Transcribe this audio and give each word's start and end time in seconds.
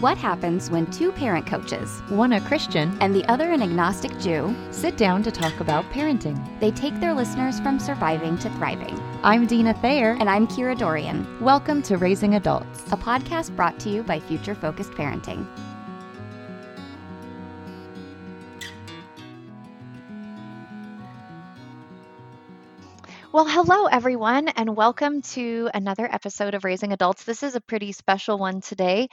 What 0.00 0.16
happens 0.16 0.70
when 0.70 0.90
two 0.90 1.12
parent 1.12 1.46
coaches, 1.46 2.00
one 2.08 2.32
a 2.32 2.40
Christian 2.40 2.96
and 3.02 3.14
the 3.14 3.24
other 3.30 3.50
an 3.50 3.60
agnostic 3.60 4.18
Jew, 4.18 4.56
sit 4.70 4.96
down 4.96 5.22
to 5.24 5.30
talk 5.30 5.60
about 5.60 5.84
parenting? 5.90 6.42
They 6.58 6.70
take 6.70 6.98
their 7.00 7.12
listeners 7.12 7.60
from 7.60 7.78
surviving 7.78 8.38
to 8.38 8.48
thriving. 8.52 8.98
I'm 9.22 9.46
Dina 9.46 9.74
Thayer. 9.74 10.16
And 10.18 10.30
I'm 10.30 10.46
Kira 10.46 10.78
Dorian. 10.78 11.26
Welcome 11.42 11.82
to 11.82 11.98
Raising 11.98 12.36
Adults, 12.36 12.86
a 12.92 12.96
podcast 12.96 13.54
brought 13.54 13.78
to 13.80 13.90
you 13.90 14.02
by 14.02 14.20
Future 14.20 14.54
Focused 14.54 14.92
Parenting. 14.92 15.46
Well, 23.32 23.46
hello, 23.46 23.86
everyone, 23.86 24.48
and 24.48 24.74
welcome 24.74 25.22
to 25.22 25.70
another 25.72 26.12
episode 26.12 26.54
of 26.54 26.64
Raising 26.64 26.92
Adults. 26.92 27.22
This 27.22 27.44
is 27.44 27.54
a 27.54 27.60
pretty 27.60 27.92
special 27.92 28.38
one 28.38 28.60
today. 28.60 29.08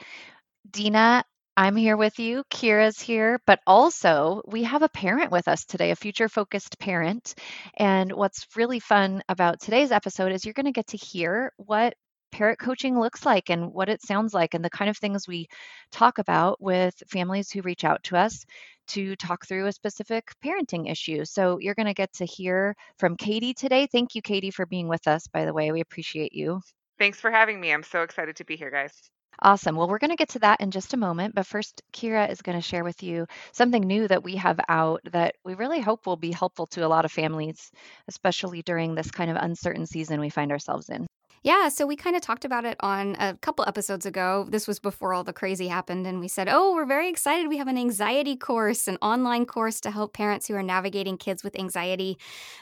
Dina, 0.68 1.22
I'm 1.56 1.76
here 1.76 1.96
with 1.96 2.18
you. 2.18 2.42
Kira's 2.50 3.00
here, 3.00 3.40
but 3.46 3.60
also 3.64 4.42
we 4.44 4.64
have 4.64 4.82
a 4.82 4.88
parent 4.88 5.30
with 5.30 5.46
us 5.46 5.64
today, 5.66 5.92
a 5.92 5.96
future 5.96 6.28
focused 6.28 6.80
parent. 6.80 7.36
And 7.76 8.10
what's 8.10 8.48
really 8.56 8.80
fun 8.80 9.22
about 9.28 9.60
today's 9.60 9.92
episode 9.92 10.32
is 10.32 10.44
you're 10.44 10.52
going 10.52 10.66
to 10.66 10.72
get 10.72 10.88
to 10.88 10.96
hear 10.96 11.52
what 11.56 11.94
parent 12.32 12.58
coaching 12.58 12.98
looks 12.98 13.24
like 13.24 13.50
and 13.50 13.72
what 13.72 13.88
it 13.88 14.02
sounds 14.02 14.34
like 14.34 14.54
and 14.54 14.64
the 14.64 14.70
kind 14.70 14.90
of 14.90 14.98
things 14.98 15.28
we 15.28 15.46
talk 15.92 16.18
about 16.18 16.60
with 16.60 16.94
families 17.06 17.52
who 17.52 17.62
reach 17.62 17.84
out 17.84 18.02
to 18.02 18.16
us 18.16 18.44
to 18.88 19.16
talk 19.16 19.46
through 19.46 19.66
a 19.66 19.72
specific 19.72 20.32
parenting 20.44 20.90
issue. 20.90 21.24
So 21.24 21.58
you're 21.58 21.74
going 21.74 21.86
to 21.86 21.94
get 21.94 22.12
to 22.14 22.24
hear 22.24 22.74
from 22.98 23.16
Katie 23.16 23.54
today. 23.54 23.86
Thank 23.86 24.14
you, 24.14 24.22
Katie, 24.22 24.50
for 24.50 24.66
being 24.66 24.88
with 24.88 25.06
us, 25.06 25.26
by 25.28 25.44
the 25.44 25.52
way. 25.52 25.72
We 25.72 25.80
appreciate 25.80 26.32
you. 26.32 26.60
Thanks 26.98 27.20
for 27.20 27.30
having 27.30 27.60
me. 27.60 27.72
I'm 27.72 27.82
so 27.82 28.02
excited 28.02 28.36
to 28.36 28.44
be 28.44 28.56
here, 28.56 28.70
guys. 28.70 28.92
Awesome. 29.40 29.76
Well, 29.76 29.88
we're 29.88 29.98
going 29.98 30.10
to 30.10 30.16
get 30.16 30.30
to 30.30 30.40
that 30.40 30.60
in 30.60 30.72
just 30.72 30.94
a 30.94 30.96
moment. 30.96 31.34
But 31.34 31.46
first, 31.46 31.80
Kira 31.92 32.28
is 32.28 32.42
going 32.42 32.58
to 32.58 32.62
share 32.62 32.82
with 32.82 33.02
you 33.04 33.26
something 33.52 33.82
new 33.82 34.08
that 34.08 34.24
we 34.24 34.34
have 34.36 34.58
out 34.68 35.00
that 35.12 35.36
we 35.44 35.54
really 35.54 35.80
hope 35.80 36.06
will 36.06 36.16
be 36.16 36.32
helpful 36.32 36.66
to 36.68 36.84
a 36.84 36.88
lot 36.88 37.04
of 37.04 37.12
families, 37.12 37.70
especially 38.08 38.62
during 38.62 38.94
this 38.94 39.12
kind 39.12 39.30
of 39.30 39.36
uncertain 39.36 39.86
season 39.86 40.18
we 40.18 40.30
find 40.30 40.50
ourselves 40.50 40.88
in. 40.88 41.06
Yeah, 41.42 41.68
so 41.68 41.86
we 41.86 41.94
kind 41.96 42.16
of 42.16 42.22
talked 42.22 42.44
about 42.44 42.64
it 42.64 42.76
on 42.80 43.16
a 43.18 43.34
couple 43.34 43.64
episodes 43.66 44.06
ago. 44.06 44.46
This 44.48 44.66
was 44.66 44.78
before 44.80 45.14
all 45.14 45.22
the 45.24 45.32
crazy 45.32 45.68
happened. 45.68 46.06
And 46.06 46.20
we 46.20 46.28
said, 46.28 46.48
oh, 46.50 46.74
we're 46.74 46.86
very 46.86 47.08
excited. 47.08 47.48
We 47.48 47.58
have 47.58 47.68
an 47.68 47.78
anxiety 47.78 48.36
course, 48.36 48.88
an 48.88 48.98
online 49.00 49.46
course 49.46 49.80
to 49.82 49.90
help 49.90 50.14
parents 50.14 50.48
who 50.48 50.54
are 50.54 50.62
navigating 50.62 51.16
kids 51.16 51.44
with 51.44 51.58
anxiety. 51.58 52.18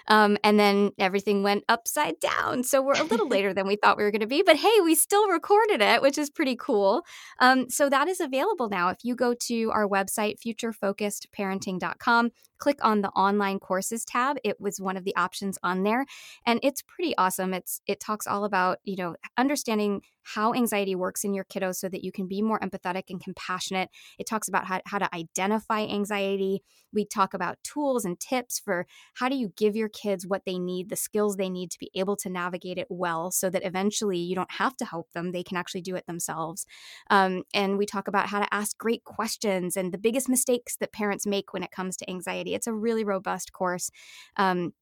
Um, 0.08 0.36
and 0.44 0.60
then 0.60 0.92
everything 0.98 1.42
went 1.42 1.64
upside 1.68 2.20
down. 2.20 2.64
So 2.64 2.82
we're 2.82 3.00
a 3.00 3.04
little 3.04 3.28
later 3.36 3.54
than 3.54 3.66
we 3.66 3.76
thought 3.76 3.96
we 3.96 4.04
were 4.04 4.10
going 4.10 4.20
to 4.20 4.26
be. 4.26 4.42
But 4.44 4.56
hey, 4.56 4.80
we 4.84 4.94
still 4.94 5.28
recorded 5.28 5.80
it, 5.80 6.02
which 6.02 6.18
is 6.18 6.28
pretty 6.28 6.56
cool. 6.56 7.02
Um, 7.40 7.70
so 7.70 7.88
that 7.88 8.08
is 8.08 8.20
available 8.20 8.68
now. 8.68 8.90
If 8.90 8.98
you 9.02 9.14
go 9.14 9.34
to 9.34 9.70
our 9.72 9.88
website, 9.88 10.38
futurefocusedparenting.com, 10.40 12.30
click 12.58 12.78
on 12.82 13.00
the 13.00 13.08
online 13.10 13.58
courses 13.58 14.04
tab. 14.04 14.36
It 14.44 14.60
was 14.60 14.80
one 14.80 14.96
of 14.96 15.04
the 15.04 15.14
options 15.16 15.58
on 15.62 15.82
there. 15.82 16.06
And 16.44 16.60
it's 16.62 16.82
pretty 16.82 17.16
awesome. 17.16 17.54
It's 17.54 17.80
it 17.86 18.00
talks 18.00 18.26
all 18.26 18.44
about, 18.44 18.65
you 18.82 18.96
know, 18.96 19.14
understanding 19.36 20.02
how 20.34 20.52
anxiety 20.52 20.96
works 20.96 21.22
in 21.22 21.32
your 21.32 21.44
kiddos 21.44 21.76
so 21.76 21.88
that 21.88 22.02
you 22.02 22.10
can 22.10 22.26
be 22.26 22.42
more 22.42 22.58
empathetic 22.58 23.04
and 23.10 23.22
compassionate. 23.22 23.88
It 24.18 24.26
talks 24.26 24.48
about 24.48 24.66
how, 24.66 24.80
how 24.84 24.98
to 24.98 25.14
identify 25.14 25.82
anxiety. 25.82 26.64
We 26.92 27.04
talk 27.04 27.32
about 27.32 27.58
tools 27.62 28.04
and 28.04 28.18
tips 28.18 28.58
for 28.58 28.86
how 29.14 29.28
do 29.28 29.36
you 29.36 29.52
give 29.56 29.76
your 29.76 29.88
kids 29.88 30.26
what 30.26 30.42
they 30.44 30.58
need, 30.58 30.88
the 30.88 30.96
skills 30.96 31.36
they 31.36 31.48
need 31.48 31.70
to 31.70 31.78
be 31.78 31.92
able 31.94 32.16
to 32.16 32.28
navigate 32.28 32.76
it 32.76 32.88
well 32.90 33.30
so 33.30 33.48
that 33.50 33.64
eventually 33.64 34.18
you 34.18 34.34
don't 34.34 34.50
have 34.50 34.76
to 34.78 34.84
help 34.84 35.12
them. 35.12 35.30
They 35.30 35.44
can 35.44 35.56
actually 35.56 35.82
do 35.82 35.94
it 35.94 36.06
themselves. 36.06 36.66
Um, 37.08 37.44
and 37.54 37.78
we 37.78 37.86
talk 37.86 38.08
about 38.08 38.28
how 38.28 38.40
to 38.40 38.52
ask 38.52 38.76
great 38.76 39.04
questions 39.04 39.76
and 39.76 39.92
the 39.92 39.98
biggest 39.98 40.28
mistakes 40.28 40.76
that 40.78 40.92
parents 40.92 41.24
make 41.24 41.52
when 41.52 41.62
it 41.62 41.70
comes 41.70 41.96
to 41.98 42.10
anxiety. 42.10 42.54
It's 42.54 42.66
a 42.66 42.72
really 42.72 43.04
robust 43.04 43.52
course. 43.52 43.90
Um, 44.36 44.72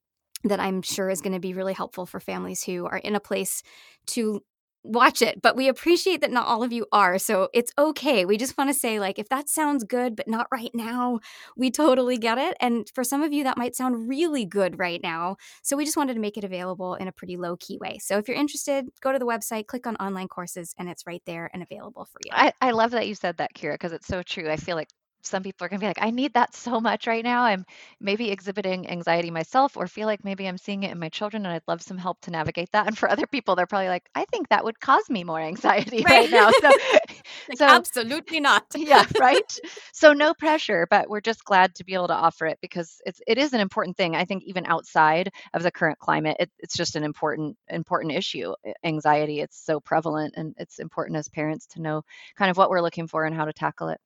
that 0.45 0.61
I'm 0.61 0.83
sure 0.83 1.11
is 1.11 1.21
going 1.21 1.33
to 1.33 1.41
be 1.41 1.55
really 1.55 1.73
helpful 1.73 2.07
for 2.07 2.21
families 2.21 2.63
who 2.63 2.87
are 2.87 2.99
in 2.99 3.15
a 3.15 3.21
place 3.21 3.63
to 4.09 4.43
watch 4.85 5.23
it, 5.23 5.41
but 5.41 5.57
we 5.57 5.69
appreciate 5.69 6.21
that 6.21 6.31
not 6.31 6.47
all 6.47 6.63
of 6.63 6.71
you 6.71 6.87
are. 6.93 7.19
So 7.19 7.49
it's 7.55 7.73
okay. 7.79 8.27
We 8.27 8.37
just 8.37 8.59
want 8.59 8.69
to 8.69 8.75
say, 8.75 9.01
like, 9.01 9.19
if 9.19 9.31
that 9.31 9.49
sounds 9.49 9.83
good, 9.83 10.15
but 10.15 10.29
not 10.29 10.47
right 10.53 10.71
now, 10.75 11.21
we 11.57 11.71
totally 11.71 12.19
get 12.19 12.37
it. 12.37 12.55
And 12.61 12.87
for 12.95 13.03
some 13.03 13.23
of 13.23 13.33
you, 13.33 13.45
that 13.45 13.57
might 13.57 13.75
sound 13.75 14.09
really 14.09 14.45
good 14.45 14.79
right 14.79 15.01
now. 15.03 15.37
So 15.63 15.77
we 15.77 15.87
just 15.87 15.97
wanted 15.97 16.15
to 16.15 16.21
make 16.21 16.37
it 16.37 16.45
available 16.45 16.95
in 16.95 17.09
a 17.09 17.13
pretty 17.13 17.39
low 17.39 17.57
key 17.57 17.79
way. 17.79 17.99
So 17.99 18.19
if 18.19 18.29
you're 18.29 18.37
interested, 18.37 18.87
go 19.01 19.11
to 19.11 19.19
the 19.19 19.27
website, 19.27 19.67
click 19.67 19.87
on 19.87 19.97
online 19.97 20.29
courses, 20.29 20.75
and 20.79 20.89
it's 20.89 21.07
right 21.07 21.23
there 21.25 21.51
and 21.55 21.63
available 21.63 22.05
for 22.05 22.21
you. 22.25 22.33
I, 22.35 22.53
I 22.61 22.73
love 22.73 22.91
that 22.91 23.09
you 23.09 23.15
said 23.15 23.39
that, 23.39 23.55
Kira, 23.55 23.75
because 23.75 23.93
it's 23.93 24.07
so 24.07 24.23
true. 24.23 24.51
I 24.51 24.57
feel 24.57 24.77
like 24.77 24.91
some 25.27 25.43
people 25.43 25.65
are 25.65 25.69
going 25.69 25.81
to 25.81 25.85
be 25.85 25.89
like, 25.89 26.03
I 26.03 26.11
need 26.11 26.35
that 26.35 26.55
so 26.55 26.81
much 26.81 27.07
right 27.07 27.25
now. 27.25 27.43
I'm 27.43 27.65
maybe 28.01 28.31
exhibiting 28.31 28.89
anxiety 28.89 29.31
myself 29.31 29.77
or 29.77 29.87
feel 29.87 30.07
like 30.07 30.25
maybe 30.25 30.47
I'm 30.47 30.59
seeing 30.59 30.83
it 30.83 30.91
in 30.91 30.99
my 30.99 31.09
children 31.09 31.45
and 31.47 31.55
I'd 31.55 31.63
love 31.67 31.83
some 31.83 31.99
help 31.99 32.21
to 32.23 32.31
navigate 32.31 32.73
that. 32.73 32.87
And 32.87 32.97
for 32.97 33.11
other 33.11 33.27
people, 33.27 33.57
they're 33.57 33.67
probably 33.67 33.89
like, 33.89 34.09
I 34.15 34.25
think 34.27 34.49
that 34.49 34.65
would 34.65 34.81
cause 34.81 35.09
me 35.09 35.25
more 35.25 35.41
anxiety 35.41 36.03
right, 36.09 36.31
right 36.31 36.31
now. 36.31 36.51
So, 36.51 36.69
like, 37.49 37.59
so 37.59 37.67
absolutely 37.67 38.41
not. 38.41 38.65
yeah, 38.77 39.05
right. 39.19 39.59
So 39.93 40.13
no 40.13 40.35
pressure, 40.35 40.87
but 40.91 41.09
we're 41.09 41.21
just 41.21 41.45
glad 41.45 41.75
to 41.77 41.85
be 41.85 41.95
able 41.95 42.09
to 42.09 42.15
offer 42.15 42.47
it 42.47 42.59
because 42.61 43.01
it's 43.07 43.21
it 43.27 43.39
is 43.39 43.53
an 43.53 43.61
important 43.61 43.97
thing. 43.97 44.15
I 44.17 44.25
think 44.25 44.45
even 44.45 44.67
outside 44.67 45.31
of 45.53 45.63
the 45.63 45.71
current 45.71 45.99
climate, 45.99 46.37
it, 46.41 46.51
it's 46.59 46.77
just 46.77 46.97
an 46.97 47.05
important 47.05 47.57
important 47.69 48.13
issue. 48.15 48.55
Anxiety, 48.85 49.41
it's 49.41 49.65
so 49.65 49.81
prevalent 49.81 50.35
and 50.37 50.55
it's 50.59 50.79
important 50.79 51.17
as 51.17 51.29
parents 51.29 51.67
to 51.69 51.81
know 51.81 52.03
kind 52.37 52.51
of 52.51 52.57
what 52.57 52.71
we're 52.71 52.83
looking 52.83 53.07
for 53.07 53.25
and 53.25 53.35
how 53.35 53.45
to 53.45 53.53
tackle 53.53 53.89
it. 53.89 54.01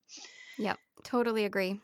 Yep. 0.59 0.79
Totally 1.05 1.47
agree. 1.47 1.81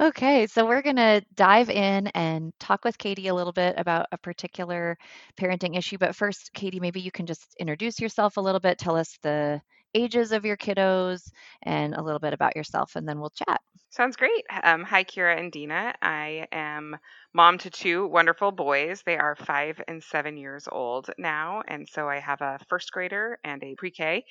Okay, 0.00 0.46
so 0.46 0.64
we're 0.66 0.82
going 0.82 0.96
to 0.96 1.22
dive 1.34 1.70
in 1.70 2.06
and 2.08 2.52
talk 2.60 2.84
with 2.84 2.98
Katie 2.98 3.28
a 3.28 3.34
little 3.34 3.52
bit 3.52 3.74
about 3.78 4.06
a 4.12 4.18
particular 4.18 4.96
parenting 5.38 5.76
issue. 5.76 5.98
But 5.98 6.14
first, 6.14 6.52
Katie, 6.52 6.78
maybe 6.80 7.00
you 7.00 7.10
can 7.10 7.26
just 7.26 7.54
introduce 7.58 7.98
yourself 8.00 8.36
a 8.36 8.40
little 8.40 8.60
bit, 8.60 8.78
tell 8.78 8.96
us 8.96 9.18
the 9.22 9.60
ages 9.94 10.32
of 10.32 10.44
your 10.44 10.56
kiddos 10.56 11.30
and 11.62 11.94
a 11.94 12.02
little 12.02 12.20
bit 12.20 12.32
about 12.34 12.56
yourself, 12.56 12.96
and 12.96 13.08
then 13.08 13.20
we'll 13.20 13.30
chat. 13.30 13.60
Sounds 13.90 14.16
great. 14.16 14.44
Um, 14.62 14.82
hi, 14.84 15.04
Kira 15.04 15.38
and 15.38 15.50
Dina. 15.50 15.94
I 16.02 16.46
am 16.52 16.98
mom 17.32 17.58
to 17.58 17.70
two 17.70 18.06
wonderful 18.06 18.52
boys. 18.52 19.02
They 19.02 19.16
are 19.16 19.34
five 19.34 19.80
and 19.88 20.02
seven 20.02 20.36
years 20.36 20.68
old 20.70 21.10
now. 21.16 21.62
And 21.66 21.88
so 21.88 22.08
I 22.08 22.18
have 22.18 22.40
a 22.42 22.58
first 22.68 22.92
grader 22.92 23.38
and 23.44 23.62
a 23.64 23.74
pre 23.76 23.90
K. 23.90 24.24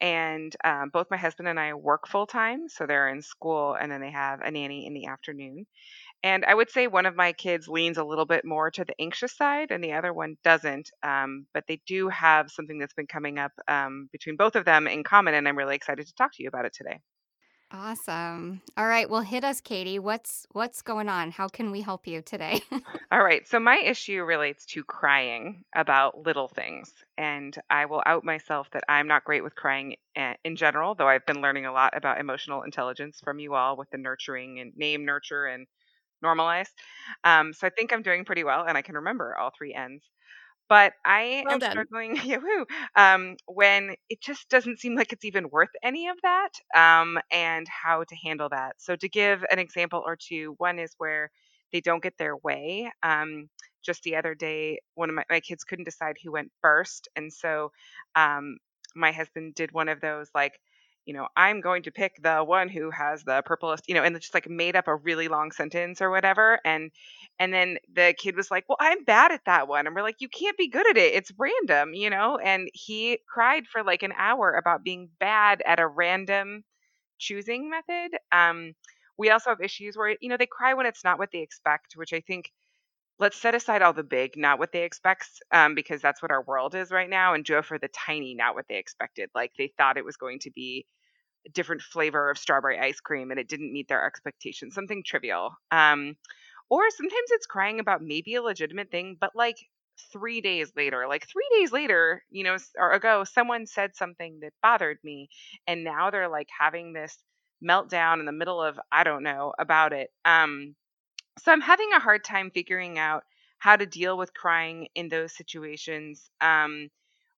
And 0.00 0.54
um, 0.64 0.90
both 0.90 1.10
my 1.10 1.18
husband 1.18 1.48
and 1.48 1.60
I 1.60 1.74
work 1.74 2.08
full 2.08 2.26
time. 2.26 2.68
So 2.68 2.86
they're 2.86 3.08
in 3.08 3.22
school 3.22 3.74
and 3.74 3.92
then 3.92 4.00
they 4.00 4.10
have 4.12 4.40
a 4.40 4.50
nanny 4.50 4.86
in 4.86 4.94
the 4.94 5.06
afternoon. 5.06 5.66
And 6.22 6.44
I 6.44 6.54
would 6.54 6.70
say 6.70 6.86
one 6.86 7.06
of 7.06 7.16
my 7.16 7.32
kids 7.32 7.68
leans 7.68 7.98
a 7.98 8.04
little 8.04 8.26
bit 8.26 8.44
more 8.44 8.70
to 8.70 8.84
the 8.84 8.94
anxious 9.00 9.36
side 9.36 9.70
and 9.70 9.82
the 9.82 9.92
other 9.92 10.12
one 10.12 10.36
doesn't. 10.44 10.90
Um, 11.02 11.46
but 11.52 11.64
they 11.66 11.80
do 11.86 12.08
have 12.08 12.50
something 12.50 12.78
that's 12.78 12.94
been 12.94 13.06
coming 13.06 13.38
up 13.38 13.52
um, 13.68 14.08
between 14.12 14.36
both 14.36 14.54
of 14.54 14.64
them 14.64 14.86
in 14.86 15.02
common. 15.02 15.34
And 15.34 15.48
I'm 15.48 15.58
really 15.58 15.76
excited 15.76 16.06
to 16.06 16.14
talk 16.14 16.32
to 16.34 16.42
you 16.42 16.48
about 16.48 16.64
it 16.64 16.74
today. 16.74 17.00
Awesome. 17.74 18.60
All 18.76 18.86
right, 18.86 19.08
well 19.08 19.22
hit 19.22 19.44
us 19.44 19.62
Katie. 19.62 19.98
What's 19.98 20.46
what's 20.52 20.82
going 20.82 21.08
on? 21.08 21.30
How 21.30 21.48
can 21.48 21.70
we 21.70 21.80
help 21.80 22.06
you 22.06 22.20
today? 22.20 22.60
All 23.10 23.24
right. 23.24 23.48
So 23.48 23.58
my 23.58 23.78
issue 23.78 24.22
relates 24.24 24.66
to 24.66 24.84
crying 24.84 25.64
about 25.74 26.26
little 26.26 26.48
things. 26.48 26.92
And 27.16 27.56
I 27.70 27.86
will 27.86 28.02
out 28.04 28.24
myself 28.24 28.68
that 28.72 28.84
I'm 28.90 29.08
not 29.08 29.24
great 29.24 29.42
with 29.42 29.54
crying 29.54 29.96
eh, 30.16 30.34
in 30.44 30.56
general, 30.56 30.94
though 30.94 31.08
I've 31.08 31.24
been 31.24 31.40
learning 31.40 31.64
a 31.64 31.72
lot 31.72 31.96
about 31.96 32.20
emotional 32.20 32.62
intelligence 32.62 33.20
from 33.24 33.38
you 33.38 33.54
all 33.54 33.78
with 33.78 33.88
the 33.88 33.96
nurturing 33.96 34.60
and 34.60 34.76
name, 34.76 35.06
nurture, 35.06 35.46
and 35.46 35.66
normalize. 36.22 36.68
Um, 37.24 37.52
so 37.52 37.66
I 37.66 37.70
think 37.70 37.92
I'm 37.92 38.02
doing 38.02 38.24
pretty 38.24 38.44
well 38.44 38.64
and 38.66 38.76
I 38.76 38.82
can 38.82 38.94
remember 38.96 39.36
all 39.36 39.50
three 39.56 39.74
N's. 39.74 40.02
But 40.68 40.94
I 41.04 41.44
Well 41.44 41.56
am 41.56 41.60
done. 41.60 41.88
struggling 41.90 42.16
yahoo, 42.24 42.64
um, 42.96 43.36
when 43.46 43.94
it 44.08 44.20
just 44.22 44.48
doesn't 44.48 44.78
seem 44.80 44.94
like 44.94 45.12
it's 45.12 45.24
even 45.24 45.50
worth 45.50 45.70
any 45.82 46.08
of 46.08 46.16
that 46.22 46.50
um, 46.74 47.18
and 47.30 47.66
how 47.68 48.04
to 48.04 48.16
handle 48.16 48.48
that. 48.50 48.76
So, 48.80 48.96
to 48.96 49.08
give 49.08 49.44
an 49.50 49.58
example 49.58 50.02
or 50.04 50.16
two, 50.16 50.54
one 50.58 50.78
is 50.78 50.94
where 50.98 51.30
they 51.72 51.80
don't 51.80 52.02
get 52.02 52.16
their 52.18 52.36
way. 52.36 52.90
Um, 53.02 53.48
just 53.82 54.02
the 54.02 54.16
other 54.16 54.34
day, 54.34 54.80
one 54.94 55.08
of 55.10 55.14
my, 55.16 55.24
my 55.30 55.40
kids 55.40 55.64
couldn't 55.64 55.84
decide 55.84 56.16
who 56.22 56.32
went 56.32 56.50
first. 56.60 57.08
And 57.16 57.32
so 57.32 57.72
um, 58.14 58.58
my 58.94 59.12
husband 59.12 59.54
did 59.54 59.72
one 59.72 59.88
of 59.88 60.00
those 60.00 60.28
like, 60.34 60.58
you 61.06 61.14
know, 61.14 61.28
I'm 61.36 61.60
going 61.60 61.82
to 61.84 61.90
pick 61.90 62.14
the 62.22 62.44
one 62.44 62.68
who 62.68 62.90
has 62.90 63.24
the 63.24 63.42
purplest, 63.44 63.84
you 63.88 63.94
know, 63.94 64.02
and 64.02 64.18
just 64.20 64.34
like 64.34 64.48
made 64.48 64.76
up 64.76 64.88
a 64.88 64.94
really 64.96 65.28
long 65.28 65.50
sentence 65.52 66.00
or 66.00 66.10
whatever. 66.10 66.60
And 66.64 66.90
and 67.38 67.52
then 67.52 67.78
the 67.92 68.14
kid 68.18 68.36
was 68.36 68.50
like, 68.50 68.64
Well, 68.68 68.78
I'm 68.80 69.04
bad 69.04 69.32
at 69.32 69.44
that 69.46 69.68
one. 69.68 69.86
And 69.86 69.96
we're 69.96 70.02
like, 70.02 70.20
You 70.20 70.28
can't 70.28 70.56
be 70.56 70.68
good 70.68 70.88
at 70.88 70.96
it. 70.96 71.14
It's 71.14 71.32
random, 71.38 71.94
you 71.94 72.10
know? 72.10 72.38
And 72.38 72.68
he 72.72 73.18
cried 73.32 73.66
for 73.66 73.82
like 73.82 74.02
an 74.02 74.12
hour 74.16 74.52
about 74.52 74.84
being 74.84 75.08
bad 75.18 75.62
at 75.66 75.80
a 75.80 75.86
random 75.86 76.64
choosing 77.18 77.70
method. 77.70 78.18
Um, 78.32 78.74
we 79.18 79.30
also 79.30 79.50
have 79.50 79.60
issues 79.60 79.96
where, 79.96 80.16
you 80.20 80.28
know, 80.28 80.36
they 80.36 80.46
cry 80.46 80.74
when 80.74 80.86
it's 80.86 81.04
not 81.04 81.18
what 81.18 81.30
they 81.32 81.40
expect, 81.40 81.94
which 81.96 82.12
I 82.12 82.20
think 82.20 82.50
let's 83.22 83.40
set 83.40 83.54
aside 83.54 83.82
all 83.82 83.92
the 83.92 84.02
big, 84.02 84.36
not 84.36 84.58
what 84.58 84.72
they 84.72 84.82
expect, 84.82 85.28
um, 85.52 85.76
because 85.76 86.02
that's 86.02 86.20
what 86.20 86.32
our 86.32 86.42
world 86.42 86.74
is 86.74 86.90
right 86.90 87.08
now, 87.08 87.34
and 87.34 87.46
go 87.46 87.62
for 87.62 87.78
the 87.78 87.88
tiny, 87.88 88.34
not 88.34 88.56
what 88.56 88.66
they 88.68 88.76
expected. 88.76 89.30
Like 89.34 89.52
they 89.56 89.72
thought 89.78 89.96
it 89.96 90.04
was 90.04 90.16
going 90.16 90.40
to 90.40 90.50
be 90.50 90.86
a 91.46 91.50
different 91.50 91.82
flavor 91.82 92.30
of 92.30 92.38
strawberry 92.38 92.78
ice 92.80 93.00
cream, 93.00 93.30
and 93.30 93.40
it 93.40 93.48
didn't 93.48 93.72
meet 93.72 93.88
their 93.88 94.04
expectations. 94.06 94.74
Something 94.74 95.04
trivial. 95.06 95.52
Um, 95.70 96.16
or 96.68 96.82
sometimes 96.90 97.28
it's 97.30 97.46
crying 97.46 97.80
about 97.80 98.02
maybe 98.02 98.34
a 98.34 98.42
legitimate 98.42 98.90
thing, 98.90 99.16
but 99.20 99.30
like 99.36 99.56
three 100.12 100.40
days 100.40 100.72
later, 100.76 101.06
like 101.08 101.26
three 101.28 101.48
days 101.60 101.72
later, 101.72 102.22
you 102.30 102.44
know, 102.44 102.56
or 102.78 102.92
ago, 102.92 103.24
someone 103.24 103.66
said 103.66 103.94
something 103.94 104.40
that 104.42 104.52
bothered 104.62 104.98
me, 105.04 105.28
and 105.68 105.84
now 105.84 106.10
they're 106.10 106.28
like 106.28 106.48
having 106.58 106.92
this 106.92 107.16
meltdown 107.64 108.18
in 108.18 108.26
the 108.26 108.32
middle 108.32 108.60
of 108.60 108.80
I 108.90 109.04
don't 109.04 109.22
know 109.22 109.52
about 109.58 109.92
it. 109.92 110.10
Um, 110.24 110.74
so 111.38 111.52
I'm 111.52 111.60
having 111.60 111.90
a 111.92 112.00
hard 112.00 112.24
time 112.24 112.50
figuring 112.50 112.98
out 112.98 113.24
how 113.58 113.76
to 113.76 113.86
deal 113.86 114.18
with 114.18 114.34
crying 114.34 114.88
in 114.94 115.08
those 115.08 115.36
situations 115.36 116.30
um, 116.40 116.90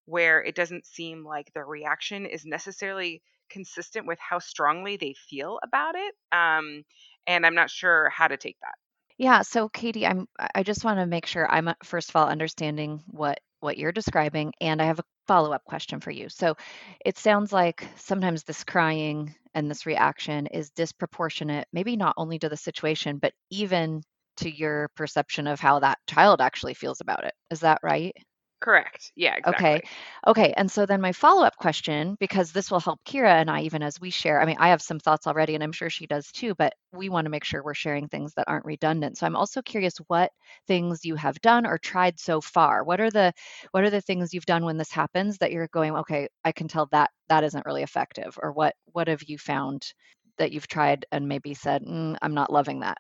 where 0.07 0.43
it 0.43 0.55
doesn't 0.55 0.87
seem 0.87 1.25
like 1.25 1.53
their 1.53 1.67
reaction 1.67 2.27
is 2.27 2.45
necessarily 2.47 3.23
consistent 3.51 4.07
with 4.07 4.19
how 4.19 4.39
strongly 4.39 4.97
they 4.97 5.15
feel 5.29 5.59
about 5.63 5.95
it. 5.95 6.15
Um, 6.33 6.85
and 7.27 7.47
I'm 7.47 7.55
not 7.55 7.71
sure 7.71 8.09
how 8.11 8.29
to 8.29 8.37
take 8.37 8.57
that. 8.63 8.75
Yeah, 9.19 9.43
so 9.43 9.69
Katie, 9.69 10.07
I'm 10.07 10.27
I 10.55 10.63
just 10.65 10.85
want 10.85 10.99
to 10.99 11.07
make 11.07 11.27
sure 11.27 11.51
I'm 11.51 11.69
uh, 11.69 11.75
first 11.85 12.11
of 12.11 12.17
all 12.17 12.27
understanding 12.29 13.03
what 13.07 13.41
what 13.61 13.79
you're 13.79 13.93
describing 13.93 14.53
and 14.61 14.83
I 14.83 14.87
have 14.87 14.99
a 14.99 15.05
follow-up 15.27 15.65
question 15.65 16.01
for 16.01 16.11
you. 16.11 16.29
So 16.29 16.57
it 17.05 17.19
sounds 17.19 17.53
like 17.53 17.87
sometimes 17.97 18.45
this 18.45 18.65
crying 18.65 19.35
and 19.55 19.71
this 19.71 19.87
reaction 19.87 20.47
is 20.49 20.71
disproportionate, 20.71 21.67
maybe 21.73 21.97
not 21.97 22.15
only 22.17 22.39
to 22.41 22.49
the 22.49 22.57
situation, 22.57 23.19
but 23.19 23.33
even 23.51 24.03
to 24.39 24.51
your 24.51 24.89
perception 24.97 25.47
of 25.47 25.61
how 25.61 25.81
that 25.81 25.99
child 26.09 26.41
actually 26.41 26.75
feels 26.75 27.01
about 27.01 27.25
it. 27.25 27.35
Is 27.51 27.61
that 27.61 27.81
right? 27.83 28.15
Correct. 28.65 29.13
Yeah, 29.15 29.37
exactly. 29.37 29.79
Okay. 29.79 29.83
Okay. 30.27 30.55
And 30.57 30.71
so 30.71 30.87
then 30.87 31.03
my 31.03 31.13
follow-up 31.13 31.57
question, 31.57 32.17
because 32.19 32.51
this 32.51 32.71
will 32.71 32.81
help 32.81 33.05
Kira 33.05 33.29
and 33.35 33.51
I, 33.51 33.61
even 33.63 33.83
as 33.83 34.01
we 34.01 34.09
share, 34.09 34.41
I 34.41 34.47
mean, 34.47 34.57
I 34.59 34.69
have 34.71 34.81
some 34.81 34.99
thoughts 34.99 35.27
already, 35.27 35.55
and 35.55 35.63
I'm 35.63 35.73
sure 35.73 35.91
she 35.91 36.07
does 36.07 36.33
too, 36.33 36.55
but 36.55 36.73
we 36.93 37.11
want 37.11 37.27
to 37.27 37.31
make 37.31 37.45
sure 37.45 37.63
we're 37.63 37.75
sharing 37.75 38.09
things 38.09 38.33
that 38.35 38.49
aren't 38.49 38.65
redundant. 38.65 39.19
So 39.19 39.27
I'm 39.27 39.37
also 39.37 39.61
curious 39.61 39.99
what 40.07 40.33
things 40.67 41.05
you 41.05 41.15
have 41.17 41.39
done 41.43 41.67
or 41.67 41.77
tried 41.77 42.19
so 42.19 42.41
far. 42.41 42.85
What 42.85 43.01
are 43.01 43.11
the 43.11 43.35
what 43.73 43.85
are 43.85 43.91
the 43.91 44.01
things 44.01 44.33
you've 44.33 44.47
done 44.47 44.65
when 44.65 44.79
this 44.79 44.91
happens 44.91 45.37
that 45.39 45.53
you're 45.53 45.69
going, 45.69 45.95
okay, 45.97 46.29
I 46.43 46.53
can 46.53 46.67
tell 46.69 46.87
that 46.93 47.11
that 47.29 47.45
isn't 47.45 47.67
really 47.67 47.83
effective, 47.83 48.39
or 48.43 48.51
what 48.53 48.75
what 48.93 49.09
have 49.09 49.25
you 49.25 49.37
found 49.37 49.93
that 50.39 50.53
you've 50.53 50.69
tried 50.69 51.05
and 51.13 51.29
maybe 51.29 51.53
said, 51.53 51.83
mm, 51.83 52.17
I'm 52.23 52.35
not 52.35 52.51
loving 52.53 52.81
that? 52.81 52.97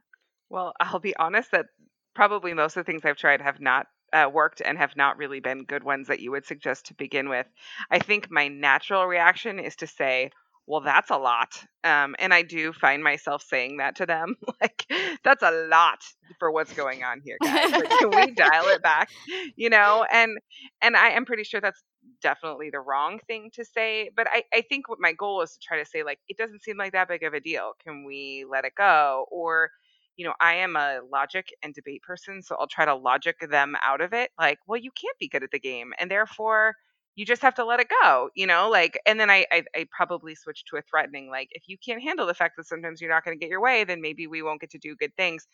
Well, 0.48 0.72
I'll 0.80 1.00
be 1.00 1.16
honest 1.16 1.50
that 1.50 1.66
probably 2.14 2.54
most 2.54 2.76
of 2.76 2.84
the 2.84 2.90
things 2.90 3.04
I've 3.04 3.16
tried 3.16 3.40
have 3.40 3.60
not 3.60 3.86
uh, 4.14 4.30
worked 4.32 4.62
and 4.64 4.78
have 4.78 4.96
not 4.96 5.18
really 5.18 5.40
been 5.40 5.64
good 5.64 5.84
ones 5.84 6.08
that 6.08 6.20
you 6.20 6.30
would 6.30 6.46
suggest 6.46 6.86
to 6.86 6.94
begin 6.94 7.28
with. 7.28 7.46
I 7.90 7.98
think 7.98 8.30
my 8.30 8.48
natural 8.48 9.06
reaction 9.06 9.58
is 9.58 9.76
to 9.76 9.86
say, 9.86 10.30
well, 10.66 10.80
that's 10.80 11.10
a 11.10 11.18
lot. 11.18 11.62
Um, 11.82 12.16
and 12.18 12.32
I 12.32 12.42
do 12.42 12.72
find 12.72 13.04
myself 13.04 13.42
saying 13.46 13.78
that 13.78 13.96
to 13.96 14.06
them. 14.06 14.36
like, 14.62 14.86
that's 15.22 15.42
a 15.42 15.50
lot 15.68 15.98
for 16.38 16.50
what's 16.50 16.72
going 16.72 17.02
on 17.04 17.20
here, 17.24 17.36
guys. 17.42 17.70
Like, 17.70 17.90
can 17.90 18.10
we 18.10 18.30
dial 18.36 18.68
it 18.68 18.82
back? 18.82 19.10
You 19.56 19.68
know, 19.68 20.06
and 20.10 20.38
and 20.80 20.96
I 20.96 21.10
am 21.10 21.26
pretty 21.26 21.44
sure 21.44 21.60
that's 21.60 21.82
definitely 22.22 22.70
the 22.70 22.80
wrong 22.80 23.18
thing 23.26 23.50
to 23.54 23.64
say. 23.64 24.10
But 24.16 24.26
I, 24.30 24.44
I 24.54 24.62
think 24.62 24.88
what 24.88 24.98
my 25.00 25.12
goal 25.12 25.42
is 25.42 25.52
to 25.52 25.58
try 25.66 25.78
to 25.78 25.84
say, 25.84 26.02
like, 26.02 26.18
it 26.28 26.38
doesn't 26.38 26.62
seem 26.62 26.78
like 26.78 26.92
that 26.92 27.08
big 27.08 27.22
of 27.24 27.34
a 27.34 27.40
deal. 27.40 27.72
Can 27.84 28.04
we 28.04 28.46
let 28.50 28.64
it 28.64 28.74
go? 28.76 29.26
Or 29.30 29.70
you 30.16 30.24
know, 30.26 30.34
I 30.40 30.54
am 30.56 30.76
a 30.76 31.00
logic 31.12 31.48
and 31.62 31.74
debate 31.74 32.02
person, 32.02 32.42
so 32.42 32.56
I'll 32.58 32.66
try 32.68 32.84
to 32.84 32.94
logic 32.94 33.36
them 33.50 33.76
out 33.82 34.00
of 34.00 34.12
it. 34.12 34.30
Like, 34.38 34.58
well, 34.66 34.80
you 34.80 34.90
can't 35.00 35.18
be 35.18 35.28
good 35.28 35.42
at 35.44 35.50
the 35.52 35.60
game, 35.60 35.92
and 35.98 36.10
therefore 36.10 36.74
you 37.16 37.24
just 37.24 37.42
have 37.42 37.54
to 37.54 37.64
let 37.64 37.78
it 37.80 37.88
go, 38.02 38.30
you 38.34 38.46
know, 38.46 38.68
like, 38.70 38.98
and 39.06 39.20
then 39.20 39.30
I, 39.30 39.46
I, 39.52 39.62
I 39.76 39.86
probably 39.96 40.34
switch 40.34 40.64
to 40.66 40.76
a 40.76 40.82
threatening, 40.82 41.30
like, 41.30 41.48
if 41.52 41.64
you 41.68 41.76
can't 41.78 42.02
handle 42.02 42.26
the 42.26 42.34
fact 42.34 42.54
that 42.56 42.66
sometimes 42.66 43.00
you're 43.00 43.10
not 43.10 43.24
going 43.24 43.38
to 43.38 43.40
get 43.40 43.50
your 43.50 43.60
way, 43.60 43.84
then 43.84 44.00
maybe 44.00 44.26
we 44.26 44.42
won't 44.42 44.60
get 44.60 44.70
to 44.70 44.78
do 44.78 44.96
good 44.96 45.14
things. 45.16 45.46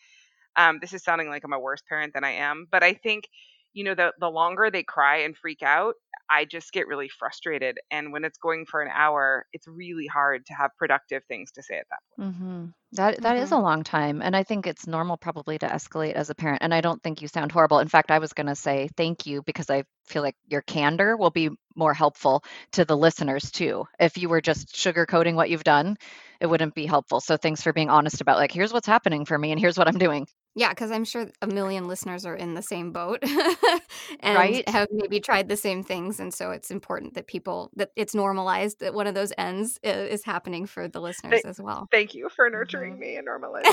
Um, 0.55 0.79
this 0.81 0.93
is 0.93 1.03
sounding 1.03 1.29
like 1.29 1.43
I'm 1.45 1.53
a 1.53 1.59
worse 1.59 1.81
parent 1.87 2.13
than 2.13 2.23
I 2.23 2.31
am, 2.31 2.67
but 2.71 2.83
I 2.83 2.93
think, 2.93 3.25
you 3.73 3.83
know, 3.83 3.95
the 3.95 4.13
the 4.19 4.29
longer 4.29 4.69
they 4.71 4.83
cry 4.83 5.17
and 5.17 5.37
freak 5.37 5.63
out, 5.63 5.95
I 6.29 6.45
just 6.45 6.71
get 6.73 6.87
really 6.87 7.09
frustrated. 7.09 7.79
And 7.91 8.11
when 8.11 8.23
it's 8.25 8.37
going 8.37 8.65
for 8.65 8.81
an 8.81 8.91
hour, 8.93 9.45
it's 9.53 9.67
really 9.67 10.07
hard 10.07 10.45
to 10.47 10.53
have 10.53 10.71
productive 10.77 11.23
things 11.25 11.51
to 11.53 11.63
say 11.63 11.77
at 11.77 11.87
that 11.89 11.99
point. 12.09 12.19
Mm-hmm. 12.19 12.65
That 12.93 13.21
that 13.23 13.37
is 13.37 13.51
a 13.51 13.57
Mhm. 13.57 13.59
long 13.59 13.83
time, 13.83 14.21
and 14.21 14.35
I 14.35 14.43
think 14.43 14.67
it's 14.67 14.85
normal 14.85 15.17
probably 15.17 15.57
to 15.59 15.65
escalate 15.67 16.13
as 16.13 16.29
a 16.29 16.35
parent. 16.35 16.61
And 16.61 16.73
I 16.73 16.81
don't 16.81 17.01
think 17.01 17.21
you 17.21 17.27
sound 17.27 17.51
horrible. 17.51 17.79
In 17.79 17.87
fact, 17.87 18.11
I 18.11 18.19
was 18.19 18.33
going 18.33 18.47
to 18.47 18.55
say 18.55 18.89
thank 18.97 19.25
you 19.25 19.41
because 19.43 19.69
I 19.69 19.85
feel 20.07 20.21
like 20.21 20.35
your 20.47 20.61
candor 20.61 21.15
will 21.17 21.31
be 21.31 21.49
more 21.75 21.93
helpful 21.93 22.43
to 22.73 22.85
the 22.85 22.97
listeners 22.97 23.49
too. 23.49 23.85
If 23.99 24.17
you 24.17 24.29
were 24.29 24.41
just 24.41 24.75
sugarcoating 24.75 25.35
what 25.35 25.49
you've 25.49 25.63
done, 25.63 25.95
it 26.41 26.47
wouldn't 26.47 26.75
be 26.75 26.85
helpful. 26.85 27.21
So 27.21 27.37
thanks 27.37 27.61
for 27.63 27.73
being 27.73 27.89
honest 27.89 28.21
about 28.21 28.37
like 28.37 28.51
here's 28.51 28.73
what's 28.73 28.87
happening 28.87 29.25
for 29.25 29.37
me 29.37 29.51
and 29.51 29.59
here's 29.59 29.77
what 29.77 29.87
I'm 29.87 29.97
doing. 29.97 30.27
Yeah, 30.53 30.69
because 30.69 30.91
I'm 30.91 31.05
sure 31.05 31.27
a 31.41 31.47
million 31.47 31.87
listeners 31.87 32.25
are 32.25 32.35
in 32.35 32.55
the 32.55 32.61
same 32.61 32.91
boat 32.91 33.19
and 34.19 34.35
Right? 34.35 34.67
have 34.67 34.87
maybe 34.91 35.21
tried 35.21 35.47
the 35.47 35.55
same 35.55 35.81
things. 35.81 36.19
And 36.19 36.33
so 36.33 36.51
it's 36.51 36.71
important 36.71 37.13
that 37.13 37.27
people, 37.27 37.71
that 37.77 37.91
it's 37.95 38.13
normalized 38.13 38.79
that 38.81 38.93
one 38.93 39.07
of 39.07 39.15
those 39.15 39.31
N's 39.37 39.79
is 39.83 40.25
happening 40.25 40.65
for 40.65 40.89
the 40.89 40.99
listeners 40.99 41.41
as 41.45 41.61
well. 41.61 41.87
Thank 41.89 42.13
you 42.13 42.27
for 42.29 42.49
nurturing 42.49 42.95
Mhm. 42.95 42.99
me 42.99 43.15
and 43.15 43.27
normalizing. 43.29 43.63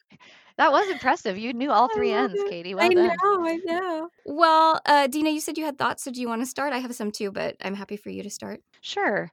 that 0.58 0.72
was 0.72 0.90
impressive. 0.90 1.38
You 1.38 1.54
knew 1.54 1.72
all 1.72 1.88
three 1.90 2.12
N's, 2.12 2.34
it. 2.36 2.50
Katie. 2.50 2.76
I 2.78 2.90
done. 2.90 3.08
know, 3.08 3.46
I 3.46 3.60
know. 3.66 4.10
Well, 4.26 4.80
uh, 4.86 5.08
Dina, 5.08 5.30
you 5.32 5.40
said 5.40 5.58
you 5.58 5.66
had 5.66 5.78
thoughts. 5.80 6.04
So 6.04 6.12
do 6.12 6.22
you 6.22 6.28
want 6.28 6.42
to 6.44 6.46
start? 6.46 6.74
I 6.74 6.78
have 6.80 6.94
some 6.94 7.12
too, 7.12 7.32
but 7.32 7.56
I'm 7.64 7.74
happy 7.76 7.98
for 7.98 8.10
you 8.10 8.22
to 8.24 8.30
start. 8.30 8.62
Sure. 8.82 9.32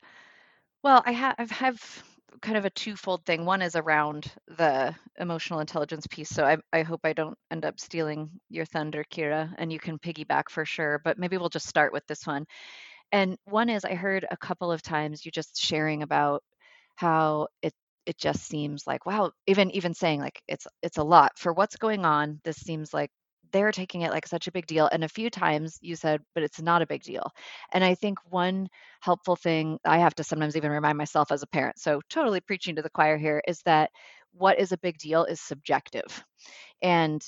Well, 0.83 1.03
I 1.05 1.13
have 1.13 1.35
I 1.39 1.45
have 1.55 2.03
kind 2.43 2.57
of 2.57 2.65
a 2.65 2.71
twofold 2.71 3.25
thing. 3.25 3.45
One 3.45 3.63
is 3.63 3.77
around 3.77 4.31
the 4.49 4.95
emotional 5.19 5.61
intelligence 5.61 6.07
piece. 6.09 6.29
So 6.31 6.45
I 6.45 6.59
I 6.73 6.83
hope 6.83 7.01
I 7.05 7.13
don't 7.13 7.39
end 7.51 7.65
up 7.65 7.81
stealing 7.81 8.31
your 8.51 8.65
thunder, 8.67 9.05
Kira, 9.11 9.53
and 9.59 9.73
you 9.73 9.79
can 9.79 9.99
piggyback 9.99 10.51
for 10.51 10.65
sure. 10.65 11.01
But 11.05 11.19
maybe 11.19 11.37
we'll 11.39 11.49
just 11.49 11.69
start 11.69 11.93
with 11.93 12.07
this 12.07 12.27
one. 12.27 12.47
And 13.13 13.39
one 13.45 13.71
is 13.71 13.85
I 13.85 13.95
heard 13.95 14.27
a 14.31 14.37
couple 14.37 14.73
of 14.73 14.83
times 14.83 15.25
you 15.25 15.33
just 15.33 15.57
sharing 15.59 16.03
about 16.03 16.43
how 16.97 17.49
it 17.63 17.75
it 18.07 18.19
just 18.19 18.45
seems 18.47 18.87
like 18.87 19.07
wow, 19.07 19.33
even 19.47 19.71
even 19.73 19.95
saying 19.95 20.21
like 20.21 20.43
it's 20.49 20.67
it's 20.83 20.99
a 20.99 21.05
lot 21.05 21.39
for 21.39 21.53
what's 21.53 21.77
going 21.77 22.05
on. 22.05 22.41
This 22.45 22.57
seems 22.59 22.93
like 22.95 23.11
they're 23.55 23.73
taking 23.73 24.03
it 24.03 24.11
like 24.11 24.27
such 24.27 24.49
a 24.49 24.53
big 24.53 24.67
deal. 24.67 24.89
And 24.93 25.05
a 25.05 25.09
few 25.09 25.31
times 25.31 25.79
you 25.81 25.97
said, 25.97 26.21
but 26.35 26.43
it's 26.43 26.61
not 26.61 26.83
a 26.83 26.87
big 26.87 27.03
deal. 27.03 27.31
And 27.73 27.85
I 27.85 27.95
think 27.95 28.19
one 28.29 28.69
helpful 29.01 29.37
thing 29.37 29.79
I 29.87 29.99
have 29.99 30.15
to 30.17 30.25
sometimes 30.25 30.57
even 30.57 30.73
remind 30.73 30.99
myself 30.99 31.33
as 31.33 31.43
a 31.43 31.47
parent, 31.47 31.79
so 31.79 32.03
totally 32.11 32.41
preaching 32.41 32.77
to 32.77 32.83
the 32.83 32.91
choir 32.91 33.17
here, 33.17 33.41
is 33.49 33.63
that 33.65 33.91
what 34.33 34.59
is 34.59 34.73
a 34.73 34.79
big 34.79 34.99
deal 34.99 35.25
is 35.25 35.41
subjective. 35.41 36.25
And 36.83 37.25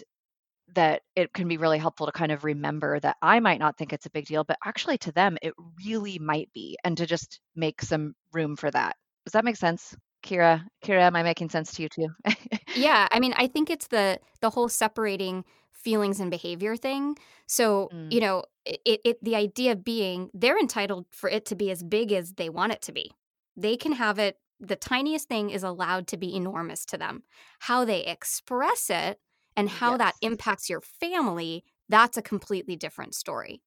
that 0.75 1.03
it 1.15 1.33
can 1.33 1.47
be 1.47 1.59
really 1.59 1.79
helpful 1.79 2.07
to 2.07 2.13
kind 2.13 2.33
of 2.33 2.43
remember 2.43 2.99
that 2.99 3.17
I 3.23 3.39
might 3.39 3.61
not 3.61 3.79
think 3.79 3.93
it's 3.93 4.07
a 4.07 4.11
big 4.11 4.27
deal, 4.27 4.43
but 4.43 4.59
actually 4.65 4.99
to 4.99 5.13
them, 5.13 5.39
it 5.41 5.55
really 5.87 6.19
might 6.19 6.51
be, 6.53 6.77
and 6.83 6.97
to 6.99 7.07
just 7.07 7.41
make 7.55 7.81
some 7.83 8.15
room 8.33 8.57
for 8.57 8.69
that. 8.73 8.97
Does 9.25 9.33
that 9.33 9.45
make 9.45 9.57
sense? 9.57 9.95
Kira, 10.27 10.67
Kira, 10.85 11.03
am 11.03 11.17
I 11.17 11.23
making 11.23 11.51
sense 11.51 11.73
to 11.75 11.83
you 11.83 11.89
too? 11.89 12.09
Yeah, 12.75 13.09
I 13.11 13.21
mean, 13.21 13.33
I 13.37 13.47
think 13.47 13.71
it's 13.71 13.87
the 13.89 14.21
the 14.41 14.51
whole 14.51 14.69
separating 14.69 15.45
feelings 15.73 16.21
and 16.21 16.31
behavior 16.31 16.77
thing. 16.77 17.17
So, 17.47 17.93
Mm. 17.93 18.11
you 18.11 18.21
know, 18.21 18.45
it, 18.65 19.01
it 19.05 19.25
the 19.25 19.37
idea 19.37 19.77
being 19.77 20.31
they're 20.35 20.59
entitled 20.59 21.07
for 21.11 21.31
it 21.31 21.47
to 21.47 21.57
be 21.57 21.71
as 21.71 21.83
big 21.83 22.13
as 22.13 22.35
they 22.35 22.49
want 22.49 22.73
it 22.73 22.83
to 22.83 22.93
be. 22.93 23.13
They 23.57 23.77
can 23.77 23.93
have 23.93 24.19
it 24.19 24.39
the 24.61 24.77
tiniest 24.77 25.29
thing 25.29 25.51
is 25.51 25.63
allowed 25.63 26.07
to 26.09 26.17
be 26.17 26.35
enormous 26.35 26.85
to 26.87 26.99
them. 26.99 27.23
How 27.61 27.85
they 27.85 28.05
express 28.05 28.91
it 28.91 29.21
and 29.57 29.69
how 29.69 29.97
that 29.99 30.17
impacts 30.23 30.69
your 30.69 30.81
family, 30.81 31.65
that's 31.89 32.17
a 32.17 32.23
completely 32.23 32.75
different 32.77 33.15
story. 33.15 33.63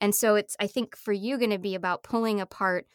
And 0.00 0.14
so 0.14 0.34
it's 0.36 0.56
I 0.60 0.66
think 0.66 0.96
for 0.96 1.12
you 1.12 1.38
going 1.38 1.50
to 1.50 1.58
be 1.58 1.74
about 1.74 2.02
pulling 2.02 2.40
apart 2.40 2.86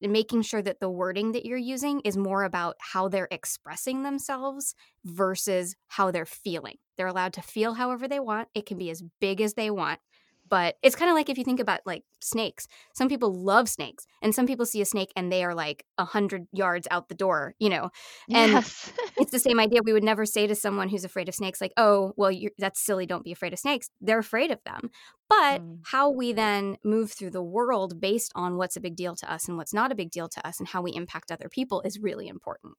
making 0.00 0.42
sure 0.42 0.62
that 0.62 0.80
the 0.80 0.90
wording 0.90 1.32
that 1.32 1.46
you're 1.46 1.56
using 1.56 2.00
is 2.00 2.16
more 2.16 2.44
about 2.44 2.76
how 2.80 3.08
they're 3.08 3.28
expressing 3.30 4.02
themselves 4.02 4.74
versus 5.04 5.76
how 5.88 6.10
they're 6.10 6.26
feeling. 6.26 6.76
They're 6.96 7.06
allowed 7.06 7.32
to 7.34 7.42
feel 7.42 7.74
however 7.74 8.06
they 8.06 8.20
want. 8.20 8.48
It 8.54 8.66
can 8.66 8.78
be 8.78 8.90
as 8.90 9.02
big 9.20 9.40
as 9.40 9.54
they 9.54 9.70
want. 9.70 10.00
But 10.48 10.76
it's 10.82 10.94
kind 10.96 11.10
of 11.10 11.14
like 11.14 11.28
if 11.28 11.38
you 11.38 11.44
think 11.44 11.60
about 11.60 11.80
like 11.86 12.02
snakes. 12.20 12.66
Some 12.94 13.08
people 13.08 13.34
love 13.34 13.68
snakes, 13.68 14.06
and 14.22 14.34
some 14.34 14.46
people 14.46 14.66
see 14.66 14.80
a 14.80 14.84
snake 14.84 15.12
and 15.16 15.30
they 15.30 15.44
are 15.44 15.54
like 15.54 15.84
a 15.98 16.04
hundred 16.04 16.46
yards 16.52 16.86
out 16.90 17.08
the 17.08 17.14
door, 17.14 17.54
you 17.58 17.68
know. 17.68 17.90
And 18.30 18.52
yes. 18.52 18.92
it's 19.16 19.30
the 19.30 19.38
same 19.38 19.58
idea. 19.60 19.80
We 19.84 19.92
would 19.92 20.04
never 20.04 20.26
say 20.26 20.46
to 20.46 20.54
someone 20.54 20.88
who's 20.88 21.04
afraid 21.04 21.28
of 21.28 21.34
snakes, 21.34 21.60
like, 21.60 21.72
"Oh, 21.76 22.12
well, 22.16 22.30
you're, 22.30 22.52
that's 22.58 22.80
silly. 22.84 23.06
Don't 23.06 23.24
be 23.24 23.32
afraid 23.32 23.52
of 23.52 23.58
snakes." 23.58 23.88
They're 24.00 24.18
afraid 24.18 24.50
of 24.50 24.60
them. 24.64 24.90
But 25.28 25.62
Mm. 25.62 25.80
how 25.84 26.10
we 26.10 26.32
then 26.32 26.76
move 26.84 27.12
through 27.12 27.30
the 27.30 27.42
world 27.42 28.00
based 28.00 28.32
on 28.34 28.56
what's 28.56 28.76
a 28.76 28.80
big 28.80 28.96
deal 28.96 29.14
to 29.16 29.32
us 29.32 29.48
and 29.48 29.56
what's 29.56 29.74
not 29.74 29.92
a 29.92 29.94
big 29.94 30.10
deal 30.10 30.28
to 30.28 30.46
us, 30.46 30.58
and 30.58 30.68
how 30.68 30.82
we 30.82 30.94
impact 30.94 31.30
other 31.32 31.48
people 31.48 31.80
is 31.82 31.98
really 31.98 32.28
important. 32.28 32.74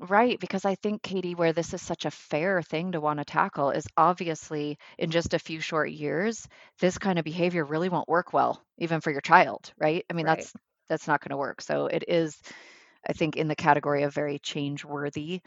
Right, 0.00 0.38
because 0.40 0.64
I 0.64 0.74
think, 0.74 1.02
Katie, 1.02 1.34
where 1.34 1.52
this 1.52 1.72
is 1.72 1.80
such 1.80 2.04
a 2.04 2.10
fair 2.10 2.62
thing 2.62 2.92
to 2.92 3.00
want 3.00 3.18
to 3.20 3.24
tackle 3.24 3.70
is 3.70 3.86
obviously 3.96 4.78
in 4.98 5.10
just 5.10 5.34
a 5.34 5.38
few 5.38 5.60
short 5.60 5.90
years, 5.90 6.48
this 6.80 6.98
kind 6.98 7.18
of 7.18 7.24
behavior 7.24 7.64
really 7.64 7.88
won't 7.88 8.08
work 8.08 8.32
well, 8.32 8.60
even 8.78 9.00
for 9.00 9.10
your 9.12 9.20
child, 9.20 9.72
right? 9.78 10.04
I 10.10 10.14
mean, 10.14 10.26
Right. 10.26 10.26
that's 10.26 10.52
that's 10.88 11.06
not 11.06 11.20
going 11.20 11.30
to 11.30 11.36
work. 11.36 11.60
So 11.62 11.86
it 11.86 12.04
is, 12.08 12.40
I 13.08 13.12
think, 13.14 13.36
in 13.36 13.48
the 13.48 13.56
category 13.56 14.02
of 14.04 14.14
very 14.14 14.38
change-worthy 14.38 15.42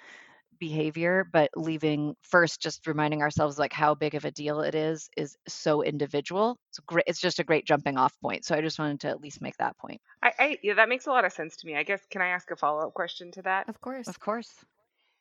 behavior, 0.60 1.28
but 1.32 1.50
leaving 1.56 2.16
first 2.22 2.62
just 2.62 2.86
reminding 2.88 3.22
ourselves 3.22 3.58
like 3.58 3.74
how 3.74 3.96
big 3.96 4.16
of 4.16 4.26
a 4.26 4.32
deal 4.32 4.62
it 4.62 4.76
is 4.76 5.10
is 5.18 5.38
so 5.48 5.84
individual. 5.84 6.58
It's 6.70 6.80
great. 6.80 7.06
It's 7.08 7.20
just 7.20 7.40
a 7.40 7.44
great 7.44 7.66
jumping 7.66 7.98
off 7.98 8.14
point. 8.22 8.46
So 8.46 8.56
I 8.56 8.62
just 8.62 8.80
wanted 8.80 9.02
to 9.02 9.10
at 9.10 9.22
least 9.22 9.42
make 9.42 9.58
that 9.58 9.78
point. 9.78 10.02
I, 10.22 10.32
I 10.40 10.58
yeah, 10.64 10.76
that 10.76 10.90
makes 10.90 11.08
a 11.08 11.12
lot 11.12 11.26
of 11.26 11.34
sense 11.34 11.56
to 11.58 11.68
me. 11.68 11.76
I 11.76 11.84
guess 11.84 12.02
can 12.10 12.22
I 12.22 12.30
ask 12.30 12.50
a 12.52 12.56
follow 12.56 12.88
up 12.88 12.94
question 12.94 13.32
to 13.34 13.42
that? 13.44 13.70
Of 13.70 13.82
course. 13.82 14.08
Of 14.08 14.20
course. 14.20 14.54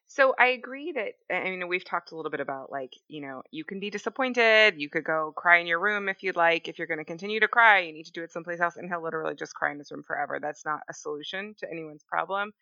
So 0.08 0.34
I 0.38 0.48
agree 0.48 0.92
that 0.92 1.14
I 1.34 1.50
mean 1.50 1.66
we've 1.68 1.84
talked 1.84 2.12
a 2.12 2.16
little 2.16 2.30
bit 2.30 2.40
about 2.40 2.70
like 2.70 2.94
you 3.08 3.20
know 3.20 3.42
you 3.50 3.64
can 3.64 3.80
be 3.80 3.90
disappointed. 3.90 4.74
You 4.76 4.88
could 4.88 5.04
go 5.04 5.32
cry 5.36 5.58
in 5.58 5.66
your 5.66 5.80
room 5.80 6.08
if 6.08 6.22
you'd 6.22 6.36
like. 6.36 6.68
If 6.68 6.78
you're 6.78 6.86
going 6.86 6.98
to 6.98 7.04
continue 7.04 7.40
to 7.40 7.48
cry, 7.48 7.80
you 7.80 7.92
need 7.92 8.06
to 8.06 8.12
do 8.12 8.22
it 8.22 8.30
someplace 8.30 8.60
else, 8.60 8.76
and 8.76 8.88
he'll 8.88 9.02
literally 9.02 9.34
just 9.34 9.54
cry 9.54 9.72
in 9.72 9.78
his 9.78 9.90
room 9.90 10.04
forever. 10.04 10.38
That's 10.40 10.64
not 10.64 10.80
a 10.88 10.94
solution 10.94 11.54
to 11.58 11.70
anyone's 11.70 12.04
problem. 12.04 12.52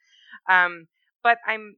Um, 0.49 0.87
but 1.23 1.39
I'm 1.47 1.77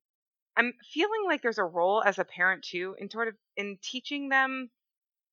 I'm 0.56 0.72
feeling 0.92 1.24
like 1.26 1.42
there's 1.42 1.58
a 1.58 1.64
role 1.64 2.02
as 2.04 2.18
a 2.18 2.24
parent 2.24 2.64
too 2.64 2.96
in 2.98 3.10
sort 3.10 3.28
of 3.28 3.36
in 3.56 3.78
teaching 3.82 4.28
them 4.28 4.70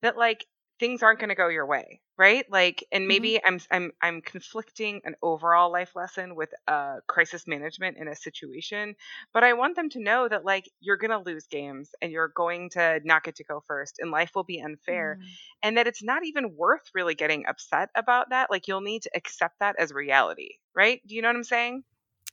that 0.02 0.18
like 0.18 0.46
things 0.80 1.04
aren't 1.04 1.20
going 1.20 1.30
to 1.30 1.36
go 1.36 1.48
your 1.48 1.66
way 1.66 2.02
right 2.18 2.46
like 2.52 2.84
and 2.92 3.08
Mhm. 3.08 3.08
maybe 3.08 3.44
i'm 3.46 3.60
i'm 3.72 3.92
i'm 4.02 4.22
conflicting 4.22 5.02
an 5.06 5.16
overall 5.22 5.72
life 5.72 5.96
lesson 5.96 6.36
with 6.36 6.50
uh 6.68 6.98
crisis 7.08 7.48
management 7.48 7.98
in 7.98 8.08
a 8.08 8.16
situation 8.16 8.96
but 9.34 9.44
i 9.44 9.54
want 9.54 9.76
them 9.76 9.90
to 9.90 10.00
know 10.00 10.28
that 10.28 10.44
like 10.46 10.70
you're 10.80 10.98
going 10.98 11.12
to 11.12 11.20
lose 11.32 11.48
games 11.48 11.92
and 12.02 12.12
you're 12.12 12.32
going 12.36 12.70
to 12.70 13.00
not 13.06 13.24
get 13.24 13.36
to 13.36 13.44
go 13.44 13.64
first 13.68 14.00
and 14.00 14.12
life 14.12 14.32
will 14.36 14.44
be 14.44 14.62
unfair 14.62 15.18
Mm. 15.18 15.38
and 15.62 15.78
that 15.78 15.88
it's 15.88 16.04
not 16.04 16.26
even 16.26 16.56
worth 16.56 16.90
really 16.94 17.16
getting 17.16 17.46
upset 17.46 17.90
about 17.96 18.30
that 18.30 18.50
like 18.52 18.68
you'll 18.68 18.82
need 18.82 19.04
to 19.04 19.12
accept 19.16 19.60
that 19.60 19.76
as 19.80 19.94
reality 19.94 20.50
right 20.76 21.02
do 21.08 21.16
you 21.16 21.22
know 21.22 21.30
what 21.30 21.36
i'm 21.36 21.44
saying 21.44 21.84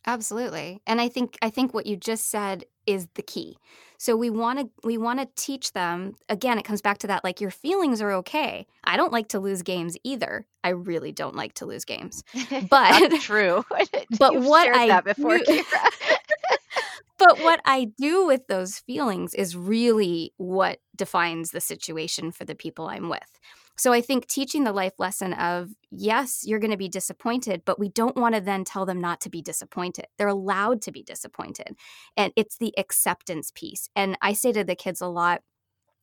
Absolutely. 0.06 0.80
And 0.86 1.00
I 1.00 1.08
think 1.08 1.36
I 1.42 1.50
think 1.50 1.74
what 1.74 1.86
you 1.86 1.96
just 1.96 2.28
said 2.30 2.64
is 2.86 3.06
the 3.14 3.22
key. 3.22 3.58
So 3.98 4.16
we 4.16 4.30
want 4.30 4.58
to 4.58 4.70
we 4.82 4.96
want 4.96 5.20
to 5.20 5.28
teach 5.36 5.72
them 5.72 6.14
again 6.28 6.58
it 6.58 6.64
comes 6.64 6.80
back 6.80 6.98
to 6.98 7.06
that 7.08 7.22
like 7.22 7.40
your 7.40 7.50
feelings 7.50 8.00
are 8.00 8.12
okay. 8.12 8.66
I 8.84 8.96
don't 8.96 9.12
like 9.12 9.28
to 9.28 9.38
lose 9.40 9.62
games 9.62 9.96
either. 10.02 10.46
I 10.64 10.70
really 10.70 11.12
don't 11.12 11.36
like 11.36 11.54
to 11.54 11.66
lose 11.66 11.84
games. 11.84 12.24
But- 12.70 13.20
true. 13.20 13.64
but 14.18 14.32
You've 14.32 14.46
what 14.46 14.74
I 14.74 14.88
that 14.88 15.04
before, 15.04 15.38
do- 15.38 15.62
But 17.18 17.38
what 17.42 17.60
I 17.66 17.84
do 17.98 18.24
with 18.26 18.46
those 18.46 18.78
feelings 18.78 19.34
is 19.34 19.54
really 19.54 20.32
what 20.38 20.78
defines 20.96 21.50
the 21.50 21.60
situation 21.60 22.32
for 22.32 22.46
the 22.46 22.54
people 22.54 22.86
I'm 22.88 23.10
with. 23.10 23.38
So 23.80 23.94
I 23.94 24.02
think 24.02 24.26
teaching 24.26 24.64
the 24.64 24.74
life 24.74 24.92
lesson 24.98 25.32
of 25.32 25.70
yes, 25.90 26.42
you're 26.44 26.58
going 26.58 26.70
to 26.70 26.76
be 26.76 26.86
disappointed, 26.86 27.62
but 27.64 27.78
we 27.78 27.88
don't 27.88 28.14
want 28.14 28.34
to 28.34 28.40
then 28.42 28.62
tell 28.62 28.84
them 28.84 29.00
not 29.00 29.22
to 29.22 29.30
be 29.30 29.40
disappointed. 29.40 30.04
They're 30.18 30.28
allowed 30.28 30.82
to 30.82 30.92
be 30.92 31.02
disappointed. 31.02 31.76
And 32.14 32.30
it's 32.36 32.58
the 32.58 32.74
acceptance 32.76 33.50
piece. 33.54 33.88
And 33.96 34.18
I 34.20 34.34
say 34.34 34.52
to 34.52 34.64
the 34.64 34.74
kids 34.74 35.00
a 35.00 35.06
lot, 35.06 35.40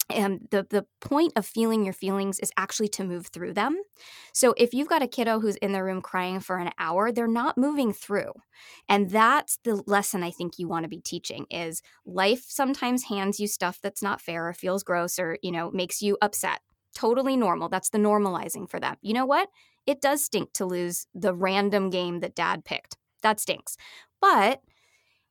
and 0.10 0.48
the 0.52 0.66
the 0.70 0.86
point 1.02 1.34
of 1.36 1.46
feeling 1.46 1.84
your 1.84 1.94
feelings 1.94 2.40
is 2.40 2.52
actually 2.58 2.88
to 2.90 3.04
move 3.04 3.28
through 3.28 3.54
them. 3.54 3.78
So 4.34 4.54
if 4.58 4.74
you've 4.74 4.88
got 4.88 5.04
a 5.04 5.08
kiddo 5.08 5.40
who's 5.42 5.58
in 5.58 5.74
their 5.74 5.84
room 5.86 6.02
crying 6.02 6.40
for 6.40 6.58
an 6.58 6.72
hour, 6.80 7.12
they're 7.12 7.28
not 7.28 7.58
moving 7.58 7.92
through. 7.94 8.32
And 8.90 9.10
that's 9.10 9.60
the 9.64 9.84
lesson 9.86 10.24
I 10.24 10.32
think 10.32 10.60
you 10.60 10.68
want 10.68 10.84
to 10.84 10.90
be 10.90 11.02
teaching 11.02 11.46
is 11.52 11.82
life 12.06 12.46
sometimes 12.48 13.04
hands 13.06 13.40
you 13.40 13.48
stuff 13.48 13.80
that's 13.84 14.02
not 14.02 14.22
fair 14.22 14.48
or 14.48 14.54
feels 14.54 14.84
gross 14.84 15.20
or, 15.20 15.38
you 15.44 15.52
know, 15.52 15.72
makes 15.72 16.02
you 16.02 16.18
upset. 16.22 16.62
Totally 16.98 17.38
normal. 17.38 17.70
That's 17.70 17.92
the 17.92 18.00
normalizing 18.00 18.68
for 18.68 18.80
them. 18.80 18.96
You 19.04 19.14
know 19.14 19.28
what? 19.28 19.50
It 19.86 20.02
does 20.02 20.26
stink 20.26 20.52
to 20.54 20.66
lose 20.66 21.06
the 21.14 21.32
random 21.32 21.92
game 21.92 22.22
that 22.22 22.34
dad 22.34 22.66
picked. 22.66 22.98
That 23.22 23.40
stinks. 23.40 23.78
But 24.20 24.62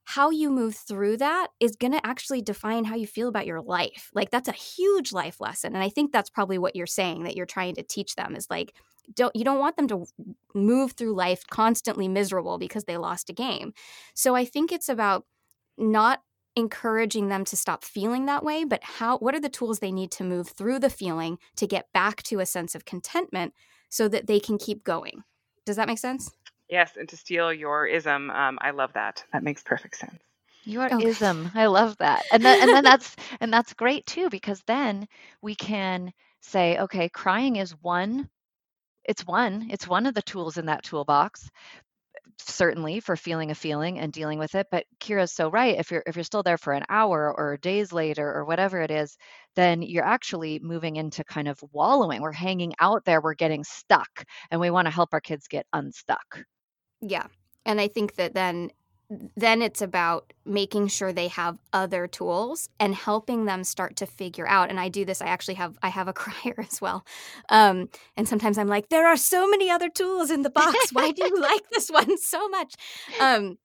how 0.05 0.31
you 0.31 0.49
move 0.49 0.77
through 0.77 1.17
that 1.17 1.49
is 1.59 1.75
going 1.75 1.91
to 1.91 2.07
actually 2.07 2.41
define 2.41 2.85
how 2.85 2.95
you 2.95 3.09
feel 3.09 3.27
about 3.27 3.47
your 3.47 3.61
life. 3.61 4.13
Like 4.15 4.31
that's 4.31 4.47
a 4.47 4.53
huge 4.53 5.13
life 5.13 5.41
lesson 5.41 5.75
and 5.75 5.83
I 5.83 5.89
think 5.89 6.13
that's 6.13 6.31
probably 6.31 6.57
what 6.57 6.77
you're 6.77 6.87
saying 6.87 7.25
that 7.25 7.35
you're 7.35 7.47
trying 7.47 7.75
to 7.75 7.83
teach 7.83 8.15
them 8.15 8.37
is 8.37 8.49
like 8.49 8.73
don't 9.13 9.35
you 9.35 9.43
don't 9.43 9.59
want 9.59 9.77
them 9.77 9.89
to 9.89 10.07
move 10.55 10.93
through 10.93 11.17
life 11.17 11.45
constantly 11.51 12.07
miserable 12.07 12.59
because 12.59 12.85
they 12.85 12.97
lost 12.97 13.29
a 13.29 13.33
game. 13.33 13.73
So 14.15 14.37
I 14.37 14.45
think 14.45 14.71
it's 14.71 14.89
about 14.89 15.25
not 15.77 16.23
encouraging 16.57 17.29
them 17.29 17.45
to 17.47 17.57
stop 17.57 17.85
feeling 17.85 18.27
that 18.27 18.45
way, 18.45 18.65
but 18.65 18.83
how 18.83 19.19
what 19.19 19.35
are 19.35 19.41
the 19.41 19.49
tools 19.49 19.79
they 19.79 19.93
need 19.93 20.11
to 20.13 20.25
move 20.25 20.49
through 20.49 20.79
the 20.81 20.91
feeling 20.91 21.39
to 21.57 21.67
get 21.67 21.93
back 21.93 22.23
to 22.25 22.41
a 22.41 22.47
sense 22.47 22.75
of 22.75 22.85
contentment 22.85 23.55
so 23.91 24.09
that 24.09 24.27
they 24.27 24.41
can 24.41 24.59
keep 24.59 24.83
going. 24.85 25.23
Does 25.65 25.77
that 25.77 25.89
make 25.89 25.99
sense? 25.99 26.33
yes 26.69 26.97
and 26.97 27.09
to 27.09 27.17
steal 27.17 27.53
your 27.53 27.87
ism 27.87 28.31
um 28.31 28.59
i 28.61 28.71
love 28.71 28.93
that 28.95 29.25
that 29.33 29.43
makes 29.43 29.63
perfect 29.63 29.97
sense 29.97 30.19
Your 30.65 30.93
Okay. 30.93 30.99
ism. 30.99 31.51
I 31.55 31.67
love 31.67 31.97
that. 31.99 32.27
And 32.31 32.45
then 32.45 32.57
and 32.61 32.75
then 32.75 32.85
that's 32.85 33.17
and 33.41 33.53
that's 33.53 33.73
great 33.75 34.05
too 34.07 34.29
because 34.31 34.63
then 34.67 35.07
we 35.43 35.55
can 35.55 36.13
say, 36.41 36.79
okay, 36.79 37.09
crying 37.09 37.57
is 37.57 37.73
one 37.83 38.29
it's 39.05 39.27
one. 39.27 39.69
It's 39.71 39.89
one 39.89 40.07
of 40.07 40.15
the 40.15 40.23
tools 40.23 40.59
in 40.59 40.67
that 40.67 40.85
toolbox, 40.85 41.51
certainly 42.39 43.01
for 43.01 43.17
feeling 43.17 43.51
a 43.51 43.55
feeling 43.55 43.99
and 43.99 44.13
dealing 44.13 44.39
with 44.39 44.55
it. 44.55 44.67
But 44.71 44.85
Kira's 45.01 45.33
so 45.33 45.51
right. 45.51 45.79
If 45.79 45.91
you're 45.91 46.03
if 46.07 46.17
you're 46.17 46.25
still 46.25 46.43
there 46.43 46.59
for 46.59 46.73
an 46.73 46.85
hour 46.89 47.33
or 47.37 47.57
days 47.57 47.93
later 47.93 48.33
or 48.33 48.45
whatever 48.45 48.81
it 48.81 48.91
is, 48.91 49.17
then 49.55 49.83
you're 49.83 50.05
actually 50.05 50.61
moving 50.63 50.97
into 50.97 51.25
kind 51.25 51.49
of 51.49 51.59
wallowing. 51.73 52.23
We're 52.23 52.33
hanging 52.33 52.75
out 52.81 53.05
there, 53.05 53.21
we're 53.21 53.35
getting 53.35 53.65
stuck, 53.65 54.25
and 54.51 54.61
we 54.61 54.71
want 54.71 54.87
to 54.87 54.95
help 54.95 55.11
our 55.13 55.21
kids 55.21 55.49
get 55.49 55.67
unstuck. 55.73 56.45
Yeah. 57.01 57.27
And 57.65 57.81
I 57.81 57.89
think 57.89 58.15
that 58.17 58.35
then 58.35 58.71
then 59.37 59.63
it's 59.63 59.83
about 59.83 60.33
making 60.45 60.89
sure 60.89 61.13
they 61.13 61.29
have 61.29 61.59
other 61.73 62.07
tools 62.07 62.69
and 62.81 62.95
helping 62.95 63.45
them 63.45 63.63
start 63.63 63.97
to 63.97 64.07
figure 64.07 64.47
out 64.49 64.69
and 64.69 64.81
i 64.81 64.89
do 64.89 65.05
this 65.05 65.23
i 65.23 65.27
actually 65.27 65.55
have 65.55 65.79
i 65.83 65.89
have 65.89 66.09
a 66.09 66.13
crier 66.13 66.55
as 66.59 66.81
well 66.81 67.05
um, 67.49 67.89
and 68.17 68.29
sometimes 68.29 68.59
i'm 68.59 68.69
like 68.69 68.89
there 68.89 69.07
are 69.07 69.17
so 69.17 69.49
many 69.49 69.71
other 69.71 69.89
tools 69.89 70.31
in 70.31 70.43
the 70.43 70.51
box. 70.51 70.93
Why 70.93 71.11
do 71.13 71.25
you 71.25 71.41
like 71.41 71.69
this 71.71 71.91
one 71.91 72.19
so 72.19 72.49
much? 72.49 72.75
Um, 73.21 73.59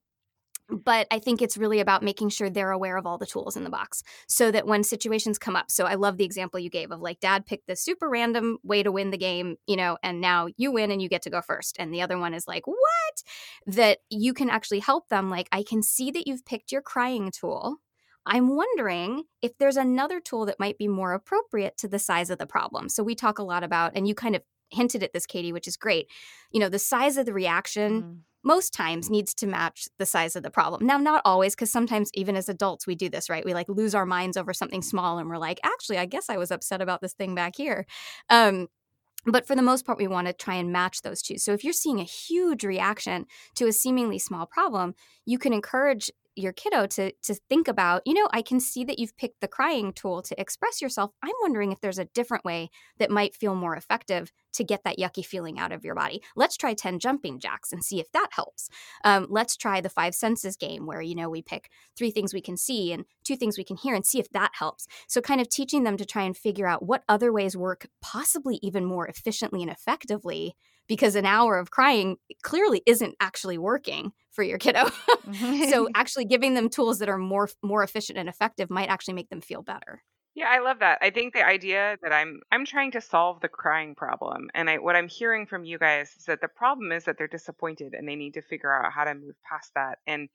but 0.72 1.08
i 1.12 1.20
think 1.20 1.42
it's 1.42 1.58
really 1.58 1.80
about 1.80 2.04
making 2.04 2.30
sure 2.30 2.50
they're 2.50 2.72
aware 2.72 2.98
of 2.98 3.06
all 3.06 3.18
the 3.18 3.26
tools 3.26 3.58
in 3.58 3.64
the 3.64 3.70
box 3.70 4.04
so 4.28 4.52
that 4.52 4.66
when 4.66 4.84
situations 4.84 5.38
come 5.38 5.56
up 5.56 5.70
so 5.70 5.86
i 5.86 5.96
love 5.96 6.18
the 6.18 6.26
example 6.26 6.60
you 6.60 6.70
gave 6.70 6.92
of 6.92 7.02
like 7.02 7.20
dad 7.20 7.46
picked 7.46 7.68
this 7.68 7.84
super 7.84 8.10
random 8.10 8.58
way 8.64 8.84
to 8.84 8.92
win 8.92 9.12
the 9.12 9.18
game 9.18 9.56
you 9.68 9.76
know 9.76 9.98
and 10.04 10.22
now 10.22 10.48
you 10.58 10.72
win 10.72 10.92
and 10.92 11.02
you 11.02 11.10
get 11.10 11.22
to 11.24 11.30
go 11.30 11.42
first. 11.42 11.76
And 11.80 11.94
the 11.94 12.02
other 12.02 12.18
one 12.18 12.34
is 12.34 12.48
like 12.48 12.68
what? 12.68 12.78
That 13.66 14.00
you 14.10 14.34
can 14.34 14.50
actually 14.50 14.80
help 14.80 15.10
them 15.10 15.30
like 15.30 15.48
i 15.52 15.64
can 15.64 15.82
see 15.84 16.12
that 16.12 16.28
you've 16.28 16.46
picked 16.46 16.72
your 16.72 16.82
crying 16.82 17.32
tool. 17.32 17.78
I'm 18.26 18.56
wondering 18.56 19.24
if 19.42 19.58
there's 19.58 19.78
another 19.78 20.20
tool 20.20 20.46
that 20.46 20.60
might 20.60 20.78
be 20.78 20.88
more 20.88 21.14
appropriate 21.14 21.78
to 21.78 21.88
the 21.88 21.98
size 21.98 22.30
of 22.30 22.38
the 22.38 22.46
problem. 22.46 22.88
So 22.88 23.02
we 23.02 23.16
talk 23.16 23.40
a 23.40 23.44
lot 23.44 23.64
about 23.64 23.94
and 23.96 24.08
you 24.08 24.14
kind 24.14 24.36
of 24.36 24.44
hinted 24.70 25.04
at 25.04 25.12
this 25.12 25.26
katie 25.26 25.52
which 25.52 25.68
is 25.68 25.76
great 25.76 26.08
you 26.50 26.58
know 26.58 26.70
the 26.70 26.80
size 26.80 27.18
of 27.18 27.26
the 27.26 27.34
reaction 27.34 28.04
Mm. 28.04 28.18
Most 28.44 28.74
times 28.74 29.10
needs 29.10 29.34
to 29.36 29.48
match 29.48 29.88
the 29.98 30.06
size 30.06 30.36
of 30.36 30.44
the 30.44 30.52
problem. 30.52 30.86
Now, 30.86 30.98
not 30.98 31.22
always, 31.26 31.56
because 31.56 31.72
sometimes 31.72 32.10
even 32.14 32.36
as 32.36 32.50
adults, 32.50 32.88
we 32.88 32.96
do 32.96 33.10
this, 33.10 33.30
right? 33.30 33.46
We 33.46 33.54
like 33.54 33.70
lose 33.70 33.96
our 33.96 34.06
minds 34.06 34.38
over 34.38 34.54
something 34.54 34.82
small 34.82 35.18
and 35.18 35.30
we're 35.30 35.38
like, 35.38 35.60
actually, 35.64 35.98
I 35.98 36.06
guess 36.06 36.30
I 36.30 36.38
was 36.38 36.52
upset 36.52 36.82
about 36.82 37.02
this 37.02 37.14
thing 37.14 37.36
back 37.36 37.56
here. 37.56 37.86
Um, 38.30 38.68
but 39.26 39.46
for 39.46 39.56
the 39.56 39.62
most 39.62 39.86
part, 39.86 40.00
we 40.00 40.08
want 40.08 40.28
to 40.28 40.34
try 40.34 40.56
and 40.56 40.72
match 40.72 41.04
those 41.04 41.22
two. 41.22 41.38
So 41.38 41.54
if 41.54 41.64
you're 41.64 41.74
seeing 41.74 42.00
a 42.00 42.04
huge 42.04 42.64
reaction 42.64 43.26
to 43.56 43.68
a 43.68 43.74
seemingly 43.74 44.18
small 44.18 44.48
problem, 44.48 44.96
you 45.26 45.38
can 45.38 45.54
encourage 45.54 46.10
your 46.36 46.54
kiddo 46.54 46.86
to 46.88 47.12
to 47.12 47.36
think 47.50 47.68
about, 47.68 48.02
you 48.06 48.14
know, 48.14 48.28
I 48.32 48.42
can 48.42 48.60
see 48.60 48.84
that 48.86 49.00
you've 49.00 49.18
picked 49.18 49.42
the 49.42 49.48
crying 49.48 49.94
tool 49.94 50.22
to 50.22 50.40
express 50.40 50.82
yourself. 50.82 51.12
I'm 51.24 51.34
wondering 51.42 51.72
if 51.72 51.82
there's 51.82 52.00
a 52.00 52.06
different 52.06 52.46
way 52.46 52.70
that 53.00 53.12
might 53.12 53.36
feel 53.36 53.56
more 53.56 53.76
effective 53.76 54.32
to 54.54 54.64
get 54.64 54.84
that 54.84 54.98
yucky 54.98 55.26
feeling 55.26 55.60
out 55.60 55.72
of 55.72 55.84
your 55.84 55.96
body. 55.96 56.22
Let's 56.36 56.58
try 56.58 56.74
10 56.74 57.00
jumping 57.00 57.40
jacks 57.40 57.72
and 57.72 57.84
see 57.84 58.00
if 58.00 58.12
that 58.12 58.30
helps. 58.32 58.70
Um, 59.04 59.28
let's 59.30 59.56
try 59.56 59.82
the 59.82 59.90
five 59.90 60.14
senses 60.14 60.58
game 60.58 60.86
where, 60.86 61.02
you 61.02 61.16
know, 61.16 61.30
we 61.30 61.42
pick 61.42 61.70
three 61.98 62.12
things 62.12 62.34
we 62.34 62.42
can 62.42 62.58
see 62.58 62.92
and 62.92 63.06
two 63.24 63.36
things 63.36 63.58
we 63.58 63.64
can 63.64 63.78
hear 63.78 63.96
and 63.96 64.06
see 64.06 64.20
if 64.20 64.30
that 64.30 64.52
helps. 64.54 64.88
So, 65.08 65.22
kind 65.22 65.42
of 65.42 65.50
teaching 65.50 65.84
them 65.84 65.98
to 65.98 66.06
try 66.06 66.24
and 66.24 66.36
figure 66.36 66.68
out 66.68 66.86
what 66.86 67.04
other 67.08 67.32
ways 67.32 67.56
work, 67.58 67.88
possibly 68.02 68.60
even 68.62 68.86
more 68.86 69.08
efficiently 69.08 69.62
and 69.62 69.72
effectively, 69.72 70.56
because 70.92 71.16
an 71.16 71.26
hour 71.26 71.58
of 71.58 71.72
crying 71.72 72.18
clearly 72.44 72.84
isn't 72.86 73.16
actually 73.22 73.58
working 73.58 74.12
for 74.30 74.44
your 74.44 74.58
kiddo. 74.58 74.90
so, 75.70 75.88
actually 75.96 76.26
giving 76.26 76.54
them 76.54 76.68
tools 76.68 77.00
that 77.00 77.08
are 77.08 77.18
more 77.18 77.48
more 77.64 77.82
efficient 77.82 78.20
and 78.20 78.28
effective 78.28 78.70
might 78.70 78.90
actually 78.90 79.14
make 79.14 79.30
them 79.30 79.40
feel 79.40 79.62
better. 79.62 80.04
Yeah, 80.36 80.50
I 80.50 80.60
love 80.60 80.80
that. 80.80 80.98
I 81.02 81.10
think 81.10 81.34
the 81.34 81.46
idea 81.46 81.98
that 82.04 82.12
I'm 82.12 82.42
I'm 82.52 82.66
trying 82.66 82.92
to 82.92 83.00
solve 83.00 83.40
the 83.40 83.48
crying 83.48 83.96
problem 83.96 84.50
and 84.54 84.70
I 84.70 84.80
what 84.80 84.98
I'm 84.98 85.08
hearing 85.08 85.46
from 85.46 85.64
you 85.64 85.78
guys 85.78 86.14
is 86.18 86.26
that 86.26 86.42
the 86.42 86.50
problem 86.50 86.92
is 86.92 87.06
that 87.06 87.18
they're 87.18 87.28
disappointed 87.30 87.94
and 87.94 88.06
they 88.06 88.18
need 88.18 88.34
to 88.34 88.42
figure 88.42 88.74
out 88.74 88.92
how 88.92 89.06
to 89.06 89.14
move 89.16 89.36
past 89.50 89.72
that 89.76 90.00
and 90.06 90.28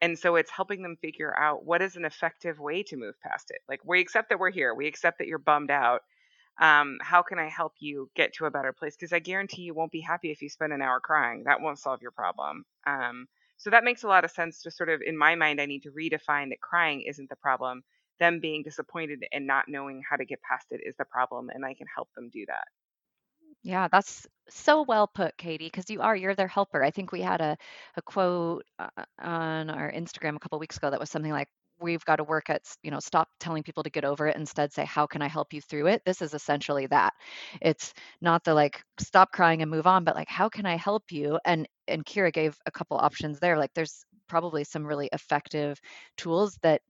And 0.00 0.18
so 0.18 0.36
it's 0.36 0.50
helping 0.50 0.82
them 0.82 0.96
figure 1.00 1.34
out 1.38 1.64
what 1.64 1.82
is 1.82 1.96
an 1.96 2.04
effective 2.04 2.58
way 2.58 2.82
to 2.84 2.96
move 2.96 3.14
past 3.22 3.50
it. 3.50 3.60
Like 3.68 3.80
we 3.84 4.00
accept 4.00 4.30
that 4.30 4.40
we're 4.40 4.50
here, 4.50 4.74
we 4.74 4.88
accept 4.88 5.18
that 5.18 5.28
you're 5.28 5.38
bummed 5.38 5.70
out. 5.70 6.02
Um, 6.60 6.98
how 7.00 7.22
can 7.22 7.38
I 7.38 7.48
help 7.48 7.72
you 7.80 8.10
get 8.14 8.34
to 8.34 8.46
a 8.46 8.50
better 8.50 8.72
place? 8.72 8.96
Because 8.96 9.12
I 9.12 9.18
guarantee 9.18 9.62
you 9.62 9.74
won't 9.74 9.92
be 9.92 10.00
happy 10.00 10.30
if 10.30 10.40
you 10.40 10.48
spend 10.48 10.72
an 10.72 10.82
hour 10.82 11.00
crying. 11.00 11.44
That 11.44 11.60
won't 11.60 11.78
solve 11.78 12.02
your 12.02 12.12
problem. 12.12 12.64
Um, 12.86 13.26
so 13.56 13.70
that 13.70 13.84
makes 13.84 14.02
a 14.02 14.08
lot 14.08 14.24
of 14.24 14.30
sense 14.30 14.62
to 14.62 14.70
sort 14.70 14.88
of, 14.88 15.00
in 15.04 15.16
my 15.16 15.34
mind, 15.34 15.60
I 15.60 15.66
need 15.66 15.82
to 15.82 15.90
redefine 15.90 16.50
that 16.50 16.60
crying 16.60 17.02
isn't 17.02 17.28
the 17.28 17.36
problem. 17.36 17.82
Them 18.20 18.40
being 18.40 18.62
disappointed 18.62 19.24
and 19.32 19.46
not 19.46 19.68
knowing 19.68 20.02
how 20.08 20.16
to 20.16 20.24
get 20.24 20.40
past 20.42 20.66
it 20.70 20.80
is 20.84 20.94
the 20.96 21.04
problem, 21.04 21.50
and 21.50 21.64
I 21.64 21.74
can 21.74 21.86
help 21.92 22.08
them 22.14 22.30
do 22.32 22.44
that. 22.46 22.68
Yeah, 23.62 23.88
that's 23.88 24.26
so 24.48 24.82
well 24.82 25.06
put, 25.06 25.36
Katie, 25.38 25.66
because 25.66 25.88
you 25.88 26.02
are, 26.02 26.14
you're 26.14 26.34
their 26.34 26.46
helper. 26.46 26.84
I 26.84 26.90
think 26.90 27.10
we 27.10 27.22
had 27.22 27.40
a, 27.40 27.56
a 27.96 28.02
quote 28.02 28.64
uh, 28.78 28.88
on 29.18 29.70
our 29.70 29.90
Instagram 29.90 30.36
a 30.36 30.38
couple 30.38 30.58
weeks 30.58 30.76
ago 30.76 30.90
that 30.90 31.00
was 31.00 31.10
something 31.10 31.32
like, 31.32 31.48
we've 31.84 32.04
got 32.04 32.16
to 32.16 32.24
work 32.24 32.50
at, 32.50 32.62
you 32.82 32.90
know, 32.90 33.00
stop 33.00 33.28
telling 33.38 33.62
people 33.62 33.84
to 33.84 33.90
get 33.90 34.04
over 34.04 34.26
it, 34.26 34.36
instead 34.36 34.72
say, 34.72 34.84
how 34.84 35.06
can 35.06 35.22
I 35.22 35.28
help 35.28 35.52
you 35.52 35.60
through 35.60 35.86
it? 35.88 36.02
This 36.04 36.22
is 36.22 36.34
essentially 36.34 36.86
that. 36.88 37.12
It's 37.62 37.94
not 38.20 38.44
the 38.44 38.54
like, 38.54 38.82
stop 38.98 39.32
crying 39.32 39.62
and 39.62 39.70
move 39.70 39.86
on, 39.86 40.04
but 40.04 40.16
like, 40.16 40.28
how 40.28 40.48
can 40.48 40.66
I 40.66 40.76
help 40.76 41.12
you? 41.12 41.38
And 41.44 41.68
and 41.86 42.04
Kira 42.04 42.32
gave 42.32 42.56
a 42.66 42.70
couple 42.70 42.96
options 42.96 43.38
there. 43.38 43.58
Like 43.58 43.72
there's 43.74 44.04
probably 44.28 44.64
some 44.64 44.86
really 44.86 45.08
effective 45.12 45.78
tools 46.16 46.58
that 46.62 46.80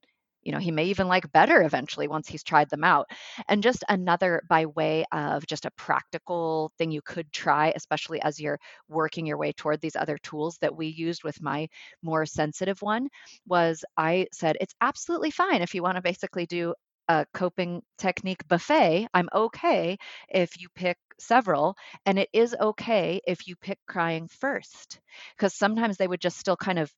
you 0.44 0.52
know 0.52 0.58
he 0.58 0.70
may 0.70 0.84
even 0.86 1.08
like 1.08 1.30
better 1.32 1.62
eventually 1.62 2.08
once 2.08 2.28
he's 2.28 2.42
tried 2.42 2.70
them 2.70 2.84
out. 2.84 3.08
And 3.48 3.62
just 3.62 3.84
another 3.88 4.42
by 4.48 4.66
way 4.66 5.04
of 5.12 5.46
just 5.46 5.64
a 5.64 5.70
practical 5.72 6.72
thing 6.78 6.90
you 6.90 7.02
could 7.02 7.32
try 7.32 7.72
especially 7.74 8.20
as 8.22 8.40
you're 8.40 8.58
working 8.88 9.26
your 9.26 9.38
way 9.38 9.52
toward 9.52 9.80
these 9.80 9.96
other 9.96 10.18
tools 10.18 10.58
that 10.60 10.76
we 10.76 10.86
used 10.88 11.24
with 11.24 11.40
my 11.42 11.68
more 12.02 12.26
sensitive 12.26 12.80
one 12.82 13.08
was 13.46 13.84
i 13.96 14.26
said 14.32 14.56
it's 14.60 14.74
absolutely 14.80 15.30
fine 15.30 15.62
if 15.62 15.74
you 15.74 15.82
want 15.82 15.96
to 15.96 16.02
basically 16.02 16.46
do 16.46 16.74
a 17.08 17.26
coping 17.34 17.82
technique 17.98 18.46
buffet 18.48 19.06
i'm 19.14 19.28
okay 19.34 19.96
if 20.28 20.60
you 20.60 20.68
pick 20.74 20.96
several 21.18 21.76
and 22.06 22.18
it 22.18 22.28
is 22.32 22.56
okay 22.60 23.20
if 23.26 23.46
you 23.46 23.54
pick 23.56 23.78
crying 23.86 24.28
first. 24.28 25.00
Because 25.36 25.54
sometimes 25.54 25.96
they 25.96 26.08
would 26.08 26.20
just 26.20 26.38
still 26.38 26.56
kind 26.56 26.78
of 26.78 26.92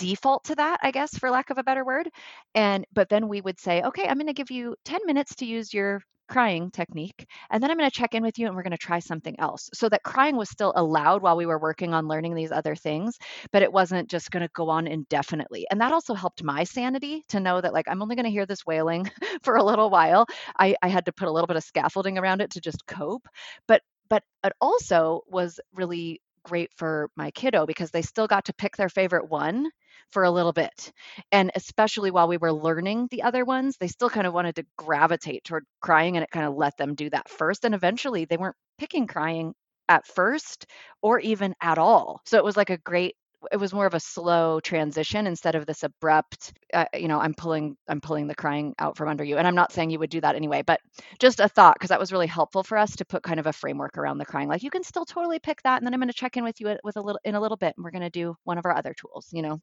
default 0.00 0.44
to 0.44 0.56
that, 0.56 0.78
I 0.82 0.90
guess, 0.90 1.16
for 1.18 1.30
lack 1.30 1.50
of 1.50 1.58
a 1.58 1.64
better 1.64 1.84
word. 1.84 2.08
And 2.54 2.86
but 2.92 3.08
then 3.08 3.28
we 3.28 3.40
would 3.40 3.60
say, 3.60 3.82
okay, 3.82 4.06
I'm 4.06 4.16
going 4.16 4.26
to 4.26 4.32
give 4.32 4.50
you 4.50 4.76
10 4.84 5.00
minutes 5.06 5.36
to 5.36 5.46
use 5.46 5.72
your 5.74 6.02
crying 6.30 6.70
technique 6.70 7.26
and 7.50 7.60
then 7.60 7.72
i'm 7.72 7.76
going 7.76 7.90
to 7.90 7.96
check 7.96 8.14
in 8.14 8.22
with 8.22 8.38
you 8.38 8.46
and 8.46 8.54
we're 8.54 8.62
going 8.62 8.70
to 8.70 8.78
try 8.78 9.00
something 9.00 9.34
else 9.40 9.68
so 9.74 9.88
that 9.88 10.04
crying 10.04 10.36
was 10.36 10.48
still 10.48 10.72
allowed 10.76 11.22
while 11.22 11.36
we 11.36 11.44
were 11.44 11.58
working 11.58 11.92
on 11.92 12.06
learning 12.06 12.36
these 12.36 12.52
other 12.52 12.76
things 12.76 13.18
but 13.50 13.62
it 13.62 13.72
wasn't 13.72 14.08
just 14.08 14.30
going 14.30 14.42
to 14.42 14.48
go 14.54 14.68
on 14.70 14.86
indefinitely 14.86 15.66
and 15.72 15.80
that 15.80 15.92
also 15.92 16.14
helped 16.14 16.44
my 16.44 16.62
sanity 16.62 17.24
to 17.28 17.40
know 17.40 17.60
that 17.60 17.72
like 17.72 17.88
i'm 17.88 18.00
only 18.00 18.14
going 18.14 18.24
to 18.24 18.30
hear 18.30 18.46
this 18.46 18.64
wailing 18.64 19.10
for 19.42 19.56
a 19.56 19.64
little 19.64 19.90
while 19.90 20.24
I, 20.56 20.76
I 20.82 20.88
had 20.88 21.06
to 21.06 21.12
put 21.12 21.26
a 21.26 21.32
little 21.32 21.48
bit 21.48 21.56
of 21.56 21.64
scaffolding 21.64 22.16
around 22.16 22.40
it 22.42 22.52
to 22.52 22.60
just 22.60 22.86
cope 22.86 23.26
but 23.66 23.82
but 24.08 24.22
it 24.44 24.52
also 24.60 25.22
was 25.28 25.58
really 25.74 26.20
great 26.44 26.70
for 26.76 27.10
my 27.16 27.30
kiddo 27.32 27.66
because 27.66 27.90
they 27.90 28.02
still 28.02 28.26
got 28.26 28.44
to 28.46 28.54
pick 28.54 28.76
their 28.76 28.88
favorite 28.88 29.28
one 29.28 29.68
for 30.12 30.24
a 30.24 30.30
little 30.30 30.52
bit. 30.52 30.92
And 31.32 31.50
especially 31.54 32.10
while 32.10 32.28
we 32.28 32.36
were 32.36 32.52
learning 32.52 33.08
the 33.10 33.22
other 33.22 33.44
ones, 33.44 33.76
they 33.78 33.88
still 33.88 34.10
kind 34.10 34.26
of 34.26 34.34
wanted 34.34 34.56
to 34.56 34.66
gravitate 34.76 35.44
toward 35.44 35.64
crying 35.80 36.16
and 36.16 36.24
it 36.24 36.30
kind 36.30 36.46
of 36.46 36.54
let 36.54 36.76
them 36.76 36.94
do 36.94 37.10
that 37.10 37.28
first. 37.28 37.64
And 37.64 37.74
eventually 37.74 38.24
they 38.24 38.36
weren't 38.36 38.56
picking 38.78 39.06
crying 39.06 39.54
at 39.88 40.06
first 40.06 40.66
or 41.02 41.18
even 41.20 41.54
at 41.60 41.78
all. 41.78 42.20
So 42.26 42.38
it 42.38 42.44
was 42.44 42.56
like 42.56 42.70
a 42.70 42.78
great 42.78 43.16
it 43.52 43.56
was 43.56 43.72
more 43.72 43.86
of 43.86 43.94
a 43.94 44.00
slow 44.00 44.60
transition 44.60 45.26
instead 45.26 45.54
of 45.54 45.66
this 45.66 45.82
abrupt 45.82 46.52
uh, 46.74 46.84
you 46.94 47.08
know 47.08 47.18
i'm 47.18 47.34
pulling 47.34 47.76
i'm 47.88 48.00
pulling 48.00 48.26
the 48.26 48.34
crying 48.34 48.74
out 48.78 48.96
from 48.96 49.08
under 49.08 49.24
you 49.24 49.38
and 49.38 49.46
i'm 49.46 49.54
not 49.54 49.72
saying 49.72 49.90
you 49.90 49.98
would 49.98 50.10
do 50.10 50.20
that 50.20 50.34
anyway 50.34 50.62
but 50.62 50.80
just 51.18 51.40
a 51.40 51.48
thought 51.48 51.74
because 51.74 51.88
that 51.88 52.00
was 52.00 52.12
really 52.12 52.26
helpful 52.26 52.62
for 52.62 52.76
us 52.76 52.96
to 52.96 53.04
put 53.04 53.22
kind 53.22 53.40
of 53.40 53.46
a 53.46 53.52
framework 53.52 53.96
around 53.96 54.18
the 54.18 54.26
crying 54.26 54.48
like 54.48 54.62
you 54.62 54.70
can 54.70 54.82
still 54.84 55.04
totally 55.04 55.38
pick 55.38 55.62
that 55.62 55.78
and 55.78 55.86
then 55.86 55.94
i'm 55.94 56.00
going 56.00 56.08
to 56.08 56.14
check 56.14 56.36
in 56.36 56.44
with 56.44 56.60
you 56.60 56.76
with 56.84 56.96
a 56.96 57.00
little 57.00 57.20
in 57.24 57.34
a 57.34 57.40
little 57.40 57.56
bit 57.56 57.74
and 57.76 57.84
we're 57.84 57.90
going 57.90 58.02
to 58.02 58.10
do 58.10 58.36
one 58.44 58.58
of 58.58 58.66
our 58.66 58.76
other 58.76 58.94
tools 58.94 59.28
you 59.32 59.42
know 59.42 59.58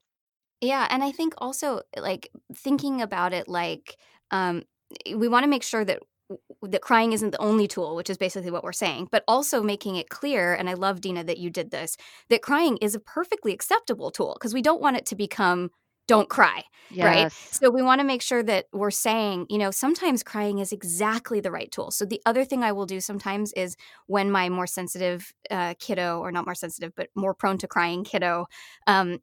yeah, 0.62 0.88
and 0.90 1.04
I 1.04 1.12
think 1.12 1.34
also 1.38 1.82
like 1.98 2.30
thinking 2.56 3.02
about 3.02 3.34
it 3.34 3.48
like 3.48 3.98
um 4.32 4.64
we 5.16 5.28
want 5.28 5.44
to 5.44 5.50
make 5.50 5.64
sure 5.64 5.86
that 5.86 6.00
that 6.62 6.82
crying 6.82 7.14
isn't 7.14 7.32
the 7.32 7.42
only 7.42 7.68
tool, 7.68 7.96
which 7.96 8.10
is 8.10 8.18
basically 8.18 8.52
what 8.52 8.64
we're 8.64 8.74
saying, 8.74 9.08
but 9.12 9.24
also 9.28 9.64
making 9.64 9.96
it 9.96 10.10
clear, 10.10 10.54
and 10.54 10.70
I 10.70 10.74
love 10.74 11.00
Dina 11.00 11.24
that 11.24 11.38
you 11.38 11.50
did 11.50 11.72
this, 11.72 11.96
that 12.30 12.42
crying 12.42 12.78
is 12.78 12.96
a 12.96 13.00
perfectly 13.00 13.54
acceptable 13.54 14.12
tool 14.12 14.36
because 14.38 14.54
we 14.54 14.62
don't 14.62 14.82
want 14.82 14.98
it 14.98 15.06
to 15.08 15.16
become 15.16 15.72
don't 16.08 16.30
cry, 16.30 16.64
yes. 16.90 17.06
right? 17.06 17.32
So 17.32 17.70
we 17.70 17.82
want 17.82 18.00
to 18.00 18.08
make 18.08 18.22
sure 18.22 18.42
that 18.42 18.68
we're 18.72 18.92
saying, 18.92 19.46
you 19.50 19.58
know, 19.58 19.72
sometimes 19.72 20.24
crying 20.24 20.60
is 20.60 20.72
exactly 20.72 21.42
the 21.42 21.52
right 21.52 21.70
tool. 21.70 21.92
So 21.92 22.06
the 22.06 22.22
other 22.26 22.46
thing 22.46 22.64
I 22.64 22.72
will 22.72 22.86
do 22.86 23.02
sometimes 23.02 23.52
is 23.54 23.76
when 24.08 24.32
my 24.32 24.48
more 24.48 24.68
sensitive 24.68 25.34
uh, 25.52 25.74
kiddo, 25.80 26.20
or 26.20 26.32
not 26.32 26.46
more 26.46 26.56
sensitive, 26.56 26.94
but 26.96 27.10
more 27.14 27.34
prone 27.34 27.58
to 27.58 27.68
crying 27.68 28.06
kiddo, 28.06 28.48
um, 28.88 29.20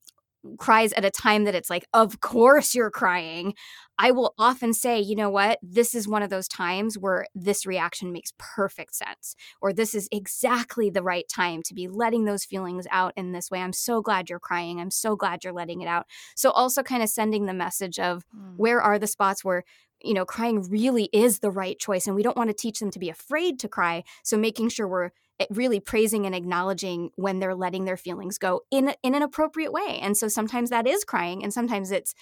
cries 0.59 0.93
at 0.93 1.05
a 1.05 1.11
time 1.11 1.45
that 1.45 1.55
it's 1.55 1.71
like, 1.71 1.87
of 1.93 2.21
course 2.21 2.75
you're 2.75 2.91
crying, 2.91 3.55
I 3.99 4.11
will 4.11 4.35
often 4.39 4.73
say, 4.73 5.01
you 5.01 5.15
know 5.15 5.31
what, 5.31 5.59
this 5.63 5.95
is 5.95 6.09
one 6.09 6.23
of 6.23 6.31
those 6.31 6.49
times 6.49 6.99
where 6.99 7.27
this 7.35 7.65
reaction 7.65 8.13
makes 8.13 8.33
perfect 8.39 8.95
sense, 8.95 9.37
or 9.61 9.73
this 9.73 9.95
is 9.95 10.09
exactly 10.11 10.91
the 10.91 11.03
right 11.03 11.27
time 11.33 11.63
to 11.65 11.75
be 11.75 11.87
letting 11.87 12.25
those 12.25 12.45
feelings 12.45 12.87
out 12.91 13.13
in 13.17 13.33
this 13.33 13.51
way. 13.51 13.61
I'm 13.61 13.73
so 13.73 14.03
glad 14.03 14.29
you're 14.29 14.41
crying. 14.41 14.81
I'm 14.81 14.91
so 14.91 15.15
glad 15.17 15.45
you're 15.45 15.53
letting 15.53 15.81
it 15.81 15.89
out. 15.89 16.07
So, 16.35 16.51
also 16.51 16.83
kind 16.83 17.03
of 17.03 17.09
sending 17.09 17.47
the 17.47 17.55
message 17.55 17.99
of 17.99 18.25
mm. 18.35 18.57
where 18.57 18.83
are 18.83 18.99
the 18.99 19.07
spots 19.07 19.45
where 19.45 19.65
you 20.03 20.13
know, 20.13 20.27
crying 20.27 20.61
really 20.69 21.09
is 21.15 21.39
the 21.39 21.51
right 21.51 21.79
choice. 21.79 22.07
And 22.07 22.15
we 22.15 22.23
don't 22.23 22.37
want 22.37 22.51
to 22.51 22.55
teach 22.55 22.79
them 22.79 22.91
to 22.91 22.99
be 22.99 23.09
afraid 23.09 23.59
to 23.61 23.69
cry. 23.69 24.05
So 24.23 24.37
making 24.37 24.69
sure 24.69 24.87
we're 24.87 25.11
Eh, 25.41 25.47
really 25.51 25.81
praising 25.81 26.27
and 26.27 26.35
acknowledging 26.35 27.11
when 27.17 27.41
they're 27.41 27.57
letting 27.57 27.87
their 27.87 27.97
feelings 27.97 28.39
go 28.39 28.61
in 28.71 28.95
in 29.03 29.17
an 29.17 29.23
appropriate 29.23 29.73
way. 29.73 29.99
And 30.01 30.17
so 30.17 30.29
sometimes 30.29 30.71
that 30.71 30.87
is 30.87 31.03
crying 31.03 31.43
and 31.43 31.53
sometimes 31.53 31.91
it's 31.91 32.15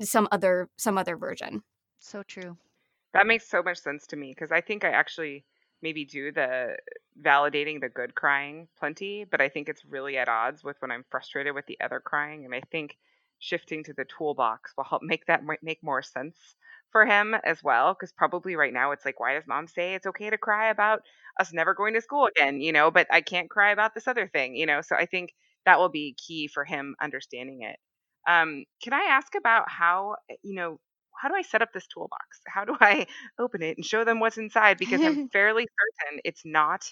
some 0.00 0.28
other 0.30 0.68
some 0.76 0.96
other 0.96 1.16
version. 1.16 1.62
So 1.98 2.22
true. 2.22 2.56
That 3.12 3.26
makes 3.26 3.48
so 3.48 3.60
much 3.60 3.78
sense 3.78 4.06
to 4.08 4.16
me 4.16 4.32
because 4.32 4.52
I 4.52 4.60
think 4.60 4.84
I 4.84 4.90
actually 4.90 5.44
maybe 5.82 6.04
do 6.04 6.30
the 6.30 6.76
validating 7.20 7.80
the 7.80 7.88
good 7.88 8.14
crying 8.14 8.68
plenty, 8.78 9.24
but 9.28 9.40
I 9.40 9.48
think 9.48 9.68
it's 9.68 9.84
really 9.84 10.16
at 10.16 10.28
odds 10.28 10.62
with 10.62 10.76
when 10.78 10.92
I'm 10.92 11.04
frustrated 11.10 11.54
with 11.56 11.66
the 11.66 11.78
other 11.80 11.98
crying 11.98 12.44
and 12.44 12.54
I 12.54 12.60
think 12.70 12.96
shifting 13.40 13.82
to 13.82 13.94
the 13.94 14.04
toolbox 14.04 14.74
will 14.76 14.84
help 14.84 15.02
make 15.02 15.26
that 15.26 15.42
make 15.62 15.82
more 15.82 16.02
sense 16.02 16.36
for 16.92 17.06
him 17.06 17.34
as 17.44 17.62
well 17.62 17.94
because 17.94 18.12
probably 18.12 18.54
right 18.56 18.72
now 18.72 18.92
it's 18.92 19.04
like 19.04 19.18
why 19.18 19.34
does 19.34 19.46
mom 19.46 19.66
say 19.66 19.94
it's 19.94 20.06
okay 20.06 20.28
to 20.28 20.36
cry 20.36 20.70
about 20.70 21.02
us 21.40 21.52
never 21.52 21.74
going 21.74 21.94
to 21.94 22.02
school 22.02 22.26
again 22.26 22.60
you 22.60 22.72
know 22.72 22.90
but 22.90 23.06
i 23.12 23.20
can't 23.22 23.50
cry 23.50 23.72
about 23.72 23.94
this 23.94 24.08
other 24.08 24.28
thing 24.28 24.56
you 24.56 24.66
know 24.66 24.80
so 24.82 24.96
i 24.96 25.06
think 25.06 25.30
that 25.66 25.78
will 25.78 25.88
be 25.90 26.16
key 26.26 26.48
for 26.48 26.64
him 26.64 26.96
understanding 27.02 27.62
it 27.62 27.76
um, 28.28 28.64
can 28.82 28.92
i 28.92 29.02
ask 29.10 29.34
about 29.34 29.68
how 29.68 30.16
eh, 30.30 30.36
you 30.42 30.54
know 30.54 30.78
how 31.20 31.28
do 31.28 31.34
i 31.34 31.42
set 31.42 31.62
up 31.62 31.70
this 31.74 31.86
toolbox 31.86 32.40
how 32.46 32.64
do 32.64 32.76
i 32.80 33.06
open 33.38 33.62
it 33.62 33.76
and 33.76 33.86
show 33.86 34.04
them 34.04 34.20
what's 34.20 34.38
inside 34.38 34.78
because 34.78 35.02
i'm 35.04 35.18
fairly 35.32 35.66
certain 36.08 36.20
it's 36.24 36.42
not 36.44 36.82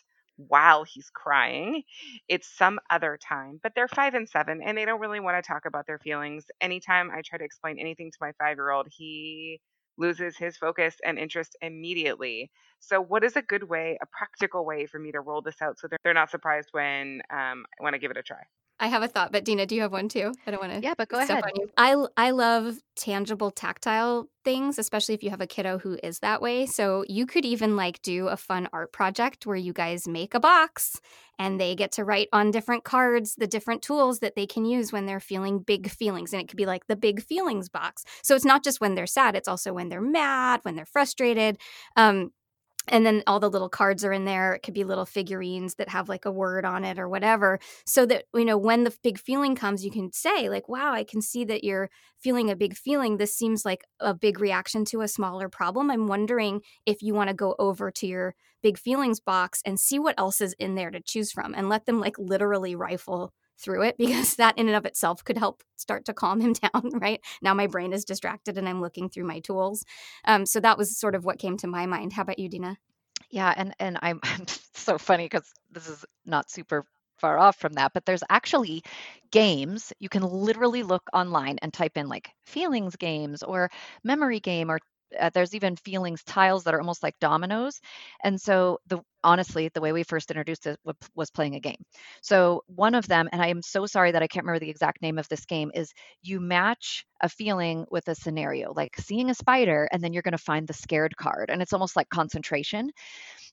while 0.47 0.85
he's 0.85 1.11
crying. 1.13 1.83
It's 2.29 2.47
some 2.57 2.79
other 2.91 3.19
time, 3.29 3.59
but 3.63 3.73
they're 3.75 3.89
five 3.89 4.15
and 4.15 4.29
seven 4.29 4.61
and 4.65 4.79
they 4.79 4.85
don't 4.85 5.01
really 5.01 5.21
want 5.21 5.43
to 5.43 5.47
talk 5.47 5.65
about 5.67 5.87
their 5.89 5.99
feelings. 5.99 6.45
Anytime 6.61 7.11
I 7.11 7.23
try 7.25 7.39
to 7.39 7.45
explain 7.45 7.79
anything 7.79 8.11
to 8.13 8.19
my 8.21 8.33
five 8.39 8.57
year 8.57 8.71
old, 8.71 8.87
he 8.91 9.61
loses 9.99 10.37
his 10.39 10.57
focus 10.57 10.97
and 11.05 11.19
interest 11.19 11.57
immediately. 11.63 12.51
So, 12.81 13.01
what 13.03 13.25
is 13.25 13.37
a 13.37 13.43
good 13.43 13.65
way, 13.65 13.99
a 14.03 14.07
practical 14.07 14.65
way 14.65 14.87
for 14.87 14.99
me 14.99 15.13
to 15.13 15.21
roll 15.21 15.43
this 15.43 15.61
out 15.63 15.79
so 15.79 15.89
they're 16.05 16.15
not 16.15 16.31
surprised 16.31 16.69
when 16.73 17.23
um, 17.31 17.67
when 17.79 17.95
I 17.95 17.99
give 17.99 18.11
it 18.13 18.17
a 18.17 18.23
try? 18.23 18.43
I 18.81 18.87
have 18.87 19.03
a 19.03 19.09
thought, 19.09 19.33
but 19.33 19.45
Dina, 19.45 19.67
do 19.67 19.75
you 19.75 19.83
have 19.83 19.93
one 19.93 20.09
too? 20.09 20.33
I 20.47 20.51
don't 20.53 20.61
want 20.61 20.73
to. 20.75 20.81
Yeah, 20.81 20.95
but 20.97 21.09
go 21.09 21.19
ahead. 21.19 21.43
I 21.77 21.97
I 22.17 22.31
love 22.31 22.79
tangible, 22.95 23.51
tactile 23.51 24.29
things, 24.45 24.79
especially 24.79 25.15
if 25.15 25.23
you 25.23 25.31
have 25.31 25.41
a 25.41 25.47
kiddo 25.47 25.79
who 25.79 25.99
is 26.03 26.21
that 26.21 26.41
way. 26.41 26.65
So 26.67 27.05
you 27.09 27.27
could 27.27 27.45
even 27.45 27.77
like 27.77 28.01
do 28.03 28.29
a 28.29 28.37
fun 28.37 28.69
art 28.73 28.93
project 28.93 29.47
where 29.47 29.57
you 29.57 29.73
guys 29.73 30.07
make 30.07 30.35
a 30.35 30.41
box 30.41 31.01
and 31.39 31.61
they 31.61 31.75
get 31.75 31.93
to 31.93 32.05
write 32.05 32.29
on 32.33 32.51
different 32.51 32.85
cards 32.85 33.35
the 33.37 33.47
different 33.47 33.83
tools 33.83 34.21
that 34.21 34.35
they 34.37 34.47
can 34.47 34.65
use 34.65 34.93
when 34.93 35.07
they're 35.07 35.21
feeling 35.21 35.59
big 35.59 35.91
feelings, 35.91 36.33
and 36.33 36.41
it 36.41 36.49
could 36.49 36.57
be 36.57 36.67
like 36.67 36.87
the 36.87 36.97
big 36.97 37.21
feelings 37.23 37.69
box. 37.69 38.05
So 38.23 38.37
it's 38.37 38.45
not 38.45 38.63
just 38.63 38.81
when 38.81 38.95
they're 38.95 39.07
sad; 39.07 39.35
it's 39.35 39.49
also 39.49 39.73
when 39.73 39.89
they're 39.89 40.01
mad, 40.01 40.61
when 40.63 40.77
they're 40.77 40.87
frustrated. 40.87 41.59
Um, 41.97 42.31
and 42.91 43.05
then 43.05 43.23
all 43.27 43.41
the 43.41 43.51
little 43.51 43.69
cards 43.69 44.05
are 44.05 44.13
in 44.13 44.25
there. 44.25 44.55
It 44.55 44.63
could 44.63 44.75
be 44.75 44.85
little 44.85 45.07
figurines 45.07 45.75
that 45.77 45.89
have 45.89 46.09
like 46.09 46.25
a 46.25 46.33
word 46.33 46.65
on 46.65 46.85
it 46.85 46.99
or 46.99 47.09
whatever 47.09 47.59
so 47.87 48.07
that 48.07 48.25
you 48.35 48.45
know 48.45 48.59
when 48.59 48.85
the 48.85 48.97
big 49.03 49.19
feeling 49.19 49.55
comes 49.55 49.85
you 49.85 49.91
can 49.91 50.13
say 50.13 50.49
like 50.49 50.69
wow 50.69 50.93
i 50.93 51.05
can 51.05 51.21
see 51.21 51.45
that 51.45 51.65
you're 51.65 51.91
feeling 52.21 52.51
a 52.51 52.57
big 52.57 52.77
feeling. 52.77 53.17
This 53.17 53.35
seems 53.35 53.65
like 53.65 53.85
a 54.01 54.15
big 54.15 54.41
reaction 54.41 54.85
to 54.87 55.01
a 55.01 55.09
smaller 55.09 55.49
problem. 55.49 55.91
I'm 55.91 56.07
wondering 56.07 56.61
if 56.87 57.03
you 57.03 57.15
want 57.15 57.29
to 57.29 57.35
go 57.35 57.55
over 57.59 57.91
to 57.91 58.07
your 58.07 58.35
big 58.63 58.79
feelings 58.79 59.21
box 59.21 59.63
and 59.65 59.79
see 59.79 59.99
what 59.99 60.19
else 60.19 60.41
is 60.41 60.55
in 60.59 60.75
there 60.75 60.91
to 60.91 61.01
choose 61.01 61.31
from 61.31 61.55
and 61.55 61.69
let 61.69 61.87
them 61.87 62.01
like 62.01 62.19
literally 62.19 62.75
rifle 62.75 63.33
through 63.59 63.83
it 63.83 63.97
because 63.99 64.35
that 64.37 64.57
in 64.59 64.69
and 64.69 64.77
of 64.77 64.87
itself 64.87 65.25
could 65.25 65.39
help 65.39 65.63
start 65.77 66.05
to 66.07 66.15
calm 66.15 66.41
him 66.41 66.53
down 66.73 66.91
right? 66.95 67.21
Now 67.43 67.55
my 67.55 67.67
brain 67.67 67.93
is 67.93 68.05
distracted 68.05 68.59
and 68.59 68.69
i'm 68.69 68.81
looking 68.81 69.09
through 69.09 69.25
my 69.25 69.41
tools. 69.41 69.85
Um, 70.25 70.47
so 70.47 70.61
that 70.61 70.79
was 70.79 70.99
sort 70.99 71.15
of 71.15 71.25
what 71.25 71.39
came 71.39 71.57
to 71.59 71.67
my 71.67 71.87
mind. 71.87 72.13
How 72.13 72.23
about 72.23 72.39
you 72.39 72.49
dina? 72.49 72.79
Yeah 73.31 73.53
and 73.57 73.75
and 73.79 73.99
i'm, 74.03 74.21
I'm 74.25 74.47
so 74.75 74.99
funny 74.99 75.25
because 75.27 75.51
this 75.71 75.89
is 75.89 76.05
not 76.25 76.51
super 76.51 76.85
far 77.19 77.39
off 77.39 77.57
from 77.57 77.73
that 77.75 77.93
but 77.93 78.07
there's 78.07 78.23
actually 78.31 78.83
games. 79.31 79.93
You 79.99 80.09
can 80.09 80.23
literally 80.23 80.83
look 80.83 81.03
online 81.13 81.59
and 81.63 81.73
type 81.73 81.97
in 81.97 82.09
like 82.09 82.31
feelings 82.47 82.97
games 82.97 83.43
or 83.43 83.71
memory 84.05 84.41
game 84.41 84.71
or 84.71 84.79
uh, 85.19 85.31
there's 85.33 85.55
even 85.55 85.77
feelings 85.77 86.23
tiles 86.25 86.65
that 86.65 86.75
are 86.75 86.81
almost 86.81 87.03
like 87.03 87.19
dominoes 87.21 87.81
and 88.25 88.41
so 88.41 88.79
the 88.87 89.01
honestly 89.25 89.69
the 89.75 89.81
way 89.81 89.93
we 89.93 90.03
first 90.03 90.31
introduced 90.31 90.67
it 90.67 90.79
was 91.15 91.31
playing 91.31 91.57
a 91.57 91.61
game. 91.61 91.83
So 92.23 92.63
one 92.67 92.95
of 92.95 93.09
them 93.09 93.29
and 93.33 93.43
i 93.43 93.49
am 93.49 93.63
so 93.63 93.87
sorry 93.87 94.13
that 94.13 94.23
i 94.23 94.27
can't 94.27 94.45
remember 94.45 94.61
the 94.65 94.71
exact 94.71 95.03
name 95.03 95.19
of 95.19 95.29
this 95.29 95.45
game 95.45 95.71
is 95.75 95.93
you 96.23 96.41
match 96.41 97.05
a 97.21 97.29
feeling 97.29 97.85
with 97.91 98.07
a 98.09 98.15
scenario 98.15 98.73
like 98.75 98.97
seeing 98.99 99.31
a 99.31 99.35
spider 99.35 99.89
and 99.91 100.03
then 100.03 100.13
you're 100.13 100.23
going 100.23 100.33
to 100.33 100.39
find 100.39 100.69
the 100.69 100.73
scared 100.73 101.17
card 101.17 101.51
and 101.51 101.61
it's 101.63 101.73
almost 101.73 101.97
like 101.97 102.09
concentration 102.09 102.91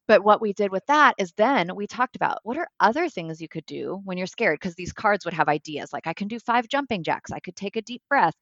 but 0.08 0.24
what 0.24 0.42
we 0.42 0.54
did 0.54 0.72
with 0.72 0.86
that 0.88 1.16
is 1.18 1.34
then 1.34 1.76
we 1.76 1.88
talked 1.88 2.16
about 2.16 2.40
what 2.44 2.58
are 2.58 2.68
other 2.80 3.10
things 3.10 3.42
you 3.42 3.48
could 3.48 3.66
do 3.66 4.02
when 4.06 4.18
you're 4.18 4.28
scared 4.28 4.60
because 4.60 4.76
these 4.76 4.94
cards 4.94 5.26
would 5.26 5.34
have 5.34 5.48
ideas 5.50 5.92
like 5.94 6.08
I 6.08 6.14
can 6.14 6.28
do 6.28 6.40
five 6.40 6.68
jumping 6.68 7.04
jacks, 7.04 7.32
I 7.32 7.40
could 7.40 7.56
take 7.56 7.76
a 7.76 7.82
deep 7.82 8.02
breath, 8.10 8.36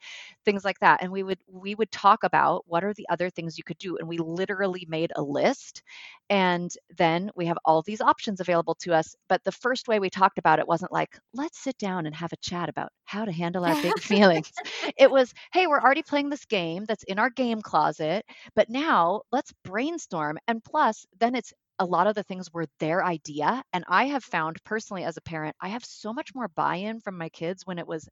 things 0.46 0.64
like 0.66 0.80
that. 0.80 1.02
And 1.02 1.12
we 1.12 1.24
would 1.24 1.40
we 1.52 1.76
would 1.76 1.92
talk 1.92 2.24
about 2.24 2.64
what 2.68 2.84
are 2.84 2.94
the 2.94 3.08
other 3.10 3.30
things 3.30 3.58
you 3.58 3.64
could 3.64 3.78
do 3.78 3.98
and 3.98 4.08
we 4.08 4.18
literally 4.18 4.86
made 4.90 5.12
a 5.16 5.22
list 5.22 5.84
and 6.30 6.72
then 6.98 7.32
we 7.36 7.46
have 7.46 7.58
all 7.66 7.82
these 7.82 8.02
options 8.02 8.40
available 8.40 8.76
to 8.76 8.94
us, 8.94 9.16
but 9.30 9.44
the 9.44 9.52
first 9.52 9.88
way 9.88 10.00
we 10.00 10.10
talked 10.10 10.38
about 10.38 10.60
it 10.60 10.68
wasn't 10.68 10.92
like 10.92 11.18
let's 11.34 11.60
sit 11.60 11.78
down 11.78 12.06
and 12.06 12.16
have 12.16 12.34
a 12.34 12.38
chat 12.38 12.70
about 12.70 12.92
how 13.06 13.26
to 13.26 13.32
handle 13.32 13.66
our 13.66 13.76
big 13.76 14.00
feelings. 14.00 14.52
It 14.98 15.10
was, 15.12 15.34
hey, 15.54 15.68
we're 15.68 15.80
already 15.80 16.04
playing 16.04 16.30
this 16.30 16.46
game 16.46 16.86
that's 16.86 17.04
in 17.04 17.20
our 17.20 17.30
game 17.30 17.62
closet, 17.62 18.26
but 18.56 18.70
now 18.70 19.22
let's 19.32 19.54
brainstorm 19.64 20.38
and 20.48 20.64
plus 20.64 21.06
then 21.20 21.36
it's 21.36 21.53
a 21.80 21.86
lot 21.86 22.08
of 22.08 22.16
the 22.16 22.24
things 22.24 22.52
were 22.54 22.68
their 22.80 23.04
idea. 23.04 23.64
And 23.74 23.84
I 23.88 24.06
have 24.08 24.24
found 24.24 24.64
personally 24.64 25.04
as 25.04 25.18
a 25.18 25.22
parent, 25.22 25.56
I 25.62 25.70
have 25.70 25.86
so 25.86 26.14
much 26.14 26.34
more 26.36 26.48
buy 26.48 26.76
in 26.78 27.00
from 27.02 27.18
my 27.18 27.30
kids 27.30 27.66
when 27.66 27.80
it 27.80 27.88
was 27.88 28.08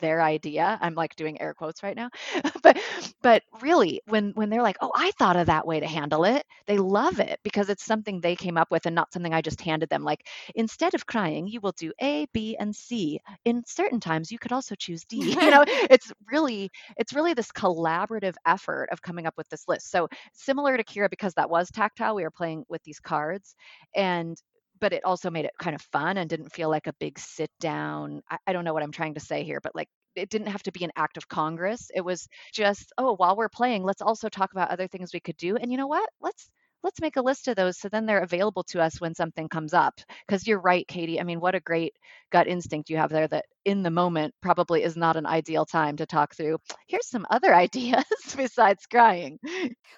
their 0.00 0.22
idea. 0.22 0.78
I'm 0.80 0.94
like 0.94 1.14
doing 1.16 1.40
air 1.40 1.54
quotes 1.54 1.82
right 1.82 1.96
now. 1.96 2.10
But 2.62 2.78
but 3.22 3.42
really 3.60 4.00
when 4.06 4.30
when 4.34 4.48
they're 4.50 4.62
like 4.62 4.76
oh 4.80 4.92
i 4.94 5.10
thought 5.18 5.36
of 5.36 5.46
that 5.46 5.66
way 5.66 5.80
to 5.80 5.86
handle 5.86 6.24
it 6.24 6.44
they 6.66 6.78
love 6.78 7.18
it 7.20 7.40
because 7.42 7.68
it's 7.68 7.84
something 7.84 8.20
they 8.20 8.36
came 8.36 8.56
up 8.56 8.70
with 8.70 8.86
and 8.86 8.94
not 8.94 9.12
something 9.12 9.34
i 9.34 9.40
just 9.42 9.60
handed 9.60 9.88
them. 9.88 10.04
Like 10.04 10.26
instead 10.54 10.94
of 10.94 11.06
crying 11.06 11.46
you 11.48 11.60
will 11.60 11.72
do 11.72 11.92
a 12.00 12.26
b 12.32 12.56
and 12.58 12.74
c. 12.74 13.20
In 13.44 13.62
certain 13.66 14.00
times 14.00 14.30
you 14.30 14.38
could 14.38 14.52
also 14.52 14.74
choose 14.76 15.04
d. 15.04 15.16
You 15.42 15.50
know 15.50 15.64
it's 15.90 16.12
really 16.30 16.70
it's 16.96 17.12
really 17.14 17.34
this 17.34 17.50
collaborative 17.52 18.34
effort 18.46 18.88
of 18.92 19.02
coming 19.02 19.26
up 19.26 19.34
with 19.36 19.48
this 19.48 19.64
list. 19.68 19.90
So 19.90 20.08
similar 20.32 20.76
to 20.76 20.84
kira 20.84 21.10
because 21.10 21.34
that 21.34 21.50
was 21.50 21.70
tactile 21.70 22.14
we 22.14 22.22
were 22.22 22.30
playing 22.30 22.64
with 22.68 22.82
these 22.84 23.00
cards 23.00 23.54
and 23.94 24.36
but 24.82 24.92
it 24.92 25.04
also 25.04 25.30
made 25.30 25.44
it 25.44 25.52
kind 25.60 25.76
of 25.76 25.80
fun 25.92 26.18
and 26.18 26.28
didn't 26.28 26.52
feel 26.52 26.68
like 26.68 26.88
a 26.88 26.92
big 26.94 27.16
sit 27.16 27.50
down. 27.60 28.20
I, 28.28 28.38
I 28.48 28.52
don't 28.52 28.64
know 28.64 28.74
what 28.74 28.82
I'm 28.82 28.90
trying 28.90 29.14
to 29.14 29.20
say 29.20 29.44
here, 29.44 29.60
but 29.62 29.76
like 29.76 29.88
it 30.16 30.28
didn't 30.28 30.48
have 30.48 30.64
to 30.64 30.72
be 30.72 30.84
an 30.84 30.90
act 30.96 31.16
of 31.16 31.28
Congress. 31.28 31.88
It 31.94 32.02
was 32.02 32.28
just, 32.52 32.92
oh, 32.98 33.14
while 33.14 33.36
we're 33.36 33.48
playing, 33.48 33.84
let's 33.84 34.02
also 34.02 34.28
talk 34.28 34.50
about 34.52 34.70
other 34.70 34.88
things 34.88 35.14
we 35.14 35.20
could 35.20 35.36
do. 35.36 35.56
And 35.56 35.70
you 35.70 35.78
know 35.78 35.86
what? 35.86 36.10
Let's 36.20 36.50
let's 36.82 37.00
make 37.00 37.16
a 37.16 37.22
list 37.22 37.46
of 37.46 37.54
those 37.54 37.78
so 37.78 37.88
then 37.88 38.06
they're 38.06 38.22
available 38.24 38.64
to 38.64 38.82
us 38.82 39.00
when 39.00 39.14
something 39.14 39.48
comes 39.48 39.72
up 39.72 40.00
because 40.26 40.48
you're 40.48 40.58
right 40.60 40.88
katie 40.88 41.20
i 41.20 41.22
mean 41.22 41.38
what 41.38 41.54
a 41.54 41.60
great 41.60 41.94
gut 42.32 42.48
instinct 42.48 42.90
you 42.90 42.96
have 42.96 43.10
there 43.10 43.28
that 43.28 43.44
in 43.64 43.82
the 43.82 43.90
moment 43.90 44.34
probably 44.40 44.82
is 44.82 44.96
not 44.96 45.16
an 45.16 45.26
ideal 45.26 45.64
time 45.64 45.96
to 45.96 46.06
talk 46.06 46.34
through. 46.34 46.58
Here's 46.88 47.08
some 47.08 47.26
other 47.30 47.54
ideas 47.66 48.04
besides 48.36 48.86
crying. 48.86 49.38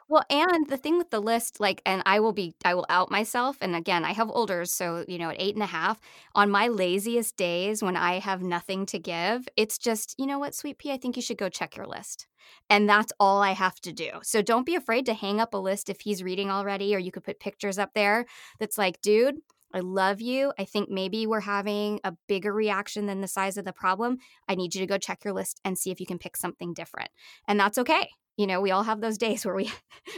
Well 0.09 0.25
and 0.29 0.69
the 0.69 0.77
thing 0.77 0.99
with 0.99 1.11
the 1.11 1.21
list 1.21 1.61
like 1.61 1.81
and 1.87 2.03
i 2.05 2.21
will 2.21 2.33
be 2.33 2.55
i 2.65 2.75
will 2.75 2.87
out 2.89 3.11
myself 3.11 3.57
and 3.61 3.77
again 3.77 4.05
i 4.05 4.13
have 4.13 4.31
older 4.31 4.65
so 4.65 5.05
you 5.09 5.19
know 5.19 5.31
at 5.31 5.37
eight 5.39 5.55
and 5.55 5.63
a 5.63 5.67
half 5.67 6.01
on 6.35 6.51
my 6.51 6.69
laziest 6.69 7.37
days 7.37 7.83
when 7.83 7.97
i 7.97 8.19
have 8.19 8.43
nothing 8.43 8.87
to 8.87 8.99
give 8.99 9.47
it's 9.57 9.79
just 9.79 10.15
you 10.19 10.27
know 10.27 10.39
what 10.39 10.55
sweet 10.55 10.79
pea 10.79 10.93
i 10.93 10.97
think 10.97 11.17
you 11.17 11.23
should 11.23 11.39
go 11.39 11.49
check 11.49 11.77
your 11.77 11.87
list. 11.87 12.27
And 12.71 12.89
that's 12.89 13.13
all 13.21 13.43
I 13.43 13.53
have 13.53 13.81
to 13.81 13.93
do. 13.93 14.11
So 14.23 14.43
don't 14.43 14.67
be 14.67 14.75
afraid 14.75 15.07
to 15.07 15.15
hang 15.15 15.41
up 15.41 15.55
a 15.55 15.59
list 15.59 15.89
if 15.89 16.01
he's 16.01 16.23
reading 16.23 16.51
already, 16.51 16.95
or 16.95 16.99
you 16.99 17.11
could 17.11 17.25
put 17.25 17.41
pictures 17.41 17.79
up 17.79 17.91
there 17.95 18.27
that's 18.59 18.79
like, 18.79 19.01
dude, 19.01 19.37
I 19.75 19.81
love 19.81 20.21
you. 20.21 20.53
I 20.59 20.65
think 20.65 20.89
maybe 20.89 21.27
we're 21.27 21.41
having 21.41 22.01
a 22.05 22.15
bigger 22.29 22.53
reaction 22.53 23.07
than 23.07 23.21
the 23.21 23.29
size 23.29 23.57
of 23.57 23.65
the 23.65 23.73
problem. 23.73 24.19
I 24.49 24.55
need 24.55 24.75
you 24.75 24.81
to 24.81 24.87
go 24.87 24.99
check 24.99 25.25
your 25.25 25.35
list 25.35 25.61
and 25.65 25.77
see 25.77 25.91
if 25.91 26.01
you 26.01 26.07
can 26.07 26.19
pick 26.19 26.37
something 26.37 26.73
different. 26.73 27.11
And 27.49 27.59
that's 27.59 27.79
okay. 27.79 28.09
You 28.37 28.47
know, 28.47 28.61
we 28.61 28.71
all 28.71 28.85
have 28.85 29.01
those 29.01 29.19
days 29.19 29.45
where 29.47 29.55
we 29.55 29.73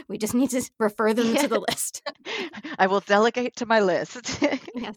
we 0.07 0.17
just 0.17 0.35
need 0.35 0.51
to 0.51 0.61
refer 0.79 1.13
them 1.13 1.35
to 1.35 1.47
the 1.47 1.59
list. 1.67 2.07
I 2.79 2.87
will 2.87 3.01
delegate 3.01 3.55
to 3.57 3.65
my 3.65 3.81
list. 3.81 4.39
yes. 4.75 4.95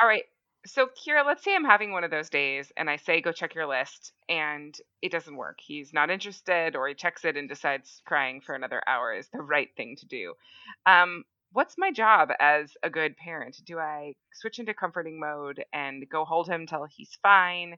All 0.00 0.08
right 0.08 0.24
so 0.64 0.86
Kira, 0.86 1.26
let's 1.26 1.42
say 1.42 1.54
I'm 1.54 1.64
having 1.64 1.92
one 1.92 2.04
of 2.04 2.10
those 2.10 2.30
days 2.30 2.72
and 2.76 2.88
I 2.88 2.96
say 2.96 3.20
go 3.20 3.32
check 3.32 3.54
your 3.54 3.66
list 3.66 4.12
and 4.28 4.76
it 5.00 5.10
doesn't 5.10 5.36
work. 5.36 5.58
He's 5.60 5.92
not 5.92 6.10
interested 6.10 6.76
or 6.76 6.88
he 6.88 6.94
checks 6.94 7.24
it 7.24 7.36
and 7.36 7.48
decides 7.48 8.00
crying 8.04 8.40
for 8.40 8.54
another 8.54 8.80
hour 8.86 9.12
is 9.12 9.28
the 9.32 9.42
right 9.42 9.70
thing 9.76 9.96
to 9.96 10.06
do. 10.06 10.34
Um, 10.86 11.24
what's 11.52 11.76
my 11.78 11.90
job 11.90 12.30
as 12.40 12.72
a 12.82 12.90
good 12.90 13.16
parent? 13.16 13.60
Do 13.64 13.78
I 13.78 14.14
switch 14.32 14.58
into 14.58 14.74
comforting 14.74 15.20
mode 15.20 15.64
and 15.72 16.08
go 16.08 16.24
hold 16.24 16.48
him 16.48 16.66
till 16.66 16.86
he's 16.90 17.18
fine? 17.22 17.76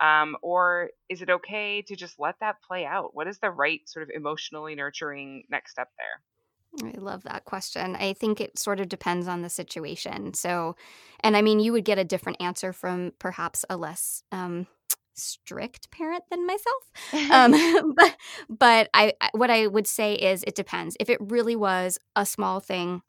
Um, 0.00 0.36
or 0.42 0.90
is 1.08 1.20
it 1.20 1.30
okay 1.30 1.82
to 1.82 1.96
just 1.96 2.18
let 2.18 2.36
that 2.40 2.56
play 2.66 2.86
out? 2.86 3.14
What 3.14 3.28
is 3.28 3.38
the 3.38 3.50
right 3.50 3.80
sort 3.86 4.02
of 4.02 4.10
emotionally 4.14 4.74
nurturing 4.74 5.44
next 5.50 5.72
step 5.72 5.88
there? 5.98 6.88
I 6.94 6.98
love 6.98 7.24
that 7.24 7.44
question. 7.44 7.96
I 7.96 8.12
think 8.12 8.40
it 8.40 8.58
sort 8.58 8.80
of 8.80 8.88
depends 8.88 9.26
on 9.28 9.42
the 9.42 9.50
situation. 9.50 10.34
So, 10.34 10.76
and 11.20 11.36
I 11.36 11.42
mean, 11.42 11.58
you 11.58 11.72
would 11.72 11.84
get 11.84 11.98
a 11.98 12.04
different 12.04 12.40
answer 12.40 12.72
from 12.72 13.12
perhaps 13.18 13.64
a 13.68 13.76
less 13.76 14.22
um, 14.30 14.68
strict 15.14 15.90
parent 15.90 16.24
than 16.30 16.46
myself. 16.46 17.30
Um, 17.30 17.94
but 17.96 18.16
but 18.48 18.88
I, 18.94 19.14
what 19.32 19.50
I 19.50 19.66
would 19.66 19.86
say 19.86 20.14
is 20.14 20.44
it 20.46 20.54
depends. 20.54 20.96
If 21.00 21.10
it 21.10 21.18
really 21.20 21.56
was 21.56 21.98
a 22.14 22.24
small 22.24 22.60
thing 22.60 23.02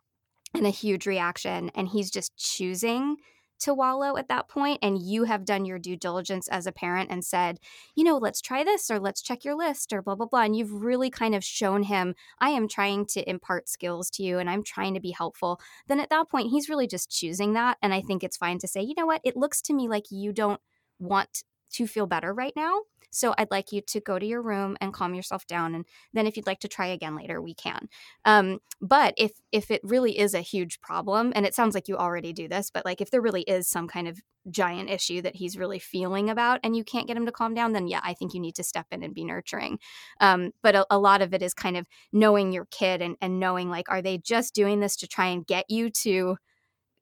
and 0.54 0.66
a 0.66 0.72
huge 0.72 1.06
reaction, 1.06 1.72
and 1.76 1.88
he's 1.88 2.12
just 2.12 2.36
choosing 2.38 3.18
to 3.62 3.74
wallow 3.74 4.18
at 4.18 4.28
that 4.28 4.50
point 4.50 4.80
and 4.82 5.02
you 5.02 5.24
have 5.26 5.46
done 5.46 5.66
your 5.66 5.78
due 5.80 5.96
diligence 5.96 6.48
as 6.48 6.66
a 6.66 6.72
parent 6.72 7.12
and 7.12 7.24
said, 7.24 7.60
you 7.96 8.04
know, 8.04 8.18
let's 8.18 8.42
try 8.42 8.64
this 8.64 8.90
or 8.90 9.00
let's 9.00 9.22
check 9.22 9.46
your 9.46 9.56
list 9.56 9.94
or 9.94 10.02
blah, 10.02 10.16
blah, 10.16 10.26
blah. 10.26 10.42
And 10.42 10.56
you've 10.56 10.74
really 10.74 11.10
kind 11.10 11.36
of 11.36 11.44
shown 11.44 11.84
him, 11.84 12.16
I 12.40 12.50
am 12.50 12.68
trying 12.68 13.06
to 13.08 13.30
impart 13.30 13.70
skills 13.70 14.10
to 14.12 14.24
you 14.24 14.40
and 14.40 14.50
I'm 14.50 14.64
trying 14.64 14.96
to 14.96 15.00
be 15.00 15.12
helpful. 15.12 15.62
Then 15.88 16.00
at 16.00 16.10
that 16.10 16.30
point, 16.30 16.50
he's 16.50 16.70
really 16.70 16.88
just 16.88 17.12
choosing 17.12 17.54
that. 17.54 17.78
And 17.82 17.94
I 17.94 18.02
think 18.02 18.24
it's 18.24 18.38
fine 18.38 18.58
to 18.60 18.68
say, 18.68 18.82
you 18.82 18.96
know 18.98 19.06
what, 19.06 19.22
it 19.24 19.38
looks 19.38 19.62
to 19.64 19.74
me 19.74 19.88
like 19.88 20.06
you 20.10 20.34
don't 20.34 20.60
want 21.00 21.44
to 21.73 21.88
feel 21.88 22.07
better 22.07 22.34
right 22.34 22.53
now. 22.55 22.81
So 23.12 23.34
I'd 23.38 23.51
like 23.51 23.73
you 23.73 23.81
to 23.81 23.99
go 23.99 24.17
to 24.17 24.25
your 24.25 24.41
room 24.41 24.77
and 24.79 24.93
calm 24.93 25.13
yourself 25.13 25.45
down, 25.45 25.75
and 25.75 25.86
then 26.13 26.27
if 26.27 26.38
you'd 26.38 26.47
like 26.47 26.62
to 26.62 26.67
try 26.69 26.88
again 26.88 27.15
later, 27.15 27.41
we 27.41 27.53
can. 27.53 27.89
Um, 28.23 28.60
but 28.81 29.13
if 29.17 29.34
if 29.51 29.69
it 29.69 29.81
really 29.84 30.17
is 30.17 30.34
a 30.34 30.39
huge 30.39 30.79
problem, 30.79 31.34
and 31.36 31.45
it 31.45 31.53
sounds 31.53 31.75
like 31.75 31.89
you 31.89 31.97
already 31.97 32.31
do 32.34 32.47
this, 32.47 32.71
but 32.71 32.86
like 32.86 33.01
if 33.01 33.12
there 33.12 33.21
really 33.21 33.41
is 33.43 33.67
some 33.67 33.88
kind 33.88 34.07
of 34.07 34.21
giant 34.49 34.89
issue 34.89 35.21
that 35.21 35.36
he's 35.36 35.57
really 35.57 35.77
feeling 35.79 36.29
about, 36.29 36.62
and 36.63 36.75
you 36.75 36.84
can't 36.86 37.07
get 37.07 37.17
him 37.17 37.25
to 37.25 37.31
calm 37.34 37.53
down, 37.53 37.73
then 37.73 37.88
yeah, 37.88 37.99
I 38.03 38.13
think 38.13 38.34
you 38.34 38.39
need 38.39 38.55
to 38.55 38.63
step 38.63 38.88
in 38.91 39.03
and 39.03 39.13
be 39.13 39.25
nurturing. 39.25 39.79
Um, 40.21 40.51
but 40.63 40.75
a, 40.75 40.86
a 40.89 40.97
lot 40.97 41.21
of 41.21 41.34
it 41.34 41.41
is 41.41 41.53
kind 41.53 41.75
of 41.77 41.88
knowing 42.13 42.53
your 42.53 42.65
kid 42.71 43.01
and 43.01 43.17
and 43.21 43.39
knowing 43.39 43.69
like, 43.69 43.89
are 43.89 44.01
they 44.01 44.19
just 44.19 44.55
doing 44.55 44.79
this 44.79 44.95
to 44.97 45.07
try 45.07 45.27
and 45.27 45.45
get 45.45 45.65
you 45.69 45.89
to 45.89 46.38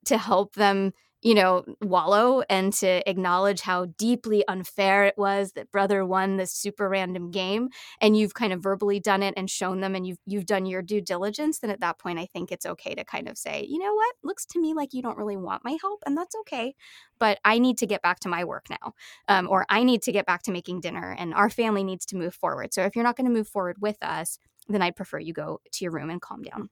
to 0.06 0.18
help 0.18 0.54
them 0.54 0.92
you 1.22 1.34
know, 1.34 1.64
wallow 1.82 2.42
and 2.48 2.72
to 2.72 3.08
acknowledge 3.08 3.60
how 3.60 3.86
deeply 3.98 4.46
unfair 4.48 5.04
it 5.04 5.14
was 5.18 5.52
that 5.52 5.70
brother 5.70 6.04
won 6.06 6.36
this 6.36 6.52
super 6.52 6.88
random 6.88 7.30
game 7.30 7.68
and 8.00 8.16
you've 8.16 8.34
kind 8.34 8.52
of 8.52 8.62
verbally 8.62 9.00
done 9.00 9.22
it 9.22 9.34
and 9.36 9.50
shown 9.50 9.80
them 9.80 9.94
and 9.94 10.06
you've 10.06 10.18
you've 10.26 10.46
done 10.46 10.66
your 10.66 10.82
due 10.82 11.00
diligence, 11.00 11.58
then 11.58 11.70
at 11.70 11.80
that 11.80 11.98
point 11.98 12.18
I 12.18 12.26
think 12.26 12.50
it's 12.50 12.66
okay 12.66 12.94
to 12.94 13.04
kind 13.04 13.28
of 13.28 13.36
say, 13.36 13.66
you 13.68 13.78
know 13.78 13.92
what, 13.94 14.14
looks 14.22 14.46
to 14.46 14.60
me 14.60 14.72
like 14.74 14.94
you 14.94 15.02
don't 15.02 15.18
really 15.18 15.36
want 15.36 15.64
my 15.64 15.76
help, 15.80 16.02
and 16.06 16.16
that's 16.16 16.34
okay. 16.42 16.74
But 17.18 17.38
I 17.44 17.58
need 17.58 17.78
to 17.78 17.86
get 17.86 18.02
back 18.02 18.20
to 18.20 18.28
my 18.28 18.44
work 18.44 18.66
now. 18.70 18.94
Um, 19.28 19.48
or 19.48 19.66
I 19.68 19.84
need 19.84 20.02
to 20.02 20.12
get 20.12 20.26
back 20.26 20.42
to 20.44 20.52
making 20.52 20.80
dinner 20.80 21.14
and 21.18 21.34
our 21.34 21.50
family 21.50 21.84
needs 21.84 22.06
to 22.06 22.16
move 22.16 22.34
forward. 22.34 22.72
So 22.72 22.82
if 22.82 22.96
you're 22.96 23.04
not 23.04 23.16
going 23.16 23.26
to 23.26 23.32
move 23.32 23.48
forward 23.48 23.76
with 23.80 23.98
us, 24.02 24.38
then 24.68 24.82
I'd 24.82 24.96
prefer 24.96 25.18
you 25.18 25.32
go 25.32 25.60
to 25.72 25.84
your 25.84 25.92
room 25.92 26.10
and 26.10 26.20
calm 26.20 26.42
down. 26.42 26.70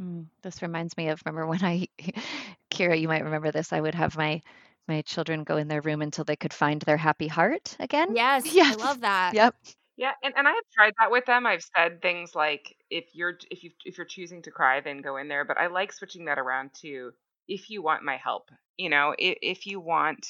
Mm, 0.00 0.26
this 0.42 0.62
reminds 0.62 0.96
me 0.96 1.08
of 1.08 1.22
remember 1.24 1.46
when 1.46 1.64
I, 1.64 1.86
Kira, 2.70 3.00
you 3.00 3.08
might 3.08 3.24
remember 3.24 3.50
this. 3.52 3.72
I 3.72 3.80
would 3.80 3.94
have 3.94 4.16
my 4.16 4.42
my 4.86 5.00
children 5.02 5.44
go 5.44 5.56
in 5.56 5.68
their 5.68 5.80
room 5.80 6.02
until 6.02 6.24
they 6.24 6.36
could 6.36 6.52
find 6.52 6.82
their 6.82 6.98
happy 6.98 7.28
heart 7.28 7.76
again. 7.80 8.08
Yes, 8.08 8.44
yes. 8.52 8.76
I 8.76 8.86
love 8.86 9.00
that. 9.00 9.36
Yep. 9.36 9.54
Yeah, 9.96 10.12
and, 10.22 10.34
and 10.36 10.48
I 10.48 10.52
have 10.52 10.64
tried 10.74 10.94
that 10.98 11.10
with 11.10 11.26
them. 11.26 11.46
I've 11.46 11.64
said 11.76 12.02
things 12.02 12.34
like 12.34 12.76
if 12.90 13.14
you're 13.14 13.38
if 13.50 13.64
you 13.64 13.70
if 13.84 13.98
you're 13.98 14.06
choosing 14.06 14.42
to 14.42 14.50
cry, 14.50 14.80
then 14.80 15.02
go 15.02 15.16
in 15.16 15.28
there. 15.28 15.44
But 15.44 15.58
I 15.58 15.68
like 15.68 15.92
switching 15.92 16.26
that 16.26 16.38
around 16.38 16.74
to 16.82 17.12
if 17.48 17.70
you 17.70 17.82
want 17.82 18.02
my 18.04 18.16
help. 18.16 18.50
You 18.78 18.90
know, 18.90 19.14
if, 19.18 19.38
if 19.42 19.66
you 19.66 19.80
want 19.80 20.26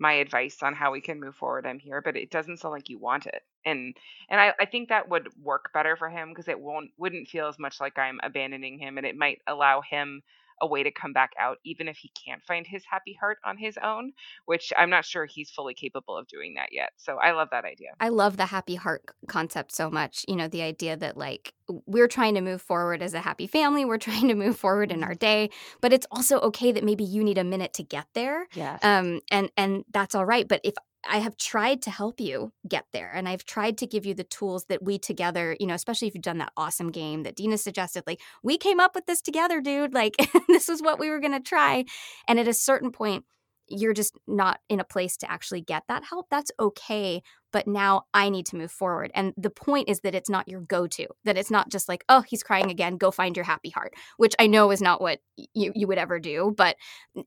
my 0.00 0.14
advice 0.14 0.62
on 0.62 0.74
how 0.74 0.92
we 0.92 1.00
can 1.00 1.20
move 1.20 1.36
forward, 1.36 1.66
I'm 1.66 1.78
here, 1.78 2.02
but 2.02 2.16
it 2.16 2.30
doesn't 2.30 2.58
sound 2.58 2.72
like 2.72 2.90
you 2.90 2.98
want 2.98 3.26
it. 3.26 3.42
And 3.64 3.94
and 4.28 4.40
I, 4.40 4.52
I 4.60 4.66
think 4.66 4.88
that 4.88 5.08
would 5.08 5.28
work 5.42 5.70
better 5.72 5.96
for 5.96 6.08
him 6.08 6.30
because 6.30 6.48
it 6.48 6.60
won't 6.60 6.90
wouldn't 6.98 7.28
feel 7.28 7.48
as 7.48 7.58
much 7.58 7.80
like 7.80 7.98
I'm 7.98 8.20
abandoning 8.22 8.78
him 8.78 8.98
and 8.98 9.06
it 9.06 9.16
might 9.16 9.40
allow 9.46 9.80
him 9.80 10.22
a 10.60 10.66
way 10.66 10.82
to 10.82 10.90
come 10.90 11.12
back 11.12 11.32
out 11.38 11.58
even 11.64 11.88
if 11.88 11.96
he 11.96 12.10
can't 12.24 12.42
find 12.44 12.66
his 12.66 12.84
happy 12.88 13.16
heart 13.18 13.38
on 13.44 13.56
his 13.58 13.78
own, 13.82 14.12
which 14.46 14.72
I'm 14.76 14.90
not 14.90 15.04
sure 15.04 15.26
he's 15.26 15.50
fully 15.50 15.74
capable 15.74 16.16
of 16.16 16.26
doing 16.28 16.54
that 16.54 16.68
yet. 16.72 16.90
So 16.96 17.16
I 17.16 17.32
love 17.32 17.48
that 17.50 17.64
idea. 17.64 17.90
I 18.00 18.08
love 18.08 18.36
the 18.36 18.46
happy 18.46 18.74
heart 18.74 19.02
concept 19.28 19.72
so 19.72 19.90
much. 19.90 20.24
You 20.28 20.36
know, 20.36 20.48
the 20.48 20.62
idea 20.62 20.96
that 20.96 21.16
like 21.16 21.52
we're 21.86 22.08
trying 22.08 22.34
to 22.34 22.40
move 22.40 22.62
forward 22.62 23.02
as 23.02 23.14
a 23.14 23.20
happy 23.20 23.46
family, 23.46 23.84
we're 23.84 23.98
trying 24.04 24.28
to 24.28 24.34
move 24.34 24.56
forward 24.56 24.92
in 24.92 25.04
our 25.04 25.14
day, 25.14 25.50
but 25.80 25.92
it's 25.92 26.06
also 26.10 26.40
okay 26.40 26.72
that 26.72 26.84
maybe 26.84 27.04
you 27.04 27.22
need 27.24 27.38
a 27.38 27.44
minute 27.44 27.74
to 27.74 27.82
get 27.82 28.06
there. 28.14 28.46
Yeah. 28.54 28.78
Um 28.82 29.20
and 29.30 29.50
and 29.56 29.84
that's 29.92 30.14
all 30.14 30.26
right, 30.26 30.46
but 30.46 30.60
if 30.64 30.74
I 31.08 31.18
have 31.18 31.36
tried 31.36 31.82
to 31.82 31.90
help 31.90 32.20
you 32.20 32.52
get 32.68 32.86
there 32.92 33.10
and 33.14 33.28
I've 33.28 33.44
tried 33.44 33.78
to 33.78 33.86
give 33.86 34.06
you 34.06 34.14
the 34.14 34.24
tools 34.24 34.66
that 34.66 34.82
we 34.82 34.98
together, 34.98 35.56
you 35.60 35.66
know, 35.66 35.74
especially 35.74 36.08
if 36.08 36.14
you've 36.14 36.22
done 36.22 36.38
that 36.38 36.52
awesome 36.56 36.90
game 36.90 37.22
that 37.22 37.36
Dina 37.36 37.58
suggested, 37.58 38.04
like, 38.06 38.20
we 38.42 38.58
came 38.58 38.80
up 38.80 38.94
with 38.94 39.06
this 39.06 39.20
together, 39.20 39.60
dude. 39.60 39.94
Like, 39.94 40.14
this 40.48 40.68
is 40.68 40.82
what 40.82 40.98
we 40.98 41.10
were 41.10 41.20
going 41.20 41.32
to 41.32 41.40
try. 41.40 41.84
And 42.28 42.40
at 42.40 42.48
a 42.48 42.54
certain 42.54 42.90
point, 42.90 43.24
you're 43.68 43.92
just 43.92 44.18
not 44.26 44.60
in 44.68 44.80
a 44.80 44.84
place 44.84 45.16
to 45.18 45.30
actually 45.30 45.60
get 45.60 45.84
that 45.88 46.04
help, 46.04 46.26
that's 46.30 46.50
okay. 46.58 47.22
But 47.52 47.66
now 47.68 48.02
I 48.12 48.30
need 48.30 48.46
to 48.46 48.56
move 48.56 48.72
forward. 48.72 49.12
And 49.14 49.32
the 49.36 49.50
point 49.50 49.88
is 49.88 50.00
that 50.00 50.14
it's 50.14 50.28
not 50.28 50.48
your 50.48 50.60
go 50.60 50.86
to, 50.88 51.06
that 51.24 51.38
it's 51.38 51.50
not 51.50 51.70
just 51.70 51.88
like, 51.88 52.04
oh, 52.08 52.22
he's 52.22 52.42
crying 52.42 52.70
again, 52.70 52.96
go 52.96 53.10
find 53.10 53.36
your 53.36 53.44
happy 53.44 53.70
heart, 53.70 53.94
which 54.16 54.34
I 54.38 54.48
know 54.48 54.70
is 54.70 54.82
not 54.82 55.00
what 55.00 55.20
you, 55.36 55.72
you 55.74 55.86
would 55.86 55.98
ever 55.98 56.18
do. 56.18 56.52
But 56.56 56.76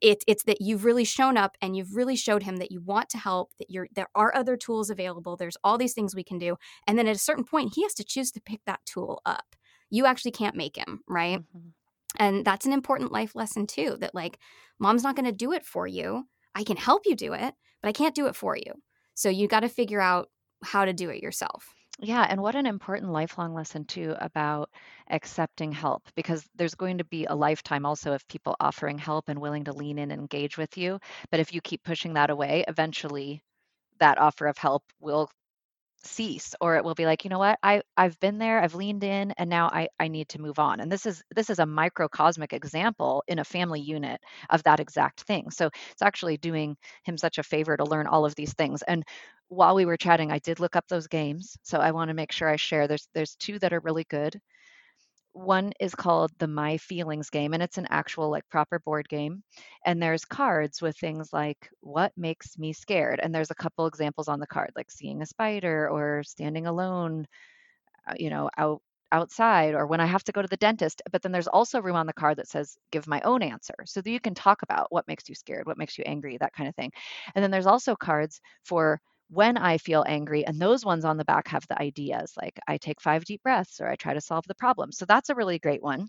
it, 0.01 0.23
it's 0.27 0.43
that 0.43 0.59
you've 0.59 0.85
really 0.85 1.05
shown 1.05 1.37
up 1.37 1.55
and 1.61 1.77
you've 1.77 1.95
really 1.95 2.17
showed 2.17 2.43
him 2.43 2.57
that 2.57 2.71
you 2.71 2.81
want 2.81 3.09
to 3.09 3.17
help, 3.17 3.51
that 3.57 3.69
you're, 3.69 3.87
there 3.95 4.09
are 4.15 4.35
other 4.35 4.57
tools 4.57 4.89
available, 4.89 5.37
there's 5.37 5.57
all 5.63 5.77
these 5.77 5.93
things 5.93 6.15
we 6.15 6.23
can 6.23 6.37
do. 6.37 6.57
And 6.85 6.99
then 6.99 7.07
at 7.07 7.15
a 7.15 7.19
certain 7.19 7.45
point, 7.45 7.73
he 7.75 7.83
has 7.83 7.93
to 7.95 8.03
choose 8.03 8.31
to 8.31 8.41
pick 8.41 8.59
that 8.65 8.81
tool 8.85 9.21
up. 9.25 9.55
You 9.89 10.05
actually 10.05 10.31
can't 10.31 10.55
make 10.55 10.75
him, 10.75 11.01
right? 11.07 11.39
Mm-hmm. 11.39 11.69
And 12.15 12.45
that's 12.45 12.65
an 12.65 12.73
important 12.73 13.11
life 13.11 13.35
lesson 13.35 13.67
too 13.67 13.97
that 13.99 14.15
like 14.15 14.39
mom's 14.79 15.03
not 15.03 15.15
going 15.15 15.25
to 15.25 15.31
do 15.31 15.51
it 15.51 15.65
for 15.65 15.87
you. 15.87 16.27
I 16.55 16.63
can 16.63 16.77
help 16.77 17.03
you 17.05 17.15
do 17.15 17.33
it, 17.33 17.53
but 17.81 17.89
I 17.89 17.91
can't 17.91 18.15
do 18.15 18.27
it 18.27 18.35
for 18.35 18.55
you. 18.55 18.73
So 19.13 19.29
you 19.29 19.47
got 19.47 19.61
to 19.61 19.69
figure 19.69 20.01
out 20.01 20.29
how 20.63 20.85
to 20.85 20.93
do 20.93 21.09
it 21.09 21.21
yourself. 21.21 21.73
Yeah, 21.99 22.27
and 22.29 22.41
what 22.41 22.55
an 22.55 22.67
important 22.67 23.11
lifelong 23.11 23.55
lesson 23.55 23.83
too 23.85 24.15
about 24.19 24.69
accepting 25.09 25.71
help 25.71 26.03
because 26.15 26.47
there's 26.55 26.75
going 26.75 26.99
to 26.99 27.03
be 27.03 27.25
a 27.25 27.33
lifetime 27.35 27.87
also 27.87 28.13
of 28.13 28.27
people 28.27 28.55
offering 28.59 28.99
help 28.99 29.29
and 29.29 29.41
willing 29.41 29.63
to 29.63 29.73
lean 29.73 29.97
in 29.97 30.11
and 30.11 30.21
engage 30.21 30.57
with 30.57 30.77
you. 30.77 30.99
But 31.31 31.39
if 31.39 31.53
you 31.53 31.61
keep 31.61 31.83
pushing 31.83 32.13
that 32.13 32.29
away, 32.29 32.63
eventually 32.67 33.41
that 33.99 34.19
offer 34.19 34.45
of 34.45 34.59
help 34.59 34.83
will 34.99 35.31
cease 36.07 36.55
or 36.61 36.75
it 36.77 36.83
will 36.83 36.95
be 36.95 37.05
like 37.05 37.23
you 37.23 37.29
know 37.29 37.39
what? 37.39 37.59
I 37.63 37.81
i've 37.97 38.19
been 38.19 38.37
there 38.39 38.61
i've 38.61 38.75
leaned 38.75 39.03
in 39.03 39.31
and 39.37 39.49
now 39.49 39.67
i 39.67 39.89
i 39.99 40.07
need 40.07 40.29
to 40.29 40.41
move 40.41 40.59
on. 40.59 40.79
And 40.79 40.91
this 40.91 41.05
is 41.05 41.23
this 41.35 41.49
is 41.49 41.59
a 41.59 41.65
microcosmic 41.65 42.53
example 42.53 43.23
in 43.27 43.39
a 43.39 43.43
family 43.45 43.81
unit 43.81 44.21
of 44.49 44.63
that 44.63 44.79
exact 44.79 45.21
thing. 45.21 45.51
So 45.51 45.69
it's 45.91 46.01
actually 46.01 46.37
doing 46.37 46.77
him 47.03 47.17
such 47.17 47.37
a 47.37 47.43
favor 47.43 47.77
to 47.77 47.83
learn 47.85 48.07
all 48.07 48.25
of 48.25 48.35
these 48.35 48.53
things. 48.53 48.81
And 48.83 49.03
while 49.49 49.75
we 49.75 49.85
were 49.85 49.97
chatting 49.97 50.31
i 50.31 50.39
did 50.39 50.59
look 50.59 50.75
up 50.75 50.87
those 50.89 51.07
games. 51.07 51.57
So 51.63 51.79
i 51.79 51.91
want 51.91 52.09
to 52.09 52.15
make 52.15 52.31
sure 52.31 52.49
i 52.49 52.55
share. 52.57 52.87
There's 52.87 53.07
there's 53.13 53.35
two 53.35 53.59
that 53.59 53.73
are 53.73 53.81
really 53.81 54.05
good 54.09 54.39
one 55.37 55.73
is 55.79 55.95
called 55.95 56.31
the 56.39 56.47
My 56.47 56.77
Feelings 56.77 57.29
game, 57.29 57.53
and 57.53 57.63
it's 57.63 57.77
an 57.77 57.87
actual, 57.89 58.29
like, 58.29 58.47
proper 58.49 58.79
board 58.79 59.07
game. 59.09 59.43
And 59.85 60.01
there's 60.01 60.25
cards 60.25 60.81
with 60.81 60.97
things 60.97 61.31
like, 61.33 61.69
What 61.81 62.13
makes 62.17 62.57
me 62.57 62.73
scared? 62.73 63.19
And 63.21 63.33
there's 63.33 63.51
a 63.51 63.55
couple 63.55 63.87
examples 63.87 64.27
on 64.27 64.39
the 64.39 64.47
card, 64.47 64.71
like 64.75 64.91
seeing 64.91 65.21
a 65.21 65.25
spider 65.25 65.89
or 65.89 66.23
standing 66.23 66.67
alone, 66.67 67.27
uh, 68.07 68.13
you 68.17 68.29
know, 68.29 68.49
out 68.57 68.81
outside 69.13 69.73
or 69.73 69.87
when 69.87 70.01
I 70.01 70.05
have 70.05 70.23
to 70.25 70.33
go 70.33 70.41
to 70.41 70.47
the 70.49 70.57
dentist. 70.57 71.01
But 71.11 71.21
then 71.21 71.31
there's 71.31 71.47
also 71.47 71.81
room 71.81 71.95
on 71.95 72.07
the 72.07 72.13
card 72.13 72.37
that 72.37 72.47
says, 72.49 72.77
Give 72.91 73.07
my 73.07 73.21
own 73.21 73.41
answer. 73.41 73.75
So 73.85 74.01
that 74.01 74.09
you 74.09 74.19
can 74.19 74.35
talk 74.35 74.63
about 74.63 74.87
what 74.91 75.07
makes 75.07 75.29
you 75.29 75.35
scared, 75.35 75.65
what 75.67 75.77
makes 75.77 75.97
you 75.97 76.03
angry, 76.05 76.37
that 76.37 76.53
kind 76.53 76.67
of 76.69 76.75
thing. 76.75 76.91
And 77.35 77.43
then 77.43 77.51
there's 77.51 77.67
also 77.67 77.95
cards 77.95 78.41
for 78.63 78.99
when 79.29 79.57
I 79.57 79.77
feel 79.77 80.03
angry. 80.07 80.45
And 80.45 80.59
those 80.59 80.85
ones 80.85 81.05
on 81.05 81.17
the 81.17 81.25
back 81.25 81.47
have 81.49 81.67
the 81.67 81.81
ideas 81.81 82.33
like 82.41 82.59
I 82.67 82.77
take 82.77 83.01
five 83.01 83.25
deep 83.25 83.43
breaths 83.43 83.79
or 83.81 83.87
I 83.89 83.95
try 83.95 84.13
to 84.13 84.21
solve 84.21 84.45
the 84.47 84.55
problem. 84.55 84.91
So 84.91 85.05
that's 85.05 85.29
a 85.29 85.35
really 85.35 85.59
great 85.59 85.81
one. 85.83 86.07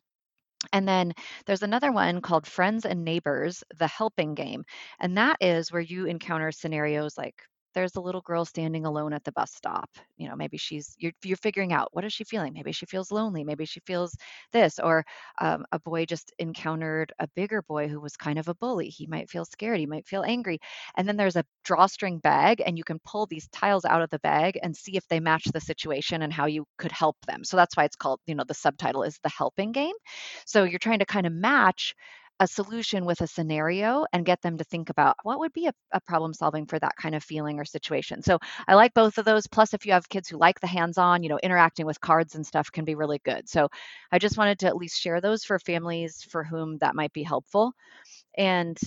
And 0.72 0.88
then 0.88 1.12
there's 1.46 1.62
another 1.62 1.92
one 1.92 2.20
called 2.20 2.46
Friends 2.46 2.84
and 2.84 3.04
Neighbors, 3.04 3.64
the 3.76 3.86
helping 3.86 4.34
game. 4.34 4.64
And 5.00 5.16
that 5.18 5.36
is 5.40 5.72
where 5.72 5.82
you 5.82 6.06
encounter 6.06 6.52
scenarios 6.52 7.16
like 7.18 7.36
there's 7.78 7.94
a 7.94 8.00
little 8.00 8.20
girl 8.22 8.44
standing 8.44 8.86
alone 8.86 9.12
at 9.12 9.22
the 9.22 9.30
bus 9.30 9.52
stop 9.52 9.88
you 10.16 10.28
know 10.28 10.34
maybe 10.34 10.56
she's 10.56 10.96
you're, 10.98 11.12
you're 11.22 11.36
figuring 11.36 11.72
out 11.72 11.88
what 11.92 12.04
is 12.04 12.12
she 12.12 12.24
feeling? 12.24 12.52
Maybe 12.52 12.72
she 12.72 12.86
feels 12.86 13.12
lonely 13.12 13.44
maybe 13.44 13.66
she 13.66 13.78
feels 13.86 14.16
this 14.52 14.80
or 14.80 15.04
um, 15.40 15.64
a 15.70 15.78
boy 15.78 16.04
just 16.04 16.32
encountered 16.40 17.12
a 17.20 17.28
bigger 17.36 17.62
boy 17.62 17.86
who 17.86 18.00
was 18.00 18.16
kind 18.16 18.36
of 18.40 18.48
a 18.48 18.54
bully. 18.56 18.88
He 18.88 19.06
might 19.06 19.30
feel 19.30 19.44
scared 19.44 19.78
he 19.78 19.86
might 19.86 20.08
feel 20.08 20.24
angry 20.24 20.58
and 20.96 21.06
then 21.06 21.16
there's 21.16 21.36
a 21.36 21.44
drawstring 21.62 22.18
bag 22.18 22.60
and 22.66 22.76
you 22.76 22.82
can 22.82 22.98
pull 23.04 23.26
these 23.26 23.46
tiles 23.52 23.84
out 23.84 24.02
of 24.02 24.10
the 24.10 24.18
bag 24.18 24.58
and 24.60 24.76
see 24.76 24.96
if 24.96 25.06
they 25.06 25.20
match 25.20 25.44
the 25.44 25.60
situation 25.60 26.22
and 26.22 26.32
how 26.32 26.46
you 26.46 26.64
could 26.78 26.90
help 26.90 27.16
them. 27.28 27.44
So 27.44 27.56
that's 27.56 27.76
why 27.76 27.84
it's 27.84 27.94
called 27.96 28.18
you 28.26 28.34
know 28.34 28.44
the 28.44 28.54
subtitle 28.54 29.04
is 29.04 29.20
the 29.22 29.28
helping 29.30 29.70
game. 29.70 29.94
So 30.46 30.64
you're 30.64 30.80
trying 30.80 30.98
to 30.98 31.06
kind 31.06 31.26
of 31.28 31.32
match 31.32 31.94
a 32.40 32.46
solution 32.46 33.04
with 33.04 33.20
a 33.20 33.26
scenario 33.26 34.06
and 34.12 34.24
get 34.24 34.40
them 34.42 34.58
to 34.58 34.64
think 34.64 34.90
about 34.90 35.16
what 35.24 35.40
would 35.40 35.52
be 35.52 35.66
a, 35.66 35.72
a, 35.92 36.00
problem 36.00 36.32
solving 36.32 36.66
for 36.66 36.78
that 36.78 36.94
kind 36.96 37.14
of 37.14 37.24
feeling 37.24 37.58
or 37.58 37.64
situation. 37.64 38.22
So 38.22 38.38
I 38.66 38.74
like 38.74 38.94
both 38.94 39.18
of 39.18 39.24
those. 39.24 39.46
Plus, 39.46 39.74
if 39.74 39.84
you 39.84 39.92
have 39.92 40.08
kids 40.08 40.28
who 40.28 40.38
like 40.38 40.60
the 40.60 40.66
hands 40.66 40.98
on, 40.98 41.22
you 41.22 41.28
know, 41.28 41.38
interacting 41.42 41.84
with 41.84 42.00
cards 42.00 42.34
and 42.34 42.46
stuff 42.46 42.70
can 42.70 42.84
be 42.84 42.94
really 42.94 43.20
good. 43.24 43.48
So 43.48 43.68
I 44.12 44.18
just 44.18 44.38
wanted 44.38 44.60
to 44.60 44.66
at 44.68 44.76
least 44.76 45.00
share 45.00 45.20
those 45.20 45.44
for 45.44 45.58
families 45.58 46.22
for 46.30 46.44
whom 46.44 46.78
that 46.78 46.94
might 46.94 47.12
be 47.12 47.24
helpful. 47.24 47.72
And 48.36 48.78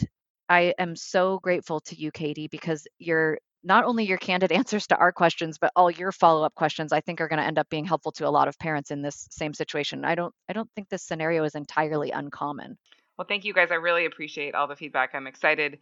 I 0.48 0.74
am 0.80 0.96
so 0.96 1.40
grateful 1.40 1.82
to 1.82 2.00
you, 2.00 2.12
Katie, 2.12 2.48
because 2.48 2.88
you're 3.00 3.38
not 3.64 3.84
only 3.86 4.06
your 4.06 4.18
candid 4.18 4.52
answers 4.52 4.88
to 4.88 4.98
our 4.98 5.12
questions 5.12 5.58
but 5.60 5.72
all 5.76 5.92
your 5.92 6.12
follow-up 6.12 6.56
questions 6.56 6.92
i 6.92 7.00
think 7.00 7.22
are 7.22 7.28
going 7.28 7.38
to 7.40 7.46
end 7.46 7.60
up 7.60 7.70
being 7.70 7.86
helpful 7.86 8.12
to 8.12 8.28
a 8.28 8.30
lot 8.30 8.48
of 8.48 8.58
parents 8.58 8.90
in 8.90 9.04
this 9.04 9.28
same 9.30 9.54
situation 9.54 10.04
i 10.04 10.16
don't 10.16 10.34
i 10.50 10.54
don't 10.54 10.70
think 10.74 10.90
this 10.90 11.04
scenario 11.04 11.44
is 11.44 11.54
entirely 11.54 12.10
uncommon 12.10 12.76
well, 13.22 13.28
thank 13.28 13.46
you 13.46 13.54
guys. 13.54 13.70
I 13.70 13.76
really 13.76 14.06
appreciate 14.06 14.56
all 14.56 14.66
the 14.66 14.76
feedback. 14.76 15.12
I'm 15.14 15.28
excited 15.28 15.78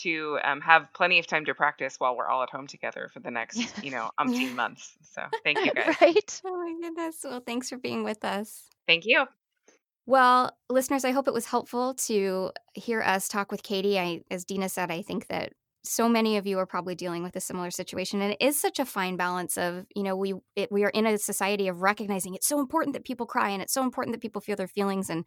to 0.00 0.40
um, 0.42 0.60
have 0.62 0.88
plenty 0.92 1.20
of 1.20 1.28
time 1.28 1.44
to 1.44 1.54
practice 1.54 1.94
while 1.98 2.16
we're 2.16 2.26
all 2.26 2.42
at 2.42 2.50
home 2.50 2.66
together 2.66 3.08
for 3.14 3.20
the 3.20 3.30
next, 3.30 3.60
you 3.84 3.92
know, 3.92 4.10
umpteen 4.18 4.56
months. 4.56 4.96
So 5.12 5.22
thank 5.44 5.64
you 5.64 5.72
guys. 5.72 5.94
right. 6.00 6.40
Oh 6.44 6.56
my 6.56 6.74
goodness. 6.80 7.18
Well, 7.22 7.40
thanks 7.46 7.68
for 7.68 7.78
being 7.78 8.02
with 8.02 8.24
us. 8.24 8.64
Thank 8.88 9.06
you. 9.06 9.26
Well, 10.06 10.58
listeners, 10.68 11.04
I 11.04 11.12
hope 11.12 11.28
it 11.28 11.34
was 11.34 11.46
helpful 11.46 11.94
to 12.06 12.50
hear 12.74 13.00
us 13.00 13.28
talk 13.28 13.52
with 13.52 13.62
Katie. 13.62 14.00
I, 14.00 14.22
as 14.28 14.44
Dina 14.44 14.68
said, 14.68 14.90
I 14.90 15.02
think 15.02 15.28
that 15.28 15.52
so 15.84 16.08
many 16.08 16.36
of 16.36 16.46
you 16.46 16.58
are 16.58 16.66
probably 16.66 16.94
dealing 16.94 17.22
with 17.22 17.34
a 17.36 17.40
similar 17.40 17.70
situation 17.70 18.20
and 18.22 18.32
it 18.32 18.40
is 18.40 18.60
such 18.60 18.78
a 18.78 18.84
fine 18.84 19.16
balance 19.16 19.58
of 19.58 19.84
you 19.96 20.02
know 20.02 20.16
we 20.16 20.34
it, 20.54 20.70
we 20.70 20.84
are 20.84 20.90
in 20.90 21.06
a 21.06 21.18
society 21.18 21.68
of 21.68 21.82
recognizing 21.82 22.34
it's 22.34 22.46
so 22.46 22.60
important 22.60 22.94
that 22.94 23.04
people 23.04 23.26
cry 23.26 23.50
and 23.50 23.62
it's 23.62 23.72
so 23.72 23.82
important 23.82 24.14
that 24.14 24.20
people 24.20 24.40
feel 24.40 24.56
their 24.56 24.68
feelings 24.68 25.10
and 25.10 25.24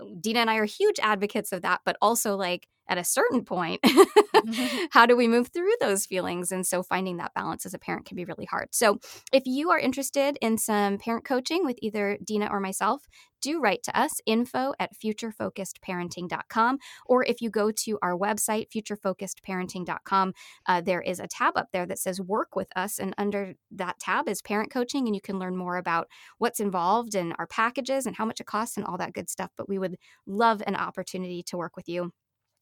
uh, 0.00 0.04
Dina 0.20 0.40
and 0.40 0.50
I 0.50 0.56
are 0.56 0.64
huge 0.64 0.98
advocates 1.02 1.52
of 1.52 1.62
that, 1.62 1.80
but 1.84 1.96
also 2.00 2.36
like 2.36 2.68
at 2.88 2.98
a 2.98 3.04
certain 3.04 3.44
point, 3.44 3.80
mm-hmm. 3.82 4.86
how 4.90 5.06
do 5.06 5.16
we 5.16 5.28
move 5.28 5.48
through 5.48 5.72
those 5.80 6.06
feelings? 6.06 6.52
And 6.52 6.66
so 6.66 6.82
finding 6.82 7.18
that 7.18 7.34
balance 7.34 7.66
as 7.66 7.74
a 7.74 7.78
parent 7.78 8.06
can 8.06 8.16
be 8.16 8.24
really 8.24 8.46
hard. 8.46 8.68
So 8.72 8.98
if 9.32 9.44
you 9.46 9.70
are 9.70 9.78
interested 9.78 10.38
in 10.40 10.58
some 10.58 10.98
parent 10.98 11.24
coaching 11.24 11.64
with 11.64 11.78
either 11.82 12.18
Dina 12.24 12.48
or 12.50 12.60
myself, 12.60 13.02
do 13.40 13.60
write 13.60 13.82
to 13.84 13.98
us 13.98 14.20
info 14.26 14.72
at 14.78 14.90
futurefocusedparenting.com 14.96 16.78
or 17.06 17.24
if 17.24 17.40
you 17.40 17.50
go 17.50 17.70
to 17.70 17.98
our 18.02 18.16
website 18.16 18.66
futurefocusedparenting.com 18.74 20.32
uh, 20.66 20.80
there 20.80 21.00
is 21.00 21.20
a 21.20 21.26
tab 21.26 21.56
up 21.56 21.68
there 21.72 21.86
that 21.86 21.98
says 21.98 22.20
work 22.20 22.56
with 22.56 22.68
us 22.76 22.98
and 22.98 23.14
under 23.18 23.54
that 23.70 23.98
tab 23.98 24.28
is 24.28 24.42
parent 24.42 24.70
coaching 24.70 25.06
and 25.06 25.14
you 25.14 25.20
can 25.20 25.38
learn 25.38 25.56
more 25.56 25.76
about 25.76 26.08
what's 26.38 26.60
involved 26.60 27.14
and 27.14 27.34
our 27.38 27.46
packages 27.46 28.06
and 28.06 28.16
how 28.16 28.24
much 28.24 28.40
it 28.40 28.46
costs 28.46 28.76
and 28.76 28.86
all 28.86 28.98
that 28.98 29.12
good 29.12 29.30
stuff 29.30 29.50
but 29.56 29.68
we 29.68 29.78
would 29.78 29.96
love 30.26 30.62
an 30.66 30.76
opportunity 30.76 31.42
to 31.42 31.56
work 31.56 31.76
with 31.76 31.88
you 31.88 32.12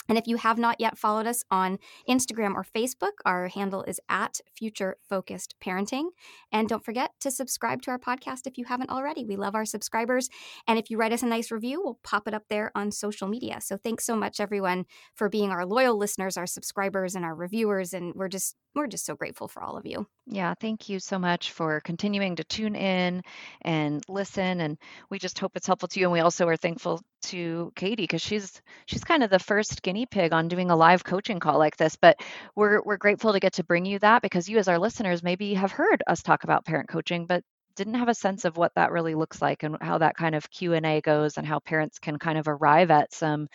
and 0.08 0.18
if 0.18 0.26
you 0.26 0.36
have 0.36 0.58
not 0.58 0.80
yet 0.80 0.98
followed 0.98 1.26
us 1.26 1.42
on 1.50 1.78
Instagram 2.08 2.54
or 2.54 2.64
Facebook, 2.64 3.12
our 3.24 3.48
handle 3.48 3.82
is 3.84 4.00
at 4.08 4.40
Future 4.56 4.96
Focused 5.08 5.54
Parenting. 5.60 6.08
And 6.52 6.68
don't 6.68 6.84
forget 6.84 7.12
to 7.20 7.30
subscribe 7.30 7.82
to 7.82 7.90
our 7.90 7.98
podcast 7.98 8.46
if 8.46 8.58
you 8.58 8.64
haven't 8.64 8.90
already. 8.90 9.24
We 9.24 9.36
love 9.36 9.54
our 9.54 9.64
subscribers. 9.64 10.28
And 10.66 10.78
if 10.78 10.90
you 10.90 10.98
write 10.98 11.12
us 11.12 11.22
a 11.22 11.26
nice 11.26 11.50
review, 11.50 11.82
we'll 11.82 11.98
pop 12.02 12.28
it 12.28 12.34
up 12.34 12.44
there 12.48 12.70
on 12.74 12.90
social 12.92 13.28
media. 13.28 13.60
So 13.60 13.76
thanks 13.76 14.04
so 14.04 14.16
much, 14.16 14.40
everyone, 14.40 14.86
for 15.14 15.28
being 15.28 15.50
our 15.50 15.66
loyal 15.66 15.96
listeners, 15.96 16.36
our 16.36 16.46
subscribers, 16.46 17.14
and 17.14 17.24
our 17.24 17.34
reviewers. 17.34 17.92
And 17.92 18.14
we're 18.14 18.28
just 18.28 18.56
we're 18.76 18.86
just 18.86 19.06
so 19.06 19.16
grateful 19.16 19.48
for 19.48 19.62
all 19.62 19.76
of 19.76 19.86
you. 19.86 20.06
Yeah, 20.26 20.52
thank 20.60 20.88
you 20.88 21.00
so 21.00 21.18
much 21.18 21.52
for 21.52 21.80
continuing 21.80 22.36
to 22.36 22.44
tune 22.44 22.76
in 22.76 23.22
and 23.62 24.02
listen. 24.06 24.60
And 24.60 24.76
we 25.08 25.18
just 25.18 25.38
hope 25.38 25.52
it's 25.56 25.66
helpful 25.66 25.88
to 25.88 26.00
you. 26.00 26.06
And 26.06 26.12
we 26.12 26.20
also 26.20 26.46
are 26.46 26.56
thankful 26.56 27.00
to 27.22 27.72
Katie 27.74 28.02
because 28.04 28.22
she's 28.22 28.60
she's 28.86 29.02
kind 29.02 29.22
of 29.22 29.30
the 29.30 29.38
first 29.38 29.82
guinea 29.82 29.95
pig 30.04 30.32
on 30.34 30.48
doing 30.48 30.70
a 30.70 30.76
live 30.76 31.04
coaching 31.04 31.40
call 31.40 31.58
like 31.58 31.76
this. 31.76 31.96
But 31.96 32.20
we're 32.54 32.82
we're 32.82 32.98
grateful 32.98 33.32
to 33.32 33.40
get 33.40 33.54
to 33.54 33.64
bring 33.64 33.86
you 33.86 33.98
that 34.00 34.20
because 34.20 34.48
you 34.48 34.58
as 34.58 34.68
our 34.68 34.78
listeners 34.78 35.22
maybe 35.22 35.54
have 35.54 35.72
heard 35.72 36.02
us 36.06 36.22
talk 36.22 36.44
about 36.44 36.66
parent 36.66 36.88
coaching, 36.88 37.24
but 37.26 37.42
didn't 37.76 37.94
have 37.94 38.08
a 38.08 38.14
sense 38.14 38.44
of 38.44 38.56
what 38.56 38.72
that 38.74 38.90
really 38.90 39.14
looks 39.14 39.40
like 39.40 39.62
and 39.62 39.76
how 39.80 39.98
that 39.98 40.16
kind 40.16 40.34
of 40.34 40.50
q&a 40.50 41.00
goes 41.02 41.36
and 41.36 41.46
how 41.46 41.60
parents 41.60 41.98
can 41.98 42.18
kind 42.18 42.38
of 42.38 42.48
arrive 42.48 42.90
at 42.90 43.12
some 43.12 43.46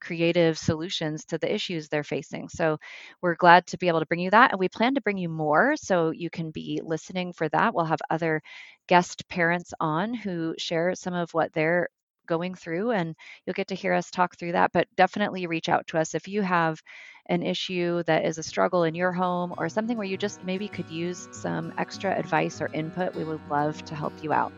creative 0.00 0.58
solutions 0.58 1.24
to 1.24 1.38
the 1.38 1.52
issues 1.52 1.88
they're 1.88 2.04
facing 2.04 2.48
so 2.48 2.76
we're 3.22 3.34
glad 3.34 3.66
to 3.66 3.78
be 3.78 3.88
able 3.88 4.00
to 4.00 4.06
bring 4.06 4.20
you 4.20 4.30
that 4.30 4.50
and 4.50 4.60
we 4.60 4.68
plan 4.68 4.94
to 4.94 5.00
bring 5.00 5.16
you 5.16 5.28
more 5.28 5.74
so 5.76 6.10
you 6.10 6.28
can 6.28 6.50
be 6.50 6.80
listening 6.84 7.32
for 7.32 7.48
that 7.48 7.74
we'll 7.74 7.84
have 7.84 8.02
other 8.10 8.42
guest 8.88 9.26
parents 9.28 9.72
on 9.80 10.12
who 10.14 10.54
share 10.58 10.94
some 10.94 11.14
of 11.14 11.32
what 11.32 11.52
they're 11.52 11.88
going 12.26 12.54
through 12.54 12.90
and 12.90 13.14
you'll 13.44 13.54
get 13.54 13.68
to 13.68 13.74
hear 13.74 13.92
us 13.92 14.10
talk 14.10 14.36
through 14.36 14.52
that 14.52 14.72
but 14.72 14.86
definitely 14.96 15.46
reach 15.46 15.68
out 15.68 15.86
to 15.86 15.98
us 15.98 16.14
if 16.14 16.28
you 16.28 16.42
have 16.42 16.80
an 17.26 17.42
issue 17.42 18.02
that 18.04 18.24
is 18.24 18.38
a 18.38 18.42
struggle 18.42 18.84
in 18.84 18.94
your 18.94 19.12
home 19.12 19.54
or 19.58 19.68
something 19.68 19.96
where 19.96 20.06
you 20.06 20.16
just 20.16 20.42
maybe 20.44 20.68
could 20.68 20.88
use 20.90 21.28
some 21.32 21.72
extra 21.78 22.16
advice 22.18 22.60
or 22.60 22.68
input 22.72 23.14
we 23.14 23.24
would 23.24 23.40
love 23.48 23.82
to 23.84 23.94
help 23.94 24.12
you 24.22 24.32
out 24.32 24.52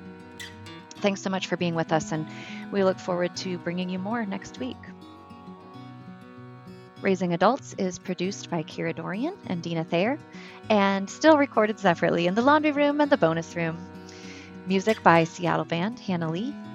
thanks 0.97 1.21
so 1.21 1.31
much 1.31 1.47
for 1.47 1.57
being 1.57 1.75
with 1.75 1.93
us 1.93 2.13
and 2.13 2.27
we 2.73 2.85
look 2.85 2.99
forward 2.99 3.35
to 3.37 3.59
bringing 3.59 3.89
you 3.89 3.99
more 3.99 4.25
next 4.25 4.59
week 4.59 4.79
Raising 7.05 7.35
Adults 7.35 7.75
is 7.77 7.99
produced 7.99 8.49
by 8.49 8.63
Kira 8.63 8.97
Dorian 8.97 9.37
and 9.47 9.63
Dina 9.63 9.85
Thayer 9.85 10.19
and 10.71 11.09
still 11.11 11.37
recorded 11.37 11.79
separately 11.79 12.27
in 12.27 12.35
the 12.35 12.41
laundry 12.41 12.73
room 12.73 12.99
and 13.03 13.11
the 13.11 13.19
bonus 13.19 13.55
room. 13.55 13.77
Music 14.67 15.03
by 15.03 15.25
Seattle 15.25 15.67
band 15.67 16.01
Hannah 16.01 16.31
Lee. 16.31 16.55